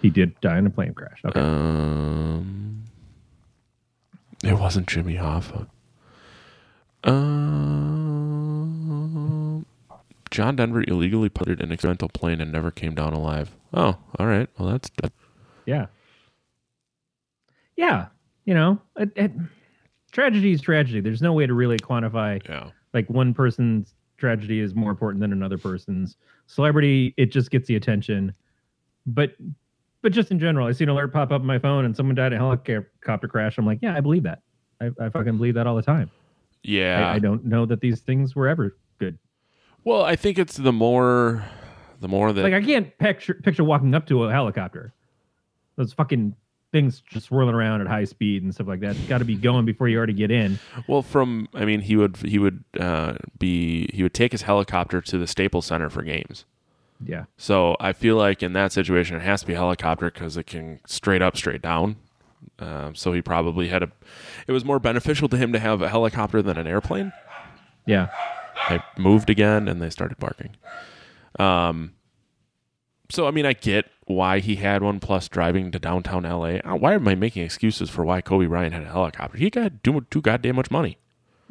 he 0.00 0.10
did 0.10 0.40
die 0.40 0.58
in 0.58 0.66
a 0.66 0.70
plane 0.70 0.94
crash. 0.94 1.20
Okay. 1.24 1.40
Um, 1.40 2.84
it 4.42 4.54
wasn't 4.54 4.86
Jimmy 4.86 5.16
Hoffa. 5.16 5.66
Um, 7.04 8.44
John 10.30 10.56
Denver 10.56 10.82
illegally 10.86 11.28
piloted 11.28 11.60
an 11.62 11.70
experimental 11.72 12.08
plane 12.08 12.40
and 12.40 12.50
never 12.50 12.70
came 12.70 12.94
down 12.94 13.12
alive. 13.12 13.50
Oh, 13.72 13.98
all 14.18 14.26
right. 14.26 14.48
Well, 14.58 14.70
that's 14.70 14.90
Yeah. 15.66 15.86
Yeah. 17.76 18.06
You 18.44 18.54
know, 18.54 18.80
it, 18.96 19.10
it, 19.16 19.32
tragedy 20.12 20.52
is 20.52 20.60
tragedy. 20.60 21.00
There's 21.00 21.22
no 21.22 21.32
way 21.32 21.46
to 21.46 21.54
really 21.54 21.78
quantify 21.78 22.46
yeah. 22.48 22.70
like 22.92 23.08
one 23.08 23.32
person's 23.34 23.94
tragedy 24.16 24.60
is 24.60 24.74
more 24.74 24.90
important 24.90 25.20
than 25.20 25.32
another 25.32 25.58
person's. 25.58 26.16
Celebrity, 26.46 27.14
it 27.16 27.26
just 27.32 27.50
gets 27.50 27.68
the 27.68 27.76
attention. 27.76 28.34
But 29.06 29.32
but 30.02 30.12
just 30.12 30.30
in 30.30 30.38
general, 30.38 30.66
I 30.66 30.72
see 30.72 30.84
an 30.84 30.90
alert 30.90 31.12
pop 31.12 31.32
up 31.32 31.40
on 31.40 31.46
my 31.46 31.58
phone 31.58 31.86
and 31.86 31.96
someone 31.96 32.14
died 32.14 32.32
in 32.32 32.34
a 32.34 32.38
helicopter 32.38 33.26
crash. 33.26 33.56
I'm 33.56 33.64
like, 33.64 33.78
yeah, 33.80 33.96
I 33.96 34.00
believe 34.00 34.22
that. 34.24 34.42
I, 34.80 34.90
I 35.00 35.08
fucking 35.08 35.38
believe 35.38 35.54
that 35.54 35.66
all 35.66 35.76
the 35.76 35.82
time. 35.82 36.10
Yeah. 36.62 37.08
I, 37.08 37.14
I 37.14 37.18
don't 37.18 37.44
know 37.46 37.64
that 37.64 37.80
these 37.80 38.00
things 38.00 38.36
were 38.36 38.46
ever 38.46 38.76
good. 38.98 39.18
well, 39.84 40.02
I 40.02 40.14
think 40.16 40.38
it's 40.38 40.58
the 40.58 40.72
more, 40.72 41.42
the 42.00 42.08
more 42.08 42.32
that 42.34 42.42
Like 42.42 42.52
I 42.52 42.62
can't 42.62 42.96
picture 42.98 43.34
picture 43.34 43.64
walking 43.64 43.94
up 43.94 44.06
to 44.08 44.24
a 44.24 44.30
helicopter. 44.32 44.92
Those 45.76 45.94
fucking 45.94 46.34
things 46.74 47.04
just 47.08 47.26
swirling 47.26 47.54
around 47.54 47.80
at 47.82 47.86
high 47.86 48.02
speed 48.02 48.42
and 48.42 48.52
stuff 48.52 48.66
like 48.66 48.80
that. 48.80 48.96
It's 48.96 49.06
Got 49.06 49.18
to 49.18 49.24
be 49.24 49.36
going 49.36 49.64
before 49.64 49.86
you 49.86 49.96
already 49.96 50.12
get 50.12 50.32
in. 50.32 50.58
Well, 50.88 51.02
from 51.02 51.48
I 51.54 51.64
mean, 51.64 51.80
he 51.80 51.94
would 51.94 52.16
he 52.16 52.40
would 52.40 52.64
uh, 52.78 53.14
be 53.38 53.88
he 53.94 54.02
would 54.02 54.12
take 54.12 54.32
his 54.32 54.42
helicopter 54.42 55.00
to 55.00 55.16
the 55.16 55.28
Staples 55.28 55.66
Center 55.66 55.88
for 55.88 56.02
games. 56.02 56.44
Yeah. 57.04 57.26
So 57.36 57.76
I 57.78 57.92
feel 57.92 58.16
like 58.16 58.42
in 58.42 58.54
that 58.54 58.72
situation, 58.72 59.16
it 59.16 59.22
has 59.22 59.42
to 59.42 59.46
be 59.46 59.52
a 59.52 59.56
helicopter 59.56 60.10
because 60.10 60.36
it 60.36 60.46
can 60.46 60.80
straight 60.84 61.22
up, 61.22 61.36
straight 61.36 61.62
down. 61.62 61.96
Um, 62.58 62.96
so 62.96 63.12
he 63.12 63.22
probably 63.22 63.68
had 63.68 63.84
a. 63.84 63.92
It 64.48 64.52
was 64.52 64.64
more 64.64 64.80
beneficial 64.80 65.28
to 65.28 65.36
him 65.36 65.52
to 65.52 65.60
have 65.60 65.80
a 65.80 65.88
helicopter 65.88 66.42
than 66.42 66.58
an 66.58 66.66
airplane. 66.66 67.12
Yeah. 67.86 68.08
They 68.68 68.80
moved 68.98 69.30
again 69.30 69.68
and 69.68 69.80
they 69.80 69.90
started 69.90 70.18
barking. 70.18 70.56
Um. 71.38 71.92
So 73.10 73.28
I 73.28 73.30
mean, 73.30 73.46
I 73.46 73.52
get 73.52 73.86
why 74.06 74.40
he 74.40 74.56
had 74.56 74.82
one. 74.82 75.00
Plus, 75.00 75.28
driving 75.28 75.70
to 75.70 75.78
downtown 75.78 76.24
LA. 76.24 76.58
Uh, 76.64 76.76
Why 76.76 76.94
am 76.94 77.06
I 77.08 77.14
making 77.14 77.42
excuses 77.42 77.90
for 77.90 78.04
why 78.04 78.20
Kobe 78.20 78.46
Bryant 78.46 78.74
had 78.74 78.82
a 78.84 78.88
helicopter? 78.88 79.38
He 79.38 79.50
got 79.50 79.82
too, 79.82 80.06
too 80.10 80.20
goddamn 80.20 80.56
much 80.56 80.70
money. 80.70 80.98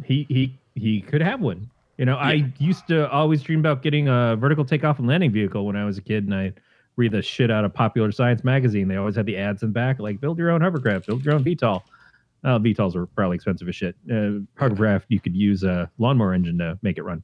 He 0.04 0.26
he 0.30 0.58
he 0.76 1.02
could 1.02 1.22
have 1.22 1.42
one. 1.42 1.70
You 1.98 2.06
know, 2.06 2.16
I 2.16 2.52
used 2.58 2.88
to 2.88 3.10
always 3.12 3.44
dream 3.44 3.60
about 3.60 3.84
getting 3.84 4.08
a 4.08 4.36
vertical 4.36 4.66
takeoff 4.66 4.98
and 4.98 5.08
landing 5.08 5.32
vehicle 5.32 5.66
when 5.66 5.76
I 5.76 5.86
was 5.86 5.98
a 5.98 6.02
kid, 6.02 6.26
and 6.26 6.34
I 6.34 6.54
read 6.96 7.12
the 7.12 7.22
shit 7.22 7.52
out 7.52 7.66
of 7.66 7.74
Popular 7.74 8.12
Science 8.12 8.44
magazine. 8.44 8.88
They 8.88 8.96
always 8.96 9.16
had 9.16 9.26
the 9.26 9.38
ads 9.38 9.62
in 9.64 9.70
the 9.70 9.74
back, 9.74 10.00
like 10.00 10.20
build 10.20 10.38
your 10.40 10.50
own 10.50 10.62
hovercraft, 10.62 11.06
build 11.08 11.24
your 11.24 11.36
own 11.36 11.44
VTOL. 11.44 11.82
Uh, 12.44 12.60
VTOLs 12.60 12.96
are 12.96 13.06
probably 13.06 13.36
expensive 13.36 13.70
as 13.70 13.76
shit. 13.76 13.96
Uh, 14.12 14.40
hovercraft, 14.58 15.06
you 15.10 15.20
could 15.20 15.36
use 15.36 15.64
a 15.64 15.90
lawnmower 15.98 16.34
engine 16.34 16.58
to 16.58 16.78
make 16.82 16.98
it 16.98 17.04
run. 17.04 17.24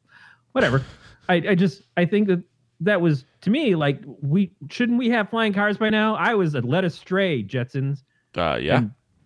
Whatever. 0.54 0.84
I, 1.30 1.36
I 1.50 1.56
just 1.56 1.84
I 1.98 2.06
think 2.06 2.28
that 2.28 2.42
that 2.82 3.02
was 3.02 3.26
to 3.42 3.50
me 3.50 3.76
like 3.76 4.02
we 4.22 4.52
shouldn't 4.70 4.98
we 4.98 5.10
have 5.10 5.30
flying 5.30 5.54
cars 5.54 5.78
by 5.78 5.90
now? 5.90 6.16
I 6.16 6.36
was 6.36 6.54
led 6.54 6.86
astray, 6.86 7.44
Jetsons. 7.44 8.04
Uh, 8.36 8.58
yeah. 8.62 8.84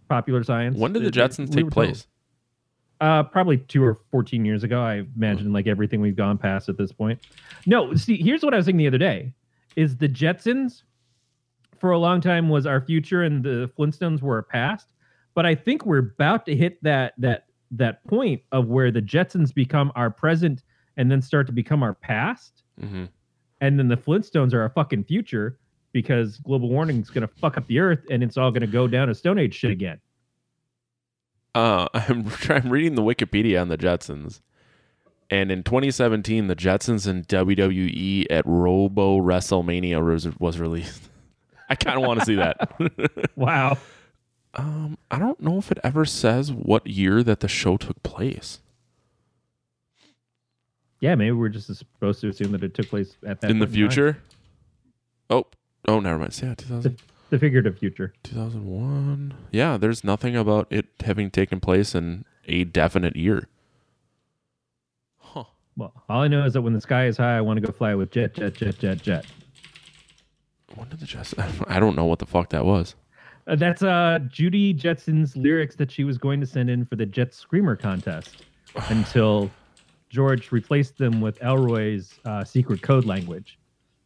Popular 0.10 0.44
Science. 0.44 0.78
when 0.78 0.94
did 0.94 1.04
the 1.04 1.08
it- 1.08 1.14
Jetsons 1.14 1.50
we 1.56 1.64
take 1.64 1.72
place? 1.72 2.08
Uh, 3.02 3.22
probably 3.24 3.58
two 3.58 3.84
or 3.84 4.00
fourteen 4.12 4.46
years 4.46 4.64
ago. 4.64 4.80
I 4.82 5.04
imagine 5.16 5.52
like 5.52 5.68
everything 5.68 6.00
we've 6.00 6.16
gone 6.16 6.38
past 6.38 6.70
at 6.70 6.78
this 6.78 6.92
point. 6.92 7.20
No, 7.66 7.94
see, 7.96 8.16
here's 8.22 8.44
what 8.44 8.54
I 8.54 8.58
was 8.58 8.66
thinking 8.66 8.78
the 8.78 8.88
other 8.88 8.98
day: 8.98 9.34
is 9.76 9.98
the 9.98 10.08
Jetsons 10.08 10.84
for 11.80 11.92
a 11.92 11.98
long 11.98 12.22
time 12.22 12.48
was 12.48 12.66
our 12.66 12.80
future, 12.80 13.24
and 13.24 13.44
the 13.44 13.70
Flintstones 13.78 14.22
were 14.22 14.36
our 14.36 14.44
past. 14.44 14.94
But 15.36 15.46
I 15.46 15.54
think 15.56 15.86
we're 15.86 15.98
about 16.00 16.46
to 16.46 16.56
hit 16.56 16.82
that 16.84 17.14
that 17.18 17.48
that 17.72 18.06
point 18.08 18.42
of 18.54 18.68
where 18.68 18.90
the 18.92 19.02
Jetsons 19.02 19.54
become 19.54 19.92
our 19.96 20.10
present, 20.10 20.64
and 20.96 21.12
then 21.12 21.22
start 21.22 21.48
to 21.48 21.54
become 21.54 21.84
our 21.84 21.96
past, 21.96 22.64
hmm 22.80 23.06
and 23.64 23.80
then 23.80 23.88
the 23.88 23.96
Flintstones 23.96 24.54
are 24.54 24.62
our 24.62 24.70
fucking 24.70 25.06
future 25.06 25.58
because 25.94 26.38
global 26.40 26.68
warming 26.68 27.00
is 27.00 27.10
going 27.10 27.26
to 27.26 27.34
fuck 27.36 27.58
up 27.58 27.66
the 27.68 27.80
Earth, 27.80 28.02
and 28.10 28.22
it's 28.22 28.36
all 28.36 28.52
going 28.52 28.62
to 28.62 28.68
go 28.68 28.88
down 28.88 29.08
to 29.08 29.16
Stone 29.16 29.40
Age 29.40 29.56
shit 29.56 29.72
again. 29.72 30.02
Uh, 31.56 31.88
I'm 31.94 32.30
I'm 32.50 32.70
reading 32.70 32.96
the 32.96 33.02
Wikipedia 33.02 33.62
on 33.62 33.70
the 33.70 33.78
Jetsons, 33.78 34.42
and 35.30 35.50
in 35.50 35.64
2017, 35.64 36.48
the 36.48 36.58
Jetsons 36.58 37.08
in 37.08 37.24
WWE 37.24 38.26
at 38.30 38.46
Robo 38.46 39.20
WrestleMania 39.20 40.04
was, 40.04 40.28
was 40.40 40.60
released. 40.60 41.10
I 41.70 41.76
kind 41.76 41.98
of 41.98 42.06
want 42.06 42.20
to 42.20 42.26
see 42.26 42.36
that. 42.36 42.70
Wow. 43.38 43.78
um, 44.56 44.98
I 45.10 45.18
don't 45.18 45.40
know 45.40 45.58
if 45.58 45.72
it 45.72 45.80
ever 45.86 46.04
says 46.04 46.52
what 46.52 46.86
year 46.86 47.24
that 47.24 47.40
the 47.40 47.48
show 47.48 47.78
took 47.78 48.04
place 48.04 48.60
Yeah, 51.04 51.16
maybe 51.16 51.34
we're 51.34 51.50
just 51.50 51.68
supposed 51.76 52.22
to 52.22 52.30
assume 52.30 52.54
that 52.54 52.64
it 52.64 52.74
took 52.74 52.88
place 52.88 53.18
at 53.28 53.42
that 53.42 53.52
in 53.52 53.60
the 53.60 53.68
future. 53.68 54.20
Oh, 55.30 55.46
oh, 55.86 56.00
never 56.00 56.18
mind. 56.18 56.40
Yeah, 56.42 56.56
2000, 56.56 56.98
the 57.30 57.38
figurative 57.38 57.78
future. 57.78 58.14
2001. 58.24 59.34
Yeah, 59.52 59.76
there's 59.76 60.06
nothing 60.06 60.38
about 60.38 60.68
it 60.70 60.86
having 61.02 61.30
taken 61.30 61.60
place 61.60 61.94
in 61.94 62.24
a 62.46 62.64
definite 62.64 63.18
year. 63.18 63.50
Huh. 65.18 65.44
Well, 65.76 65.92
all 66.08 66.22
I 66.22 66.30
know 66.30 66.46
is 66.46 66.54
that 66.54 66.62
when 66.62 66.72
the 66.72 66.80
sky 66.80 67.08
is 67.08 67.18
high, 67.18 67.38
I 67.38 67.42
want 67.42 67.60
to 67.60 67.68
go 67.68 67.74
fly 67.74 67.94
with 67.96 68.10
jet, 68.10 68.36
jet, 68.36 68.54
jet, 68.54 68.80
jet, 68.80 69.02
jet. 69.02 69.26
When 70.76 70.88
did 70.88 71.02
the 71.02 71.06
Jetsons? 71.06 71.66
I 71.68 71.82
don't 71.82 71.98
know 71.98 72.06
what 72.06 72.20
the 72.20 72.26
fuck 72.26 72.48
that 72.52 72.64
was. 72.64 72.96
Uh, 73.46 73.58
that's 73.58 73.84
uh 73.84 74.20
Judy 74.30 74.74
Jetson's 74.74 75.36
lyrics 75.36 75.76
that 75.76 75.92
she 75.92 76.06
was 76.06 76.18
going 76.18 76.40
to 76.40 76.46
send 76.46 76.70
in 76.70 76.86
for 76.86 76.96
the 76.96 77.06
Jet 77.06 77.34
Screamer 77.34 77.76
contest 77.76 78.46
until 78.88 79.52
George 80.14 80.52
replaced 80.52 81.00
them 81.00 81.22
with 81.22 81.42
Elroy's 81.42 82.14
uh, 82.24 82.44
secret 82.44 82.84
code 82.84 83.04
language, 83.06 83.58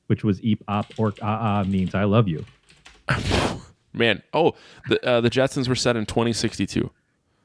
which 0.08 0.24
was 0.24 0.42
eep 0.42 0.64
op 0.70 0.88
ork 0.98 1.20
ah 1.22 1.60
ah 1.60 1.64
means 1.68 1.94
I 1.94 2.06
love 2.06 2.30
you. 2.30 2.46
Man, 3.94 4.24
oh, 4.34 4.54
the 4.88 5.06
uh, 5.06 5.20
the 5.20 5.30
Jetsons 5.30 5.68
were 5.68 5.76
set 5.76 5.98
in 5.98 6.06
2062. 6.06 6.90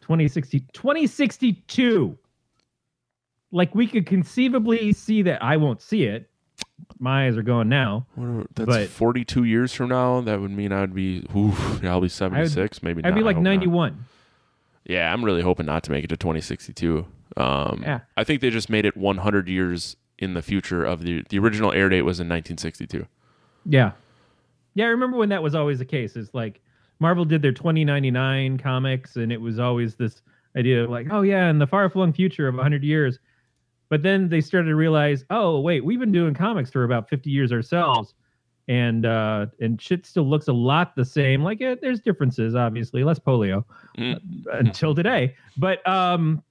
2060 0.02 0.60
2062 0.72 2.18
like 3.52 3.72
we 3.72 3.86
could 3.86 4.04
conceivably 4.04 4.92
see 4.92 5.22
that 5.22 5.40
i 5.40 5.56
won't 5.56 5.80
see 5.80 6.02
it 6.02 6.28
my 6.98 7.26
eyes 7.28 7.36
are 7.36 7.42
going 7.42 7.68
now 7.68 8.04
are- 8.20 8.44
that's 8.56 8.66
But- 8.66 8.88
42 8.88 9.44
years 9.44 9.72
from 9.72 9.90
now. 9.90 10.20
That 10.20 10.40
would 10.40 10.50
mean 10.50 10.72
I'd 10.72 10.92
be, 10.92 11.24
oof, 11.36 11.84
I'll 11.84 12.00
be 12.00 12.08
76, 12.08 12.82
maybe. 12.82 13.04
i'd 13.04 13.14
be 13.14 13.20
not, 13.20 13.22
I 13.22 13.26
like 13.26 13.36
hope 13.36 13.44
not. 13.44 13.50
91 13.50 14.04
Yeah, 14.84 15.12
I'm 15.12 15.24
really 15.24 15.42
hoping 15.42 15.66
not 15.66 15.84
to 15.84 15.92
make 15.92 16.02
it 16.04 16.08
to 16.08 16.16
2062. 16.16 17.06
Um, 17.36 17.80
Yeah. 17.84 18.00
I 18.16 18.24
think 18.24 18.40
they 18.40 18.50
just 18.50 18.68
made 18.70 18.84
it 18.84 18.96
100 18.96 19.48
years 19.48 19.96
in 20.18 20.34
the 20.34 20.42
future 20.42 20.84
of 20.84 21.02
the 21.02 21.24
the 21.30 21.38
original 21.38 21.72
air 21.72 21.88
date 21.88 22.02
was 22.02 22.20
in 22.20 22.28
1962. 22.28 23.06
yeah. 23.66 23.92
Yeah 24.74 24.86
i 24.86 24.88
remember 24.88 25.16
when 25.18 25.28
that 25.30 25.42
was 25.42 25.54
always 25.54 25.78
the 25.80 25.84
case. 25.84 26.16
It's 26.16 26.32
like 26.34 26.60
marvel 27.00 27.24
did 27.24 27.42
their 27.42 27.52
2099 27.52 28.58
comics 28.58 29.16
and 29.16 29.32
it 29.32 29.40
was 29.40 29.58
always 29.58 29.96
this 29.96 30.22
idea 30.56 30.84
of 30.84 30.90
like 30.90 31.08
oh 31.10 31.22
yeah 31.22 31.50
in 31.50 31.58
the 31.58 31.66
far-flung 31.66 32.12
future 32.12 32.46
of 32.48 32.54
100 32.54 32.82
years. 32.84 33.18
But 33.88 34.02
then 34.02 34.28
they 34.28 34.40
started 34.40 34.68
to 34.68 34.76
realize 34.76 35.24
oh 35.30 35.60
wait 35.60 35.84
we've 35.84 35.98
been 36.00 36.12
doing 36.12 36.34
comics 36.34 36.70
for 36.70 36.84
about 36.84 37.08
50 37.08 37.28
years 37.30 37.52
ourselves. 37.52 38.14
And 38.68 39.04
uh 39.04 39.46
and 39.60 39.80
shit 39.82 40.06
still 40.06 40.24
looks 40.28 40.46
a 40.48 40.52
lot 40.52 40.94
the 40.94 41.04
same. 41.04 41.42
Like 41.42 41.60
it, 41.60 41.80
there's 41.82 42.00
differences 42.00 42.54
obviously. 42.54 43.02
Less 43.02 43.18
polio 43.18 43.64
Mm. 43.98 44.20
until 44.52 44.94
today. 44.94 45.34
But 45.56 45.86
um 45.86 46.42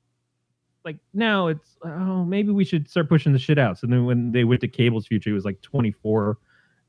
like 0.83 0.97
now 1.13 1.47
it's 1.47 1.77
oh 1.83 2.23
maybe 2.25 2.51
we 2.51 2.65
should 2.65 2.89
start 2.89 3.09
pushing 3.09 3.33
the 3.33 3.39
shit 3.39 3.59
out. 3.59 3.77
So 3.77 3.87
then 3.87 4.05
when 4.05 4.31
they 4.31 4.43
went 4.43 4.61
to 4.61 4.67
cable's 4.67 5.07
future 5.07 5.29
it 5.29 5.33
was 5.33 5.45
like 5.45 5.61
24 5.61 6.37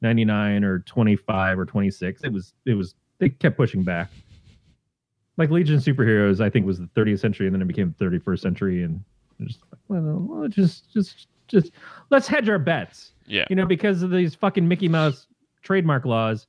99 0.00 0.64
or 0.64 0.80
25 0.80 1.58
or 1.58 1.64
26 1.64 2.22
it 2.24 2.32
was 2.32 2.54
it 2.66 2.74
was 2.74 2.94
they 3.18 3.28
kept 3.28 3.56
pushing 3.56 3.82
back. 3.82 4.10
Like 5.38 5.50
legion 5.50 5.78
superheroes 5.78 6.40
i 6.40 6.50
think 6.50 6.66
was 6.66 6.78
the 6.78 6.88
30th 6.94 7.20
century 7.20 7.46
and 7.46 7.54
then 7.54 7.62
it 7.62 7.68
became 7.68 7.94
the 7.98 8.04
31st 8.04 8.40
century 8.40 8.82
and 8.82 9.02
just 9.40 9.60
like 9.72 9.80
well, 9.88 10.26
well 10.28 10.48
just 10.48 10.92
just 10.92 11.26
just 11.48 11.72
let's 12.10 12.28
hedge 12.28 12.48
our 12.48 12.58
bets. 12.58 13.12
Yeah. 13.26 13.46
you 13.48 13.56
know 13.56 13.66
because 13.66 14.02
of 14.02 14.10
these 14.10 14.34
fucking 14.34 14.66
mickey 14.66 14.88
mouse 14.88 15.26
trademark 15.62 16.04
laws 16.04 16.46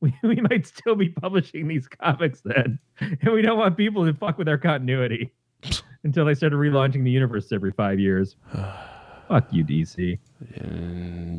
we, 0.00 0.14
we 0.22 0.36
might 0.36 0.66
still 0.66 0.96
be 0.96 1.08
publishing 1.08 1.68
these 1.68 1.88
comics 1.88 2.42
then. 2.44 2.78
And 3.00 3.32
we 3.32 3.40
don't 3.40 3.58
want 3.58 3.76
people 3.76 4.04
to 4.04 4.12
fuck 4.12 4.36
with 4.36 4.48
our 4.48 4.58
continuity 4.58 5.32
until 6.04 6.24
they 6.24 6.34
started 6.34 6.56
relaunching 6.56 7.04
the 7.04 7.10
universe 7.10 7.52
every 7.52 7.72
five 7.72 7.98
years 8.00 8.36
fuck 9.28 9.46
you 9.52 9.64
dc 9.64 10.18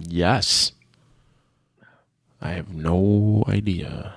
yes. 0.08 0.71
I 2.41 2.49
have 2.52 2.73
no 2.73 3.43
idea 3.47 4.13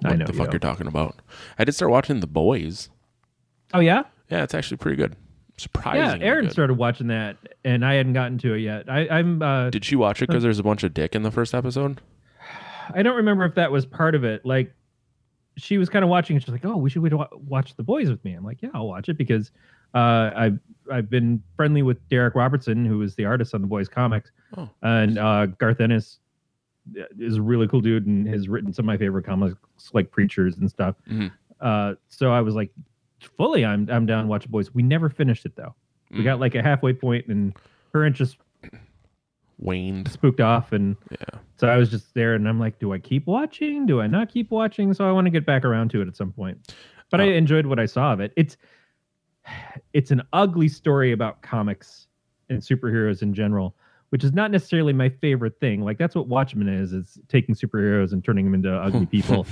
what 0.00 0.12
I 0.12 0.16
know 0.16 0.26
the 0.26 0.32
you 0.32 0.38
fuck 0.38 0.46
don't. 0.48 0.52
you're 0.52 0.58
talking 0.60 0.86
about. 0.86 1.16
I 1.58 1.64
did 1.64 1.72
start 1.72 1.90
watching 1.90 2.20
The 2.20 2.26
Boys. 2.26 2.90
oh 3.72 3.80
yeah 3.80 4.02
Yeah, 4.30 4.42
it's 4.42 4.52
actually 4.54 4.76
pretty 4.76 4.96
good. 4.96 5.12
yeah 5.12 5.56
Surprisingly 5.56 6.26
Erin 6.26 6.44
good. 6.46 6.52
started 6.52 6.74
watching 6.74 7.06
that 7.08 7.36
and 7.64 7.84
i 7.84 7.94
hadn't 7.94 8.14
gotten 8.14 8.36
to 8.38 8.54
it 8.54 8.60
yet 8.60 8.90
I, 8.90 9.06
i'm 9.08 9.40
uh 9.42 9.70
Did 9.70 9.84
she 9.84 9.96
watch 9.96 10.20
it 10.22 10.28
because 10.28 10.42
there's 10.42 10.58
a 10.58 10.62
bunch 10.62 10.82
of 10.82 10.92
dick 10.92 11.14
in 11.14 11.22
the 11.22 11.30
first 11.30 11.54
episode? 11.54 12.00
I 12.94 13.02
don't 13.02 13.16
remember 13.16 13.44
if 13.44 13.54
that 13.54 13.70
was 13.70 13.86
part 13.86 14.14
of 14.16 14.24
it. 14.24 14.44
Like, 14.44 14.72
she 15.56 15.78
was 15.78 15.88
kind 15.88 16.02
of 16.04 16.08
watching, 16.10 16.34
and 16.36 16.42
she's 16.44 16.50
like, 16.52 16.64
"Oh, 16.64 16.76
we 16.76 16.90
should 16.90 17.10
wa- 17.12 17.28
watch 17.32 17.76
The 17.76 17.82
Boys 17.84 18.10
with 18.10 18.22
me." 18.24 18.32
I'm 18.32 18.44
like, 18.44 18.60
"Yeah, 18.60 18.70
I'll 18.74 18.88
watch 18.88 19.08
it 19.08 19.16
because 19.16 19.50
uh, 19.94 20.30
I've 20.34 20.58
I've 20.90 21.08
been 21.08 21.42
friendly 21.56 21.82
with 21.82 22.06
Darick 22.08 22.34
Robertson, 22.34 22.84
who 22.84 23.02
is 23.02 23.14
the 23.14 23.24
artist 23.24 23.54
on 23.54 23.60
The 23.60 23.66
Boys 23.68 23.88
comics, 23.88 24.30
Oh. 24.56 24.68
and 24.82 25.18
uh, 25.18 25.46
Garth 25.46 25.80
Ennis 25.80 26.18
is 27.18 27.36
a 27.36 27.42
really 27.42 27.68
cool 27.68 27.80
dude 27.80 28.06
and 28.06 28.26
has 28.28 28.48
written 28.48 28.72
some 28.72 28.84
of 28.84 28.86
my 28.88 28.96
favorite 28.96 29.24
comics, 29.24 29.56
like 29.92 30.10
Preachers 30.10 30.56
and 30.58 30.68
stuff. 30.68 30.96
Mhm. 31.08 31.30
Uh, 31.60 31.94
so 32.08 32.32
I 32.32 32.40
was 32.40 32.54
like, 32.56 32.70
fully, 33.36 33.64
I'm 33.64 33.88
I'm 33.90 34.06
down 34.06 34.24
to 34.24 34.28
watch 34.28 34.42
The 34.42 34.48
Boys. 34.48 34.74
We 34.74 34.82
never 34.82 35.08
finished 35.08 35.46
it 35.46 35.54
though. 35.56 35.74
We 36.10 36.18
Mm. 36.18 36.24
got 36.24 36.40
like 36.40 36.54
a 36.56 36.62
halfway 36.62 36.92
point, 36.92 37.26
and 37.28 37.54
her 37.94 38.04
interest 38.04 38.36
Waned. 39.58 40.08
spooked 40.10 40.40
off, 40.40 40.72
and 40.72 40.96
Yeah. 41.10 41.38
so 41.56 41.68
I 41.68 41.76
was 41.76 41.88
just 41.90 42.12
there, 42.14 42.34
and 42.34 42.48
I'm 42.48 42.58
like, 42.58 42.78
do 42.80 42.92
I 42.92 42.98
keep 42.98 43.26
watching? 43.26 43.86
Do 43.86 44.00
I 44.00 44.08
not 44.08 44.28
keep 44.28 44.50
watching? 44.50 44.92
So 44.92 45.08
I 45.08 45.12
want 45.12 45.26
to 45.26 45.30
get 45.30 45.46
back 45.46 45.64
around 45.64 45.90
to 45.92 46.00
it 46.02 46.08
at 46.08 46.16
some 46.16 46.32
point. 46.32 46.74
But 47.10 47.20
I 47.20 47.28
Oh. 47.28 47.32
enjoyed 47.32 47.66
what 47.66 47.78
I 47.78 47.86
saw 47.86 48.12
of 48.12 48.20
it. 48.20 48.32
It's 48.36 48.56
it's 49.92 50.10
an 50.10 50.22
ugly 50.32 50.68
story 50.68 51.12
about 51.12 51.42
comics 51.42 52.06
and 52.48 52.60
superheroes 52.60 53.22
in 53.22 53.34
general, 53.34 53.74
which 54.10 54.24
is 54.24 54.32
not 54.32 54.50
necessarily 54.50 54.92
my 54.92 55.08
favorite 55.08 55.58
thing. 55.60 55.82
Like 55.82 55.98
that's 55.98 56.14
what 56.14 56.28
Watchmen 56.28 56.68
is: 56.68 56.92
is 56.92 57.18
taking 57.28 57.54
superheroes 57.54 58.12
and 58.12 58.24
turning 58.24 58.44
them 58.44 58.54
into 58.54 58.72
ugly 58.72 59.06
people. 59.10 59.46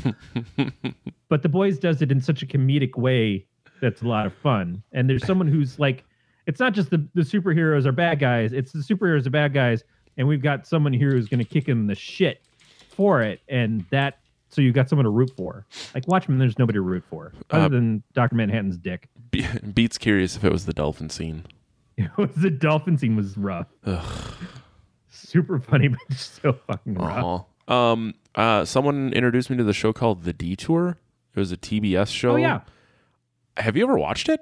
but 1.28 1.42
the 1.42 1.48
boys 1.48 1.78
does 1.78 2.02
it 2.02 2.10
in 2.10 2.20
such 2.20 2.42
a 2.42 2.46
comedic 2.46 2.96
way 2.96 3.46
that's 3.80 4.02
a 4.02 4.06
lot 4.06 4.26
of 4.26 4.34
fun. 4.34 4.82
And 4.92 5.08
there's 5.08 5.26
someone 5.26 5.48
who's 5.48 5.78
like, 5.78 6.04
it's 6.46 6.60
not 6.60 6.72
just 6.72 6.90
the 6.90 7.06
the 7.14 7.22
superheroes 7.22 7.86
are 7.86 7.92
bad 7.92 8.18
guys; 8.18 8.52
it's 8.52 8.72
the 8.72 8.80
superheroes 8.80 9.26
are 9.26 9.30
bad 9.30 9.52
guys, 9.52 9.84
and 10.16 10.26
we've 10.26 10.42
got 10.42 10.66
someone 10.66 10.92
here 10.92 11.10
who's 11.10 11.28
going 11.28 11.38
to 11.38 11.44
kick 11.44 11.68
him 11.68 11.86
the 11.86 11.94
shit 11.94 12.42
for 12.88 13.22
it, 13.22 13.40
and 13.48 13.84
that 13.90 14.19
so 14.50 14.60
you 14.60 14.72
got 14.72 14.88
someone 14.88 15.04
to 15.04 15.10
root 15.10 15.30
for. 15.36 15.64
Like 15.94 16.06
Watchmen, 16.08 16.38
there's 16.38 16.58
nobody 16.58 16.76
to 16.76 16.82
root 16.82 17.04
for 17.08 17.32
other 17.50 17.64
Uh, 17.64 17.68
than 17.68 18.02
Doctor 18.12 18.36
Manhattan's 18.36 18.76
dick. 18.76 19.08
Be- 19.30 19.46
Beats 19.74 19.96
curious 19.96 20.36
if 20.36 20.44
it 20.44 20.52
was 20.52 20.66
the 20.66 20.74
dolphin 20.74 21.08
scene. 21.10 21.44
It 21.96 22.10
was 22.16 22.30
the 22.34 22.48
dolphin 22.50 22.96
scene 22.96 23.14
was 23.14 23.36
rough, 23.36 23.66
super 25.10 25.58
funny, 25.58 25.88
but 25.88 25.98
just 26.10 26.40
so 26.40 26.52
fucking 26.52 26.94
rough. 26.94 27.44
Uh-huh. 27.68 27.74
Um, 27.74 28.14
uh, 28.34 28.64
someone 28.64 29.12
introduced 29.12 29.50
me 29.50 29.56
to 29.56 29.64
the 29.64 29.72
show 29.72 29.92
called 29.92 30.24
The 30.24 30.32
Detour. 30.32 30.96
It 31.34 31.38
was 31.38 31.52
a 31.52 31.56
TBS 31.56 32.08
show. 32.12 32.32
Oh 32.32 32.36
yeah. 32.36 32.60
Have 33.56 33.76
you 33.76 33.84
ever 33.84 33.98
watched 33.98 34.28
it? 34.28 34.40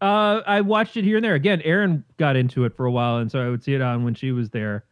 Uh, 0.00 0.40
I 0.46 0.60
watched 0.60 0.96
it 0.96 1.04
here 1.04 1.16
and 1.16 1.24
there. 1.24 1.34
Again, 1.34 1.60
Erin 1.62 2.04
got 2.16 2.36
into 2.36 2.64
it 2.64 2.76
for 2.76 2.86
a 2.86 2.90
while, 2.92 3.16
and 3.18 3.30
so 3.30 3.40
I 3.44 3.48
would 3.48 3.64
see 3.64 3.74
it 3.74 3.80
on 3.80 4.04
when 4.04 4.14
she 4.14 4.30
was 4.30 4.50
there. 4.50 4.84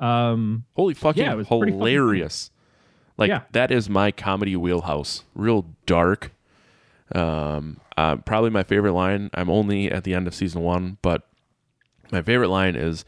Um, 0.00 0.64
Holy 0.76 0.94
fucking 0.94 1.22
Yeah, 1.24 1.32
it 1.32 1.36
was 1.36 1.48
hilarious. 1.48 2.50
Like 3.16 3.28
Yeah. 3.28 3.42
that 3.52 3.70
is 3.70 3.88
my 3.88 4.10
comedy 4.10 4.56
wheelhouse. 4.56 5.24
Real 5.34 5.66
dark. 5.86 6.32
Um, 7.14 7.80
uh, 7.96 8.16
probably 8.16 8.50
my 8.50 8.62
favorite 8.62 8.92
line. 8.92 9.30
I'm 9.34 9.50
only 9.50 9.90
at 9.90 10.04
the 10.04 10.14
end 10.14 10.26
of 10.26 10.34
season 10.34 10.62
one, 10.62 10.98
but 11.02 11.22
my 12.10 12.22
favorite 12.22 12.48
line 12.48 12.74
is 12.76 13.04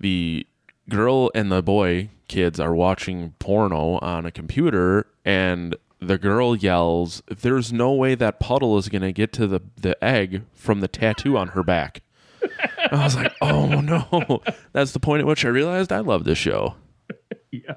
the 0.00 0.46
girl 0.88 1.30
and 1.34 1.50
the 1.50 1.62
boy 1.62 2.10
kids 2.28 2.58
are 2.60 2.74
watching 2.74 3.34
porno 3.38 3.98
on 3.98 4.24
a 4.26 4.30
computer, 4.30 5.06
and 5.24 5.76
the 6.00 6.18
girl 6.18 6.56
yells, 6.56 7.22
"There's 7.28 7.72
no 7.72 7.92
way 7.92 8.14
that 8.14 8.40
puddle 8.40 8.78
is 8.78 8.88
gonna 8.88 9.12
get 9.12 9.32
to 9.34 9.46
the 9.46 9.60
the 9.76 10.02
egg 10.02 10.42
from 10.54 10.80
the 10.80 10.88
tattoo 10.88 11.36
on 11.36 11.48
her 11.48 11.62
back." 11.62 12.02
I 12.90 13.02
was 13.04 13.16
like, 13.16 13.32
"Oh 13.42 13.80
no!" 13.80 14.40
That's 14.72 14.92
the 14.92 15.00
point 15.00 15.20
at 15.20 15.26
which 15.26 15.44
I 15.44 15.48
realized 15.48 15.92
I 15.92 16.00
love 16.00 16.24
this 16.24 16.38
show. 16.38 16.74
yeah, 17.50 17.74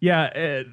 yeah. 0.00 0.26
It, 0.26 0.66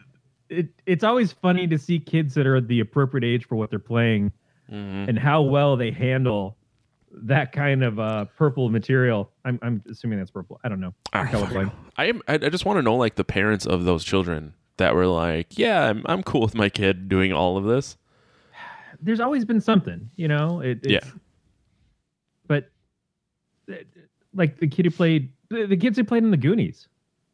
it 0.49 0.67
it's 0.85 1.03
always 1.03 1.31
funny 1.31 1.67
to 1.67 1.77
see 1.77 1.99
kids 1.99 2.33
that 2.35 2.45
are 2.45 2.61
the 2.61 2.79
appropriate 2.79 3.23
age 3.23 3.45
for 3.47 3.55
what 3.55 3.69
they're 3.69 3.79
playing, 3.79 4.31
and 4.69 5.17
how 5.17 5.41
well 5.41 5.75
they 5.77 5.91
handle 5.91 6.57
that 7.11 7.51
kind 7.51 7.83
of 7.83 7.99
uh, 7.99 8.25
purple 8.37 8.69
material. 8.69 9.31
I'm 9.43 9.59
I'm 9.61 9.83
assuming 9.89 10.19
that's 10.19 10.31
purple. 10.31 10.59
I 10.63 10.69
don't 10.69 10.79
know. 10.79 10.93
I'm 11.13 11.27
I 11.27 11.31
colorblind. 11.31 11.71
I 11.97 12.05
am. 12.05 12.21
I, 12.27 12.33
I 12.35 12.49
just 12.49 12.65
want 12.65 12.77
to 12.77 12.81
know, 12.81 12.95
like, 12.95 13.15
the 13.15 13.23
parents 13.23 13.65
of 13.65 13.85
those 13.85 14.03
children 14.03 14.53
that 14.77 14.95
were 14.95 15.07
like, 15.07 15.57
"Yeah, 15.57 15.89
I'm, 15.89 16.03
I'm 16.05 16.23
cool 16.23 16.41
with 16.41 16.55
my 16.55 16.69
kid 16.69 17.07
doing 17.09 17.31
all 17.31 17.57
of 17.57 17.63
this." 17.65 17.97
There's 19.01 19.19
always 19.19 19.45
been 19.45 19.61
something, 19.61 20.09
you 20.15 20.27
know. 20.27 20.59
It, 20.61 20.79
it's, 20.83 20.91
Yeah. 20.91 21.11
But 22.47 22.69
uh, 23.71 23.75
like 24.33 24.59
the 24.59 24.67
kid 24.67 24.85
who 24.85 24.91
played 24.91 25.31
the 25.49 25.77
kids 25.77 25.97
who 25.97 26.03
played 26.03 26.23
in 26.23 26.31
the 26.31 26.37
Goonies, 26.37 26.87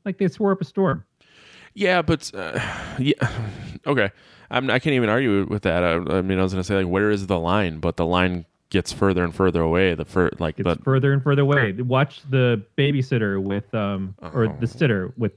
like 0.06 0.18
they 0.18 0.28
swore 0.28 0.52
up 0.52 0.62
a 0.62 0.66
storm. 0.66 1.04
Yeah, 1.74 2.02
but 2.02 2.32
uh, 2.34 2.60
yeah, 3.00 3.14
okay. 3.88 4.12
I'm, 4.50 4.70
I 4.70 4.80
can't 4.80 4.96
even 4.96 5.08
argue 5.10 5.46
with 5.46 5.64
that. 5.64 5.84
I, 5.84 6.18
I 6.18 6.22
mean, 6.22 6.38
I 6.40 6.44
was 6.44 6.52
gonna 6.54 6.64
say, 6.64 6.76
like, 6.76 6.88
where 6.88 7.10
is 7.10 7.28
the 7.28 7.40
line? 7.40 7.80
But 7.80 7.96
the 7.98 8.06
line 8.06 8.46
gets 8.70 8.92
further 8.92 9.24
and 9.24 9.34
further 9.34 9.62
away. 9.62 9.94
The 9.96 10.06
fur, 10.06 10.30
like, 10.40 10.60
It's 10.60 10.68
the 10.68 10.76
further 10.84 11.14
and 11.14 11.24
further 11.24 11.42
away. 11.44 11.72
Watch 11.74 12.22
the 12.30 12.62
babysitter 12.78 13.42
with 13.42 13.74
um 13.74 14.16
or 14.22 14.46
Oh. 14.48 14.58
the 14.60 14.68
sitter 14.68 15.14
with 15.18 15.32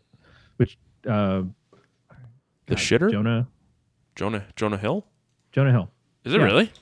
which 0.57 0.77
uh 1.09 1.43
the 2.67 2.75
God, 2.75 2.79
shitter, 2.79 3.11
Jonah 3.11 3.47
Jonah 4.17 4.45
Jonah 4.57 4.79
Hill. 4.79 5.07
Jonah 5.53 5.71
Hill. 5.73 5.91
Is 6.25 6.33
it 6.35 6.39
Yeah. 6.41 6.45
really? 6.47 6.73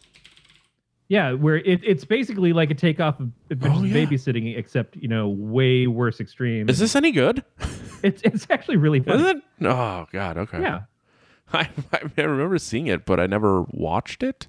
Yeah, 1.08 1.32
where 1.32 1.56
it, 1.56 1.80
it's 1.84 2.06
basically 2.06 2.54
like 2.54 2.70
a 2.70 2.74
takeoff 2.74 3.20
of 3.20 3.30
Oh, 3.62 3.82
yeah. 3.82 4.06
Babysitting, 4.06 4.56
except 4.56 4.96
you 4.96 5.08
know 5.08 5.28
way 5.28 5.86
worse 5.86 6.20
extreme. 6.20 6.70
Is 6.70 6.78
this 6.78 6.96
any 6.96 7.12
good? 7.12 7.44
It's 8.02 8.22
it's 8.22 8.46
actually 8.50 8.76
really 8.76 8.98
Is 8.98 9.04
funny. 9.06 9.24
it? 9.30 9.36
Oh 9.66 10.06
God. 10.12 10.36
Okay. 10.38 10.60
Yeah, 10.60 10.82
I, 11.52 11.68
I 11.92 12.22
remember 12.22 12.58
seeing 12.58 12.86
it, 12.86 13.04
but 13.06 13.20
I 13.20 13.26
never 13.26 13.62
watched 13.70 14.22
it. 14.22 14.48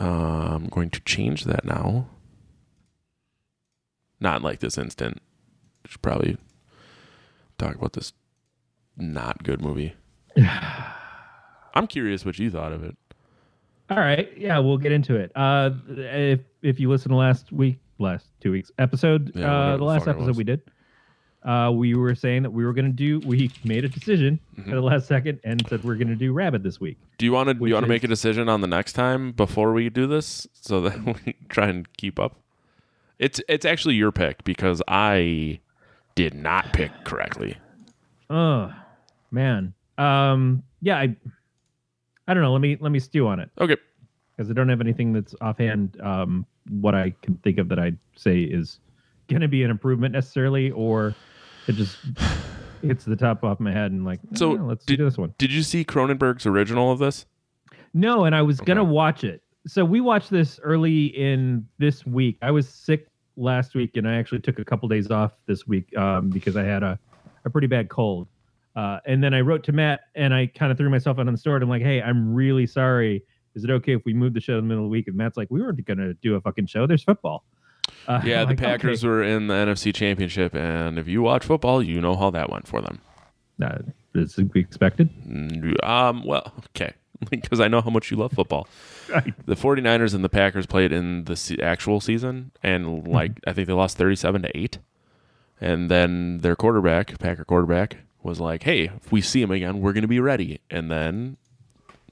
Uh, 0.00 0.54
I'm 0.54 0.66
going 0.66 0.90
to 0.90 1.00
change 1.00 1.44
that 1.44 1.64
now. 1.64 2.06
Not 4.20 4.42
like 4.42 4.60
this 4.60 4.78
instant. 4.78 5.20
Should 5.86 6.02
probably 6.02 6.38
talk 7.58 7.74
about 7.74 7.92
this 7.94 8.12
not 8.96 9.42
good 9.42 9.60
movie. 9.60 9.94
I'm 11.74 11.86
curious 11.88 12.24
what 12.24 12.38
you 12.38 12.50
thought 12.50 12.72
of 12.72 12.84
it. 12.84 12.96
All 13.90 13.98
right, 13.98 14.30
yeah, 14.38 14.58
we'll 14.58 14.78
get 14.78 14.92
into 14.92 15.16
it. 15.16 15.32
Uh, 15.34 15.70
if 15.88 16.40
if 16.62 16.80
you 16.80 16.88
listen 16.88 17.10
to 17.10 17.16
last 17.16 17.52
week, 17.52 17.78
last 17.98 18.26
two 18.40 18.50
weeks 18.52 18.70
episode, 18.78 19.32
Yeah, 19.34 19.52
uh, 19.72 19.76
the 19.76 19.84
last 19.84 20.06
episode 20.08 20.36
we 20.36 20.44
did, 20.44 20.62
uh, 21.44 21.70
we 21.74 21.94
were 21.94 22.14
saying 22.14 22.42
that 22.44 22.50
we 22.50 22.64
were 22.64 22.72
going 22.72 22.84
to 22.86 22.92
do. 22.92 23.18
We 23.26 23.50
made 23.64 23.84
a 23.84 23.88
decision 23.88 24.38
Mm-hmm. 24.56 24.70
at 24.70 24.74
the 24.74 24.80
last 24.82 25.08
second 25.08 25.40
and 25.44 25.66
said 25.68 25.82
we're 25.82 25.96
going 25.96 26.08
to 26.08 26.14
do 26.14 26.32
Rabid 26.32 26.62
this 26.62 26.78
week. 26.80 26.96
Do 27.18 27.24
you 27.26 27.32
want 27.32 27.48
to? 27.48 27.54
Do 27.54 27.66
you 27.66 27.74
want 27.74 27.84
to 27.84 27.88
make 27.88 28.04
a 28.04 28.08
decision 28.08 28.48
on 28.48 28.60
the 28.60 28.66
next 28.66 28.92
time 28.92 29.32
before 29.32 29.72
we 29.72 29.88
do 29.90 30.06
this, 30.06 30.46
so 30.52 30.80
that 30.82 31.04
we 31.26 31.34
try 31.48 31.68
and 31.68 31.86
keep 31.96 32.18
up? 32.20 32.36
It's 33.18 33.40
it's 33.48 33.64
actually 33.64 33.94
your 33.96 34.12
pick 34.12 34.44
because 34.44 34.82
I 34.88 35.60
did 36.14 36.34
not 36.34 36.72
pick 36.72 36.90
correctly. 37.04 37.56
Oh 38.30 38.72
man, 39.30 39.72
um, 39.98 40.62
yeah, 40.80 40.98
I, 40.98 41.16
I 42.28 42.34
don't 42.34 42.42
know. 42.42 42.52
Let 42.52 42.60
me 42.60 42.76
let 42.80 42.92
me 42.92 42.98
stew 43.00 43.26
on 43.26 43.40
it 43.40 43.50
Okay. 43.60 43.76
because 44.36 44.50
I 44.50 44.54
don't 44.54 44.68
have 44.68 44.80
anything 44.80 45.12
that's 45.12 45.34
offhand. 45.40 46.00
Um, 46.00 46.46
what 46.68 46.94
I 46.94 47.14
can 47.22 47.34
think 47.42 47.58
of 47.58 47.68
that 47.70 47.78
I'd 47.78 47.98
say 48.16 48.40
is 48.42 48.78
going 49.28 49.40
to 49.42 49.48
be 49.48 49.62
an 49.64 49.70
improvement 49.70 50.12
necessarily, 50.12 50.70
or 50.72 51.14
it 51.68 51.72
just 51.74 51.96
hits 52.82 53.04
the 53.04 53.16
top 53.16 53.44
off 53.44 53.60
my 53.60 53.72
head 53.72 53.92
and 53.92 54.04
like, 54.04 54.20
So, 54.34 54.56
eh, 54.56 54.60
let's 54.60 54.84
did- 54.84 54.96
do 54.98 55.04
this 55.04 55.16
one. 55.18 55.34
Did 55.38 55.52
you 55.52 55.62
see 55.62 55.84
Cronenberg's 55.84 56.46
original 56.46 56.90
of 56.90 56.98
this? 56.98 57.26
No, 57.94 58.24
and 58.24 58.34
I 58.34 58.42
was 58.42 58.60
gonna 58.60 58.82
Okay. 58.82 58.90
watch 58.90 59.24
it. 59.24 59.42
So 59.66 59.84
we 59.84 60.00
watched 60.00 60.30
this 60.30 60.58
early 60.62 61.06
in 61.06 61.66
this 61.78 62.04
week. 62.06 62.38
I 62.42 62.50
was 62.50 62.68
sick 62.68 63.06
last 63.36 63.74
week, 63.74 63.96
and 63.96 64.08
I 64.08 64.14
actually 64.16 64.40
took 64.40 64.58
a 64.58 64.64
couple 64.64 64.88
days 64.88 65.10
off 65.10 65.32
this 65.46 65.66
week 65.66 65.96
um, 65.96 66.30
because 66.30 66.56
I 66.56 66.64
had 66.64 66.82
a, 66.82 66.98
a 67.44 67.50
pretty 67.50 67.66
bad 67.68 67.88
cold. 67.88 68.28
Uh, 68.74 68.98
and 69.06 69.22
then 69.22 69.34
I 69.34 69.42
wrote 69.42 69.62
to 69.64 69.72
Matt, 69.72 70.00
and 70.14 70.32
I 70.34 70.46
kind 70.46 70.72
of 70.72 70.78
threw 70.78 70.88
myself 70.90 71.18
out 71.18 71.26
on 71.28 71.32
the 71.32 71.38
sword. 71.38 71.62
I'm 71.62 71.68
like, 71.68 71.82
"Hey, 71.82 72.00
I'm 72.02 72.34
really 72.34 72.66
sorry. 72.66 73.22
Is 73.54 73.64
it 73.64 73.70
okay 73.70 73.94
if 73.94 74.02
we 74.06 74.14
move 74.14 74.32
the 74.32 74.40
show 74.40 74.54
in 74.58 74.64
the 74.64 74.68
middle 74.68 74.84
of 74.84 74.88
the 74.88 74.92
week?" 74.92 75.06
And 75.08 75.16
Matt's 75.16 75.36
like, 75.36 75.48
"We 75.50 75.60
weren't 75.60 75.84
gonna 75.84 76.14
do 76.14 76.34
a 76.36 76.40
fucking 76.40 76.66
show. 76.66 76.86
There's 76.86 77.04
football." 77.04 77.44
Uh, 78.08 78.20
Yeah, 78.24 78.42
I'm 78.42 78.48
the 78.48 78.50
like, 78.54 78.58
Packers 78.58 79.04
"Okay." 79.04 79.08
were 79.08 79.22
in 79.22 79.46
the 79.48 79.54
NFC 79.54 79.94
Championship, 79.94 80.54
and 80.54 80.98
if 80.98 81.08
you 81.08 81.22
watch 81.22 81.44
football, 81.44 81.82
you 81.82 82.00
know 82.00 82.16
how 82.16 82.30
that 82.30 82.50
went 82.50 82.66
for 82.66 82.80
them. 82.80 83.00
Uh, 83.62 83.78
is 84.14 84.38
expected? 84.54 85.08
Mm, 85.26 85.82
Um, 85.86 86.24
well, 86.24 86.52
okay, 86.74 86.92
because 87.30 87.60
I 87.60 87.68
know 87.68 87.80
how 87.80 87.90
much 87.90 88.10
you 88.10 88.16
love 88.16 88.32
football. 88.32 88.68
Right. 89.12 89.34
The 89.46 89.56
49ers 89.56 90.14
and 90.14 90.24
the 90.24 90.30
Packers 90.30 90.64
played 90.64 90.90
in 90.90 91.24
the 91.24 91.36
se- 91.36 91.58
actual 91.62 92.00
season, 92.00 92.50
and 92.62 93.06
like 93.06 93.32
I 93.46 93.52
think 93.52 93.66
they 93.66 93.74
lost 93.74 93.98
37 93.98 94.42
to 94.42 94.56
eight. 94.56 94.78
And 95.60 95.90
then 95.90 96.38
their 96.38 96.56
quarterback, 96.56 97.18
Packer 97.18 97.44
quarterback, 97.44 97.98
was 98.22 98.40
like, 98.40 98.62
"Hey, 98.62 98.84
if 98.84 99.12
we 99.12 99.20
see 99.20 99.42
him 99.42 99.50
again, 99.50 99.80
we're 99.82 99.92
going 99.92 100.02
to 100.02 100.08
be 100.08 100.20
ready." 100.20 100.60
And 100.70 100.90
then 100.90 101.36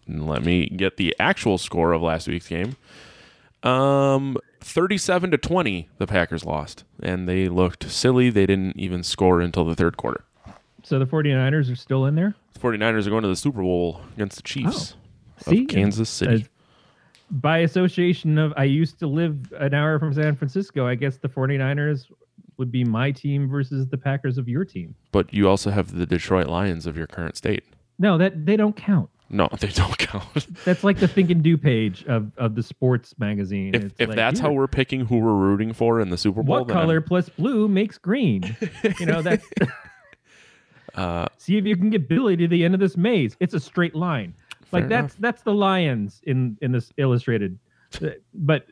let 0.06 0.44
me 0.44 0.68
get 0.68 0.98
the 0.98 1.16
actual 1.18 1.56
score 1.56 1.92
of 1.92 2.02
last 2.02 2.28
week's 2.28 2.48
game. 2.48 2.76
Um, 3.62 4.36
37 4.60 5.30
to 5.32 5.38
20, 5.38 5.88
the 5.98 6.06
Packers 6.06 6.44
lost, 6.44 6.84
and 7.02 7.28
they 7.28 7.48
looked 7.48 7.90
silly. 7.90 8.30
They 8.30 8.46
didn't 8.46 8.76
even 8.78 9.02
score 9.02 9.40
until 9.40 9.64
the 9.64 9.74
third 9.74 9.96
quarter. 9.96 10.24
So 10.82 10.98
the 10.98 11.06
49ers 11.06 11.70
are 11.70 11.76
still 11.76 12.06
in 12.06 12.14
there. 12.14 12.34
The 12.54 12.60
49ers 12.60 13.06
are 13.06 13.10
going 13.10 13.22
to 13.22 13.28
the 13.28 13.36
Super 13.36 13.62
Bowl 13.62 14.00
against 14.14 14.36
the 14.36 14.42
Chiefs 14.42 14.94
Oh. 15.46 15.50
See? 15.50 15.62
of 15.62 15.68
Kansas 15.68 16.08
City. 16.10 16.34
As- 16.42 16.48
by 17.32 17.58
association 17.58 18.38
of 18.38 18.52
I 18.56 18.64
used 18.64 18.98
to 18.98 19.06
live 19.06 19.52
an 19.58 19.72
hour 19.72 19.98
from 20.00 20.12
San 20.12 20.34
Francisco, 20.34 20.86
I 20.86 20.96
guess 20.96 21.16
the 21.18 21.28
49ers 21.28 22.06
would 22.56 22.72
be 22.72 22.82
my 22.84 23.12
team 23.12 23.48
versus 23.48 23.86
the 23.86 23.96
Packers 23.96 24.36
of 24.36 24.48
your 24.48 24.64
team. 24.64 24.94
but 25.12 25.32
you 25.32 25.48
also 25.48 25.70
have 25.70 25.96
the 25.96 26.06
Detroit 26.06 26.48
Lions 26.48 26.86
of 26.86 26.96
your 26.96 27.06
current 27.06 27.36
state. 27.36 27.62
No, 28.00 28.18
that 28.18 28.44
they 28.46 28.56
don't 28.56 28.74
count. 28.76 29.08
No, 29.32 29.48
they 29.60 29.68
don't 29.68 29.96
count. 29.96 30.46
That's 30.64 30.82
like 30.82 30.98
the 30.98 31.06
think 31.08 31.30
and 31.30 31.42
do 31.42 31.56
page 31.56 32.04
of, 32.06 32.32
of 32.36 32.54
the 32.56 32.62
sports 32.62 33.14
magazine. 33.18 33.74
if 33.74 33.84
It's 33.84 33.94
if 33.98 34.08
like, 34.08 34.16
that's 34.16 34.40
how 34.40 34.50
here, 34.50 34.58
we're 34.58 34.66
picking 34.68 35.06
who 35.06 35.18
we're 35.18 35.34
rooting 35.34 35.72
for 35.72 36.00
in 36.00 36.10
the 36.10 36.18
Super 36.18 36.42
Bowl, 36.42 36.58
what 36.58 36.68
then 36.68 36.76
I'm- 36.76 36.84
color 36.86 37.00
plus 37.00 37.28
blue 37.28 37.68
makes 37.68 37.96
green? 37.96 38.56
you 38.98 39.06
know, 39.06 39.22
that's 39.22 39.46
Uh, 40.94 41.26
see 41.38 41.56
if 41.56 41.64
you 41.64 41.76
can 41.76 41.90
get 41.90 42.08
Billy 42.08 42.36
to 42.36 42.48
the 42.48 42.64
end 42.64 42.74
of 42.74 42.80
this 42.80 42.96
maze. 42.96 43.36
It's 43.40 43.54
a 43.54 43.60
straight 43.60 43.94
line. 43.94 44.34
Like 44.72 44.88
that's 44.88 45.14
that's 45.16 45.42
the 45.42 45.52
Lions 45.54 46.20
in 46.24 46.56
in 46.62 46.70
this 46.72 46.92
illustrated. 46.96 47.58
Uh, 48.02 48.10
But 48.34 48.66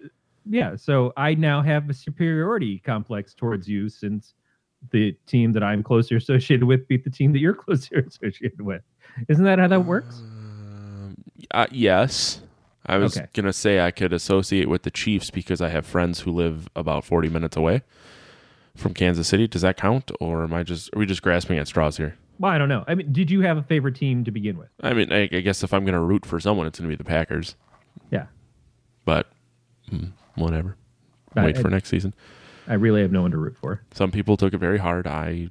yeah, 0.48 0.76
so 0.76 1.12
I 1.16 1.34
now 1.34 1.60
have 1.62 1.90
a 1.90 1.94
superiority 1.94 2.78
complex 2.78 3.34
towards 3.34 3.68
you 3.68 3.88
since 3.88 4.34
the 4.90 5.12
team 5.26 5.52
that 5.52 5.62
I'm 5.64 5.82
closer 5.82 6.16
associated 6.16 6.64
with 6.66 6.86
beat 6.86 7.02
the 7.04 7.10
team 7.10 7.32
that 7.32 7.40
you're 7.40 7.54
closer 7.54 7.98
associated 7.98 8.60
with. 8.60 8.82
Isn't 9.28 9.44
that 9.44 9.58
how 9.58 9.66
that 9.68 9.84
works? 9.84 10.22
Uh, 11.52 11.66
yes. 11.70 12.40
I 12.86 12.96
was 12.96 13.16
Okay. 13.18 13.26
gonna 13.34 13.52
say 13.52 13.80
I 13.80 13.90
could 13.90 14.12
associate 14.12 14.68
with 14.68 14.82
the 14.82 14.90
Chiefs 14.90 15.30
because 15.30 15.60
I 15.60 15.68
have 15.68 15.84
friends 15.84 16.20
who 16.20 16.32
live 16.32 16.68
about 16.74 17.04
forty 17.04 17.28
minutes 17.28 17.56
away 17.56 17.82
from 18.76 18.94
Kansas 18.94 19.28
City. 19.28 19.46
Does 19.46 19.62
that 19.62 19.76
count, 19.76 20.10
or 20.20 20.42
am 20.42 20.54
I 20.54 20.62
just 20.62 20.88
are 20.94 20.98
we 20.98 21.04
just 21.06 21.22
grasping 21.22 21.58
at 21.58 21.66
straws 21.68 21.96
here? 21.98 22.16
Well, 22.38 22.52
I 22.52 22.56
don't 22.56 22.68
know. 22.68 22.84
I 22.86 22.94
mean, 22.94 23.12
did 23.12 23.30
you 23.30 23.40
have 23.42 23.56
a 23.58 23.62
favorite 23.62 23.96
team 23.96 24.24
to 24.24 24.30
begin 24.30 24.56
with? 24.56 24.68
I 24.80 24.94
mean, 24.94 25.12
I, 25.12 25.22
I 25.32 25.40
guess 25.40 25.64
if 25.64 25.74
I'm 25.74 25.84
going 25.84 25.94
to 25.94 26.00
root 26.00 26.24
for 26.24 26.38
someone, 26.38 26.68
it's 26.68 26.78
going 26.78 26.88
to 26.88 26.96
be 26.96 26.96
the 26.96 27.02
Packers. 27.08 27.56
Yeah. 28.12 28.26
But 29.04 29.26
mm, 29.90 30.12
whatever. 30.36 30.76
I- 31.34 31.44
Wait 31.46 31.58
for 31.58 31.68
next 31.68 31.88
season. 31.88 32.14
I 32.68 32.74
really 32.74 33.02
have 33.02 33.10
no 33.10 33.22
one 33.22 33.32
to 33.32 33.38
root 33.38 33.56
for. 33.56 33.82
Some 33.92 34.12
people 34.12 34.36
took 34.36 34.54
it 34.54 34.58
very 34.58 34.78
hard. 34.78 35.08
I 35.08 35.48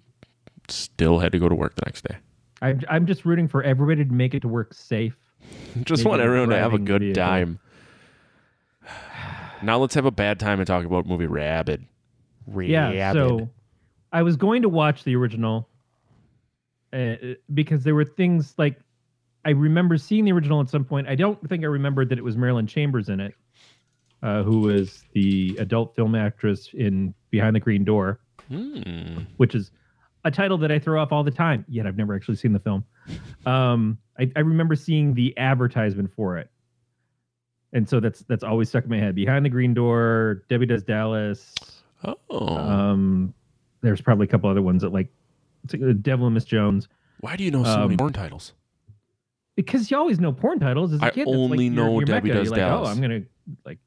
still 0.70 1.20
had 1.20 1.34
to 1.34 1.40
go 1.40 1.50
to 1.50 1.56
work 1.56 1.76
the 1.76 1.82
next 1.86 2.06
day. 2.06 2.16
I'm, 2.62 2.80
I'm 2.90 3.06
just 3.06 3.26
rooting 3.26 3.50
for 3.50 3.64
everybody 3.64 4.06
to 4.06 4.14
make 4.14 4.34
it 4.34 4.40
to 4.44 4.48
work 4.48 4.74
safe. 4.74 5.18
Just 5.86 6.02
Maybe 6.02 6.10
want 6.10 6.22
everyone 6.22 6.50
to 6.50 6.58
have 6.58 6.74
a 6.74 6.80
good 6.80 7.02
vehicle. 7.02 7.24
time. 7.24 7.60
Now 9.64 9.80
let's 9.80 9.96
have 9.96 10.06
a 10.06 10.12
bad 10.12 10.40
time 10.40 10.60
and 10.60 10.68
talk 10.68 10.86
about 10.86 11.08
movie 11.08 11.26
Rabid. 11.26 11.84
Yeah. 12.56 13.12
So 13.14 13.50
I 14.12 14.22
was 14.22 14.36
going 14.38 14.62
to 14.62 14.70
watch 14.70 15.04
the 15.04 15.16
original 15.16 15.68
uh, 16.94 17.16
because 17.54 17.84
there 17.84 17.96
were 17.96 18.06
things 18.06 18.54
like 18.60 18.80
I 19.46 19.50
remember 19.52 19.98
seeing 19.98 20.26
the 20.26 20.32
original 20.32 20.62
at 20.62 20.70
some 20.70 20.86
point. 20.86 21.08
I 21.08 21.16
don't 21.16 21.42
think 21.50 21.64
I 21.64 21.68
remembered 21.68 22.10
that 22.10 22.20
it 22.20 22.24
was 22.24 22.38
Marilyn 22.38 22.68
Chambers 22.68 23.10
in 23.10 23.20
it, 23.20 23.34
uh, 24.22 24.44
who 24.44 24.60
was 24.60 25.04
the 25.14 25.56
adult 25.60 25.96
film 25.96 26.14
actress 26.14 26.70
in 26.74 27.14
Behind 27.32 27.56
the 27.56 27.60
Green 27.60 27.84
Door, 27.84 28.20
Hmm. 28.50 29.22
which 29.38 29.56
is 29.56 29.72
a 30.24 30.32
title 30.32 30.58
that 30.60 30.72
I 30.72 30.80
throw 30.80 31.02
off 31.02 31.12
all 31.12 31.24
the 31.24 31.32
time. 31.32 31.66
Yet 31.68 31.86
I've 31.88 31.98
never 31.98 32.16
actually 32.16 32.36
seen 32.36 32.54
the 32.54 32.60
film. 32.60 32.84
Um, 33.46 33.98
I, 34.20 34.30
I 34.36 34.40
remember 34.42 34.76
seeing 34.76 35.14
the 35.14 35.38
advertisement 35.38 36.12
for 36.14 36.38
it, 36.38 36.50
and 37.74 37.88
so 37.88 38.00
that's 38.00 38.20
that's 38.22 38.44
always 38.44 38.70
stuck 38.70 38.84
in 38.84 38.90
my 38.90 38.98
head. 39.00 39.16
Behind 39.16 39.46
the 39.46 39.50
Green 39.50 39.74
Door, 39.74 40.44
Debbie 40.50 40.66
Does 40.66 40.84
Dallas. 40.84 41.54
Oh, 42.04 42.18
Um, 42.58 43.34
there's 43.82 44.02
probably 44.02 44.26
a 44.26 44.28
couple 44.28 44.50
other 44.50 44.62
ones 44.62 44.82
that 44.82 44.92
like 44.94 45.08
it's 45.64 45.74
like, 45.74 45.82
uh, 45.84 45.94
Devil 46.02 46.26
and 46.28 46.34
Miss 46.34 46.46
Jones. 46.46 46.88
why 47.22 47.36
do 47.36 47.44
you 47.44 47.52
know 47.52 47.64
so 47.64 47.80
many 47.80 47.94
um, 47.94 47.98
porn 47.98 48.14
titles? 48.14 48.54
Because 49.56 49.90
you 49.90 49.98
always 49.98 50.20
know 50.20 50.32
porn 50.32 50.60
titles 50.60 50.94
as 50.94 51.02
a 51.02 51.06
I 51.06 51.10
kid. 51.10 51.28
Only 51.28 51.70
like 51.70 51.76
your- 51.76 51.86
know 51.86 51.94
your 51.94 52.06
Debbie 52.06 52.30
mecca. 52.30 52.40
Does 52.40 52.46
You're 52.50 52.58
like, 52.58 52.60
Dallas. 52.60 52.88
Oh, 52.88 52.92
I'm 52.92 53.02
gonna 53.02 53.22
like. 53.66 53.80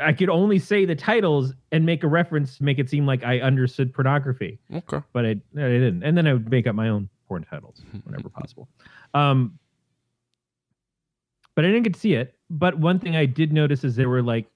I 0.00 0.12
could 0.12 0.28
only 0.28 0.58
say 0.58 0.84
the 0.84 0.94
titles 0.96 1.52
and 1.72 1.84
make 1.86 2.02
a 2.04 2.08
reference 2.08 2.56
to 2.58 2.64
make 2.64 2.78
it 2.78 2.88
seem 2.90 3.06
like 3.06 3.24
I 3.24 3.40
understood 3.40 3.92
pornography, 3.94 4.58
Okay. 4.72 5.00
but 5.12 5.24
I, 5.24 5.30
I 5.30 5.34
didn't. 5.54 6.02
And 6.02 6.16
then 6.16 6.26
I 6.26 6.32
would 6.32 6.50
make 6.50 6.66
up 6.66 6.74
my 6.74 6.88
own 6.88 7.08
porn 7.28 7.44
titles 7.44 7.82
whenever 8.04 8.28
possible. 8.28 8.68
Um, 9.14 9.58
but 11.54 11.64
I 11.64 11.68
didn't 11.68 11.84
get 11.84 11.94
to 11.94 12.00
see 12.00 12.14
it. 12.14 12.34
But 12.50 12.78
one 12.78 12.98
thing 12.98 13.16
I 13.16 13.26
did 13.26 13.52
notice 13.52 13.82
is 13.84 13.96
there 13.96 14.08
were 14.08 14.22
like 14.22 14.46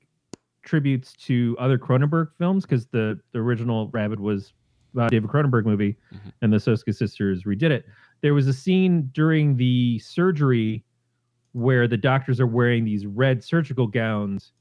tributes 0.63 1.15
to 1.15 1.57
other 1.59 1.79
Cronenberg 1.79 2.29
films 2.39 2.65
because 2.65 2.87
the 2.87 3.19
the 3.33 3.39
original 3.39 3.89
Rabid 3.89 4.21
was 4.21 4.53
a 4.97 5.09
David 5.09 5.31
Cronenberg 5.31 5.65
movie, 5.65 5.97
Mhm. 6.13 6.33
and 6.43 6.53
the 6.53 6.59
Soska 6.59 6.95
sisters 6.95 7.45
redid 7.45 7.71
it. 7.71 7.87
There 8.21 8.35
was 8.35 8.47
a 8.47 8.53
scene 8.53 9.09
during 9.13 9.57
the 9.57 9.99
surgery 10.01 10.85
where 11.53 11.89
the 11.89 11.97
doctors 11.97 12.39
are 12.41 12.47
wearing 12.47 12.85
these 12.85 13.07
red 13.07 13.43
surgical 13.43 13.87
gowns. 13.87 14.53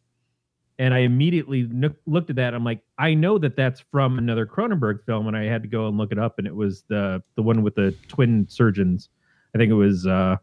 And 0.80 0.94
I 0.94 1.00
immediately 1.00 1.64
nook- 1.64 2.00
looked 2.06 2.30
at 2.30 2.38
that. 2.38 2.54
I'm 2.54 2.64
like, 2.64 2.80
I 2.98 3.14
know 3.14 3.38
that 3.38 3.56
that's 3.58 3.84
from 3.92 4.18
another 4.18 4.46
Cronenberg 4.46 5.04
film, 5.06 5.28
and 5.28 5.36
I 5.36 5.44
had 5.44 5.62
to 5.64 5.68
go 5.68 5.88
and 5.90 5.98
look 5.98 6.12
it 6.14 6.18
up. 6.18 6.40
And 6.40 6.48
it 6.48 6.56
was 6.56 6.84
the 6.88 7.22
the 7.36 7.42
one 7.44 7.62
with 7.64 7.76
the 7.76 7.94
twin 8.08 8.48
surgeons. 8.50 9.10
I 9.54 9.58
think 9.58 9.70
it 9.70 9.76
was. 9.76 10.08
uh 10.08 10.38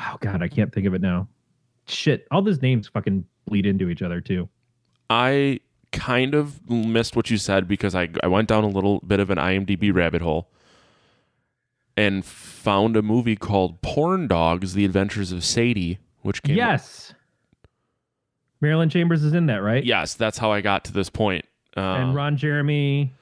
Oh 0.00 0.16
God, 0.20 0.42
I 0.42 0.48
can't 0.48 0.72
think 0.72 0.86
of 0.86 0.94
it 0.94 1.00
now. 1.00 1.26
Shit, 1.86 2.26
all 2.30 2.42
those 2.42 2.62
names 2.62 2.86
fucking 2.86 3.24
bleed 3.46 3.66
into 3.66 3.88
each 3.88 4.02
other 4.02 4.20
too. 4.20 4.48
I 5.10 5.60
kind 5.90 6.34
of 6.34 6.68
missed 6.70 7.16
what 7.16 7.30
you 7.30 7.38
said 7.38 7.66
because 7.66 7.94
I 7.94 8.10
I 8.22 8.26
went 8.26 8.46
down 8.48 8.62
a 8.62 8.68
little 8.68 9.00
bit 9.00 9.20
of 9.20 9.30
an 9.30 9.38
IMDb 9.38 9.92
rabbit 9.92 10.20
hole 10.20 10.50
and 11.96 12.24
found 12.26 12.94
a 12.94 13.02
movie 13.02 13.36
called 13.36 13.80
Porn 13.80 14.28
Dogs: 14.28 14.74
The 14.74 14.84
Adventures 14.84 15.32
of 15.32 15.42
Sadie, 15.44 15.98
which 16.20 16.42
came 16.42 16.56
yes, 16.56 17.14
Marilyn 18.60 18.88
Chambers 18.90 19.22
is 19.24 19.34
in 19.34 19.46
that, 19.46 19.62
right? 19.62 19.84
Yes, 19.84 20.14
that's 20.14 20.38
how 20.38 20.50
I 20.52 20.60
got 20.60 20.84
to 20.86 20.92
this 20.92 21.10
point. 21.10 21.44
Um, 21.76 21.84
and 21.84 22.14
Ron 22.14 22.36
Jeremy. 22.36 23.14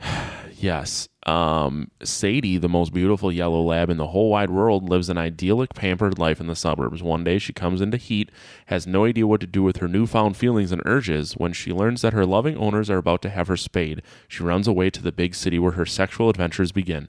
Yes. 0.56 1.08
Um, 1.26 1.90
Sadie, 2.02 2.56
the 2.56 2.70
most 2.70 2.94
beautiful 2.94 3.30
yellow 3.30 3.60
lab 3.62 3.90
in 3.90 3.98
the 3.98 4.06
whole 4.06 4.30
wide 4.30 4.48
world, 4.48 4.88
lives 4.88 5.10
an 5.10 5.18
idyllic, 5.18 5.74
pampered 5.74 6.18
life 6.18 6.40
in 6.40 6.46
the 6.46 6.54
suburbs. 6.54 7.02
One 7.02 7.22
day 7.22 7.38
she 7.38 7.52
comes 7.52 7.82
into 7.82 7.98
heat, 7.98 8.30
has 8.66 8.86
no 8.86 9.04
idea 9.04 9.26
what 9.26 9.40
to 9.42 9.46
do 9.46 9.62
with 9.62 9.78
her 9.78 9.88
newfound 9.88 10.38
feelings 10.38 10.72
and 10.72 10.80
urges. 10.86 11.34
When 11.34 11.52
she 11.52 11.70
learns 11.72 12.00
that 12.00 12.14
her 12.14 12.24
loving 12.24 12.56
owners 12.56 12.88
are 12.88 12.96
about 12.96 13.20
to 13.22 13.30
have 13.30 13.48
her 13.48 13.58
spayed, 13.58 14.00
she 14.26 14.42
runs 14.42 14.66
away 14.66 14.88
to 14.90 15.02
the 15.02 15.12
big 15.12 15.34
city 15.34 15.58
where 15.58 15.72
her 15.72 15.84
sexual 15.84 16.30
adventures 16.30 16.72
begin. 16.72 17.08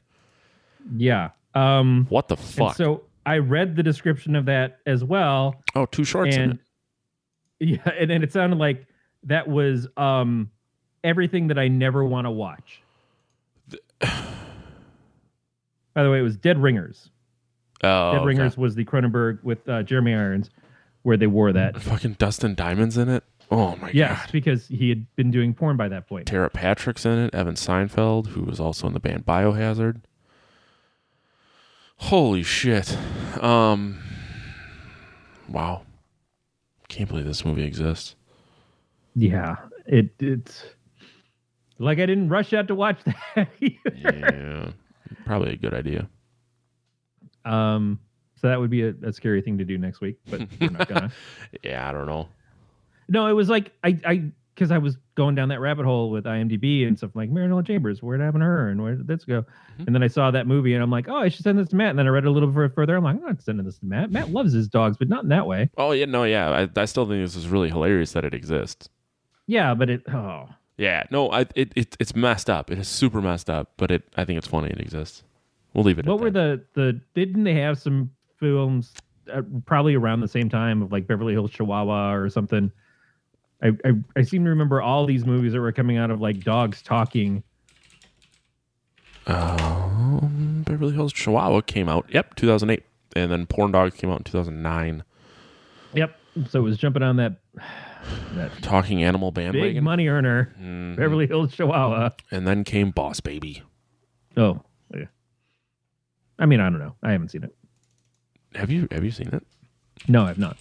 Yeah. 0.97 1.29
Um, 1.53 2.07
What 2.09 2.27
the 2.27 2.37
fuck? 2.37 2.75
so 2.75 3.03
I 3.25 3.37
read 3.37 3.75
the 3.77 3.83
description 3.83 4.35
of 4.35 4.45
that 4.45 4.79
as 4.85 5.03
well, 5.03 5.63
oh, 5.75 5.85
two 5.85 6.03
shorts 6.03 6.35
in 6.35 6.41
and 6.41 6.53
it. 6.53 6.59
Yeah, 7.59 7.77
and, 7.99 8.11
and 8.11 8.23
it 8.23 8.31
sounded 8.33 8.59
like 8.59 8.85
that 9.23 9.47
was 9.47 9.87
um 9.97 10.51
everything 11.03 11.47
that 11.47 11.59
I 11.59 11.67
never 11.67 12.03
want 12.03 12.25
to 12.25 12.31
watch. 12.31 12.81
By 15.93 16.03
the 16.03 16.11
way, 16.11 16.19
it 16.19 16.23
was 16.23 16.35
Dead 16.37 16.61
Ringers. 16.61 17.09
Oh, 17.83 18.11
Dead 18.11 18.17
okay. 18.17 18.25
Ringers 18.25 18.57
was 18.57 18.75
the 18.75 18.83
Cronenberg 18.85 19.43
with 19.43 19.67
uh, 19.69 19.83
Jeremy 19.83 20.13
Irons, 20.13 20.49
where 21.03 21.15
they 21.17 21.27
wore 21.27 21.53
that. 21.53 21.81
Fucking 21.81 22.13
Dustin 22.13 22.53
Diamond's 22.55 22.97
in 22.97 23.07
it. 23.09 23.23
Oh 23.51 23.75
my 23.75 23.91
Yes, 23.93 24.23
god. 24.23 24.31
because 24.31 24.67
he 24.67 24.89
had 24.89 25.05
been 25.15 25.29
doing 25.29 25.53
porn 25.53 25.77
by 25.77 25.87
that 25.89 26.07
point. 26.07 26.25
Tara 26.27 26.49
Patrick's 26.49 27.05
in 27.05 27.17
it. 27.19 27.35
Evan 27.35 27.53
Seinfeld, 27.53 28.27
who 28.27 28.41
was 28.43 28.59
also 28.59 28.87
in 28.87 28.93
the 28.93 28.99
band 28.99 29.25
Biohazard. 29.25 30.01
Holy 31.97 32.43
shit. 32.43 32.97
Um 33.41 33.99
Wow. 35.47 35.83
Can't 36.95 37.09
believe 37.09 37.25
this 37.25 37.43
movie 37.43 37.65
exists. 37.65 38.15
Yeah, 39.15 39.57
it 39.85 40.11
it's 40.17 40.63
like 41.77 41.99
I 41.99 42.05
didn't 42.05 42.29
rush 42.29 42.53
out 42.53 42.69
to 42.69 42.75
watch 42.75 42.99
that. 43.03 43.49
either. 43.59 43.75
Yeah. 43.93 44.71
Probably 45.25 45.51
a 45.51 45.57
good 45.57 45.73
idea. 45.73 46.07
Um, 47.43 47.99
so 48.35 48.47
that 48.47 48.57
would 48.57 48.69
be 48.69 48.83
a, 48.83 48.93
a 49.03 49.11
scary 49.11 49.41
thing 49.41 49.57
to 49.57 49.65
do 49.65 49.77
next 49.77 49.99
week, 49.99 50.15
but 50.29 50.47
we're 50.61 50.69
not 50.69 50.87
gonna. 50.87 51.11
Yeah, 51.63 51.89
I 51.89 51.91
don't 51.91 52.05
know. 52.07 52.29
No, 53.09 53.27
it 53.27 53.33
was 53.33 53.49
like 53.49 53.73
I 53.83 53.99
I 54.05 54.31
because 54.55 54.71
I 54.71 54.77
was 54.77 54.97
going 55.15 55.35
down 55.35 55.49
that 55.49 55.59
rabbit 55.59 55.85
hole 55.85 56.09
with 56.09 56.23
IMDb 56.23 56.87
and 56.87 56.97
stuff 56.97 57.11
like 57.13 57.29
Marilyn 57.29 57.63
Chambers, 57.65 58.01
where'd 58.01 58.21
happened 58.21 58.41
to 58.41 58.45
her, 58.45 58.69
and 58.69 58.81
where 58.81 58.95
did 58.95 59.05
this 59.05 59.25
go? 59.25 59.41
Mhm. 59.79 59.87
And 59.87 59.95
then 59.95 60.01
I 60.01 60.07
saw 60.07 60.31
that 60.31 60.47
movie, 60.47 60.73
and 60.73 60.81
I'm 60.81 60.89
like, 60.89 61.07
oh, 61.09 61.17
I 61.17 61.27
should 61.29 61.43
send 61.43 61.59
this 61.59 61.69
to 61.69 61.75
Matt. 61.75 61.91
And 61.91 61.99
then 61.99 62.07
I 62.07 62.09
read 62.09 62.23
it 62.23 62.27
a 62.27 62.31
little 62.31 62.49
bit 62.49 62.73
further. 62.73 62.95
I'm 62.95 63.03
like, 63.03 63.17
I'm 63.17 63.21
not 63.21 63.41
sending 63.41 63.65
this 63.65 63.77
to 63.79 63.85
Matt. 63.85 64.11
Matt 64.11 64.31
loves 64.31 64.53
his 64.53 64.67
dogs, 64.67 64.95
but 64.97 65.09
not 65.09 65.23
in 65.23 65.29
that 65.29 65.45
way. 65.45 65.69
Oh 65.77 65.91
yeah, 65.91 66.05
no, 66.05 66.23
yeah. 66.23 66.49
I, 66.75 66.81
I 66.81 66.85
still 66.85 67.05
think 67.05 67.23
this 67.23 67.35
is 67.35 67.47
really 67.49 67.69
hilarious 67.69 68.13
that 68.13 68.23
it 68.25 68.33
exists. 68.33 68.89
Yeah, 69.47 69.73
but 69.75 69.89
it 69.89 70.01
oh 70.11 70.47
Yeah, 70.77 71.03
no, 71.11 71.29
I 71.31 71.41
it, 71.55 71.71
it 71.75 71.95
it's 71.99 72.15
messed 72.15 72.49
up. 72.49 72.71
It 72.71 72.79
is 72.79 72.87
super 72.87 73.21
messed 73.21 73.49
up, 73.49 73.73
but 73.77 73.91
it 73.91 74.03
I 74.17 74.25
think 74.25 74.37
it's 74.37 74.47
funny 74.47 74.69
it 74.69 74.79
exists. 74.79 75.23
We'll 75.73 75.83
leave 75.83 75.99
it. 75.99 76.05
what 76.05 76.15
at 76.15 76.21
were 76.21 76.31
that. 76.31 76.65
the 76.73 76.81
the 76.81 77.01
didn't 77.13 77.43
they 77.43 77.55
have 77.55 77.77
some 77.77 78.09
films 78.39 78.93
uh, 79.31 79.41
probably 79.65 79.95
around 79.95 80.21
the 80.21 80.27
same 80.27 80.49
time 80.49 80.81
of 80.81 80.91
like 80.91 81.05
Beverly 81.07 81.33
Hills 81.33 81.51
Chihuahua 81.51 82.13
or 82.13 82.29
something? 82.29 82.71
I, 83.65 83.71
I 83.85 83.91
I 84.17 84.21
seem 84.23 84.43
to 84.43 84.49
remember 84.49 84.81
all 84.81 85.05
these 85.05 85.25
movies 85.25 85.53
that 85.53 85.59
were 85.61 85.71
coming 85.71 85.97
out 85.97 86.11
of 86.11 86.21
like 86.21 86.41
dogs 86.41 86.81
talking. 86.81 87.43
Um, 89.27 90.63
Beverly 90.67 90.93
Hills 90.93 91.13
Chihuahua 91.13 91.61
came 91.61 91.89
out. 91.89 92.05
Yep, 92.09 92.35
2008, 92.35 92.83
and 93.15 93.31
then 93.31 93.45
Porn 93.45 93.71
Dogs 93.71 93.95
came 93.95 94.09
out 94.11 94.19
in 94.19 94.23
2009. 94.23 95.03
Yep. 95.93 96.15
So 96.49 96.59
it 96.59 96.63
was 96.63 96.77
jumping 96.77 97.01
on 97.01 97.15
that 97.17 97.37
that 98.33 98.51
Talking 98.61 99.03
Animal 99.03 99.31
bandwagon. 99.31 99.73
big 99.75 99.81
money 99.83 100.07
earner, 100.09 100.53
Mhm. 100.61 100.95
Beverly 100.97 101.25
Hills 101.27 101.53
Chihuahua. 101.55 102.09
And 102.29 102.45
then 102.47 102.63
came 102.63 102.91
Boss 102.91 103.19
Baby. 103.19 103.63
Oh, 104.37 104.61
yeah. 104.93 105.05
I 106.37 106.45
mean, 106.45 106.59
I 106.59 106.69
don't 106.69 106.79
know. 106.79 106.95
I 107.01 107.13
haven't 107.13 107.29
seen 107.31 107.43
it. 107.45 107.55
Have 108.53 108.69
you 108.69 108.87
have 108.91 109.03
you 109.03 109.11
seen 109.11 109.29
it? 109.29 109.43
No, 110.07 110.23
I've 110.25 110.37
not. 110.37 110.57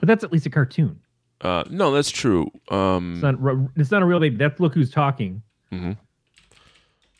But 0.00 0.06
that's 0.06 0.24
at 0.24 0.32
least 0.32 0.46
a 0.46 0.50
cartoon. 0.50 1.00
Uh, 1.40 1.64
no, 1.70 1.90
that's 1.92 2.10
true. 2.10 2.50
Um, 2.70 3.14
It's 3.14 3.22
not. 3.22 3.34
It's 3.76 3.90
not 3.90 4.02
a 4.02 4.06
real 4.06 4.20
baby. 4.20 4.36
That's 4.36 4.58
look 4.60 4.74
who's 4.74 4.90
talking. 4.90 5.42
mhm. 5.72 5.96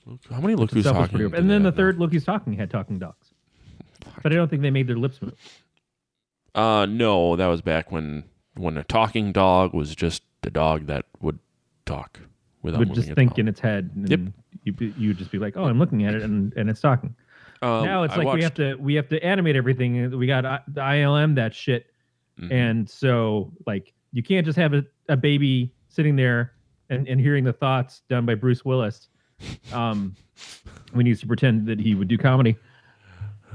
Look- 0.06 0.20
How 0.30 0.40
many 0.40 0.54
look 0.54 0.70
who's 0.70 0.80
Itself 0.86 0.96
was 0.98 1.08
talking? 1.10 1.18
pretty- 1.28 1.36
And 1.36 1.50
they 1.50 1.54
then 1.54 1.62
the 1.62 1.68
have 1.68 1.74
now? 1.74 1.76
third 1.76 1.98
look 1.98 2.12
who's 2.12 2.24
talking 2.24 2.52
had 2.54 2.70
talking 2.70 2.98
dogs. 2.98 3.32
But 4.22 4.32
I 4.32 4.36
don't 4.36 4.48
think 4.48 4.62
they 4.62 4.70
made 4.70 4.86
their 4.86 4.96
lips 4.96 5.20
move. 5.20 5.34
Uh, 6.54 6.86
no, 6.88 7.36
that 7.36 7.46
was 7.48 7.60
back 7.60 7.90
when 7.92 8.24
when 8.56 8.78
a 8.78 8.84
talking 8.84 9.32
dog 9.32 9.74
was 9.74 9.94
just 9.94 10.22
a 10.42 10.48
dog 10.50 10.86
that 10.86 11.04
would 11.20 11.38
talk 11.84 12.20
without 12.62 12.78
would 12.78 12.88
moving 12.88 12.94
just 13.02 13.08
its 13.10 13.16
think 13.16 13.38
in 13.38 13.48
its 13.48 13.60
head. 13.60 13.90
And 13.94 14.08
Yep. 14.08 14.20
You 14.64 14.92
you 14.96 15.08
would 15.08 15.18
just 15.18 15.30
be 15.30 15.38
like, 15.38 15.56
oh, 15.56 15.64
I'm 15.64 15.78
looking 15.78 16.04
at 16.04 16.14
it 16.14 16.22
and 16.22 16.52
and 16.56 16.70
it's 16.70 16.80
talking. 16.80 17.14
Um, 17.62 17.84
now 17.84 18.02
it's 18.04 18.14
I 18.14 18.18
like 18.18 18.24
we 18.24 18.30
watched- 18.30 18.42
have 18.44 18.54
to 18.54 18.74
we 18.76 18.94
have 18.94 19.08
to 19.08 19.22
animate 19.24 19.56
everything. 19.56 20.16
We 20.16 20.26
got 20.26 20.46
I- 20.46 20.62
the 20.68 20.80
ILM 20.80 21.34
that 21.34 21.54
shit, 21.54 21.86
Mhm. 22.40 22.50
and 22.52 22.88
so 22.88 23.52
like 23.66 23.92
you 24.12 24.22
can't 24.22 24.44
just 24.46 24.58
have 24.58 24.72
a, 24.74 24.84
a 25.08 25.16
baby 25.16 25.70
sitting 25.88 26.16
there 26.16 26.52
and, 26.90 27.06
and 27.08 27.20
hearing 27.20 27.44
the 27.44 27.52
thoughts 27.52 28.02
done 28.08 28.26
by 28.26 28.34
Bruce 28.34 28.64
Willis. 28.64 29.08
Um, 29.72 30.14
when 30.92 31.04
he 31.06 31.10
used 31.10 31.20
to 31.22 31.26
pretend 31.26 31.66
that 31.66 31.78
he 31.78 31.94
would 31.94 32.08
do 32.08 32.16
comedy. 32.16 32.56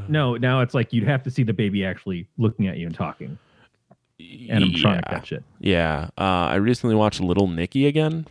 No, 0.08 0.36
now 0.38 0.62
it's 0.62 0.74
like 0.74 0.93
you'd 0.93 1.08
have 1.08 1.24
to 1.24 1.32
see 1.32 1.43
the 1.43 1.54
baby 1.54 1.84
actually 1.86 2.28
looking 2.38 2.68
at 2.68 2.78
you 2.78 2.86
and 2.88 2.95
talking 2.95 3.38
And 4.20 4.64
I'm 4.64 4.74
trying 4.74 5.02
yeah. 5.06 5.10
catch 5.10 5.32
it. 5.32 5.43
Yeah. 5.60 6.10
Uh, 6.18 6.22
I 6.52 6.56
recently 6.56 6.95
watched 6.95 7.20
Little 7.20 7.47
Nicky 7.47 7.88
again 7.88 8.26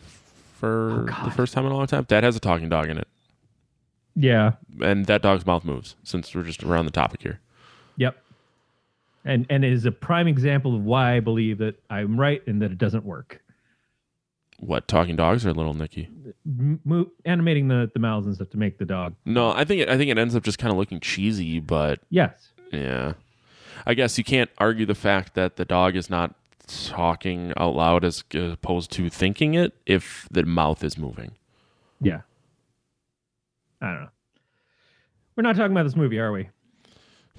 for 0.58 1.06
Oh, 1.10 1.24
the 1.24 1.30
first 1.32 1.52
time 1.54 1.66
in 1.66 1.72
a 1.72 1.76
long 1.76 1.86
time. 1.86 2.06
That 2.08 2.22
has 2.24 2.36
a 2.36 2.40
talking 2.40 2.68
dog 2.68 2.88
in 2.88 2.98
it, 2.98 3.08
Yeah. 4.14 4.52
and 4.80 5.06
that 5.06 5.22
dog's 5.22 5.44
mouth 5.46 5.64
moves. 5.64 5.96
Since 6.04 6.34
we're 6.34 6.42
just 6.42 6.62
around 6.62 6.84
the 6.86 6.92
topic 6.92 7.22
here. 7.22 7.40
And 9.24 9.46
and 9.50 9.64
it 9.64 9.72
is 9.72 9.84
a 9.84 9.92
prime 9.92 10.26
example 10.28 10.74
of 10.74 10.82
why 10.84 11.16
I 11.16 11.20
believe 11.20 11.58
that 11.58 11.76
I'm 11.90 12.18
right 12.18 12.46
and 12.46 12.62
that 12.62 12.70
it 12.72 12.78
doesn't 12.78 13.04
work. 13.04 13.42
What 14.58 14.88
talking 14.88 15.16
dogs 15.16 15.46
or 15.46 15.52
Little 15.54 15.72
Nicky? 15.74 16.08
Mo- 16.44 17.10
animating 17.24 17.68
the, 17.68 17.90
the 17.94 17.98
mouths 18.00 18.26
and 18.26 18.34
stuff 18.34 18.50
to 18.50 18.58
make 18.58 18.76
the 18.78 18.84
dog. 18.84 19.14
No, 19.24 19.52
I 19.52 19.64
think 19.64 19.80
it, 19.82 19.88
I 19.88 19.96
think 19.96 20.10
it 20.10 20.18
ends 20.18 20.34
up 20.36 20.42
just 20.42 20.58
kind 20.58 20.70
of 20.70 20.76
looking 20.76 21.00
cheesy, 21.00 21.60
but 21.60 22.00
Yes. 22.10 22.50
yeah, 22.70 23.14
I 23.86 23.94
guess 23.94 24.18
you 24.18 24.24
can't 24.24 24.50
argue 24.58 24.84
the 24.84 24.94
fact 24.94 25.34
that 25.34 25.56
the 25.56 25.64
dog 25.64 25.96
is 25.96 26.10
not 26.10 26.34
talking 26.66 27.52
out 27.56 27.74
loud 27.74 28.04
as 28.04 28.22
opposed 28.34 28.90
to 28.92 29.08
thinking 29.08 29.54
it 29.54 29.72
if 29.86 30.28
the 30.30 30.44
mouth 30.44 30.84
is 30.84 30.96
moving. 30.98 31.32
Yeah. 32.00 32.20
I 33.80 33.86
don't 33.92 34.00
know. 34.02 34.08
We're 35.36 35.42
not 35.42 35.56
talking 35.56 35.72
about 35.72 35.84
this 35.84 35.96
movie, 35.96 36.18
are 36.18 36.32
we? 36.32 36.50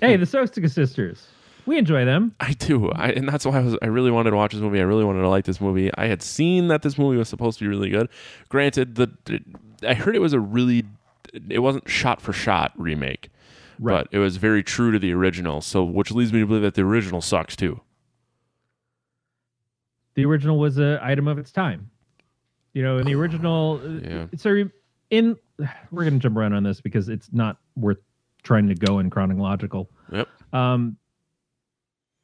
hey, 0.00 0.16
the 0.16 0.24
Soska 0.26 0.70
sisters. 0.70 1.26
We 1.66 1.76
enjoy 1.76 2.04
them. 2.06 2.34
I 2.40 2.54
do, 2.54 2.90
I, 2.92 3.08
and 3.08 3.28
that's 3.28 3.44
why 3.44 3.58
I 3.58 3.60
was. 3.60 3.76
I 3.82 3.86
really 3.86 4.10
wanted 4.10 4.30
to 4.30 4.36
watch 4.36 4.52
this 4.52 4.60
movie. 4.62 4.80
I 4.80 4.84
really 4.84 5.04
wanted 5.04 5.20
to 5.20 5.28
like 5.28 5.44
this 5.44 5.60
movie. 5.60 5.90
I 5.98 6.06
had 6.06 6.22
seen 6.22 6.68
that 6.68 6.80
this 6.82 6.96
movie 6.96 7.18
was 7.18 7.28
supposed 7.28 7.58
to 7.58 7.64
be 7.64 7.68
really 7.68 7.90
good. 7.90 8.08
Granted, 8.48 8.94
the 8.94 9.10
I 9.86 9.92
heard 9.94 10.16
it 10.16 10.20
was 10.20 10.32
a 10.32 10.40
really. 10.40 10.84
It 11.50 11.58
wasn't 11.58 11.86
shot 11.90 12.22
for 12.22 12.32
shot 12.32 12.72
remake, 12.76 13.28
Right. 13.78 14.06
but 14.06 14.16
it 14.16 14.18
was 14.18 14.38
very 14.38 14.62
true 14.62 14.92
to 14.92 14.98
the 14.98 15.12
original. 15.12 15.60
So, 15.60 15.84
which 15.84 16.10
leads 16.10 16.32
me 16.32 16.40
to 16.40 16.46
believe 16.46 16.62
that 16.62 16.74
the 16.74 16.82
original 16.82 17.20
sucks 17.20 17.54
too. 17.54 17.82
The 20.14 20.24
original 20.24 20.58
was 20.58 20.78
an 20.78 20.98
item 21.02 21.28
of 21.28 21.38
its 21.38 21.52
time. 21.52 21.90
You 22.72 22.82
know, 22.82 22.98
in 22.98 23.06
the 23.06 23.14
original, 23.14 23.80
Yeah. 24.02 24.26
so 24.36 24.64
in 25.10 25.36
we're 25.90 26.04
gonna 26.04 26.18
jump 26.18 26.36
around 26.36 26.54
on 26.54 26.62
this 26.62 26.80
because 26.80 27.08
it's 27.10 27.28
not 27.32 27.58
worth 27.76 27.98
trying 28.42 28.68
to 28.68 28.74
go 28.74 28.98
in 28.98 29.10
chronological. 29.10 29.90
Yep. 30.12 30.28
Um, 30.52 30.96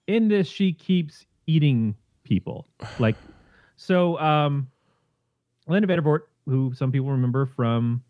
in 0.07 0.29
this, 0.29 0.47
she 0.49 0.73
keeps 0.73 1.27
eating 1.47 1.95
people. 2.25 2.69
Like, 2.99 3.17
so, 3.77 4.19
um, 4.21 4.71
Linda 5.67 5.89
Vandervoort, 5.89 6.21
who 6.47 6.73
some 6.75 6.93
people 6.93 7.11
remember 7.11 7.47
from, 7.47 8.03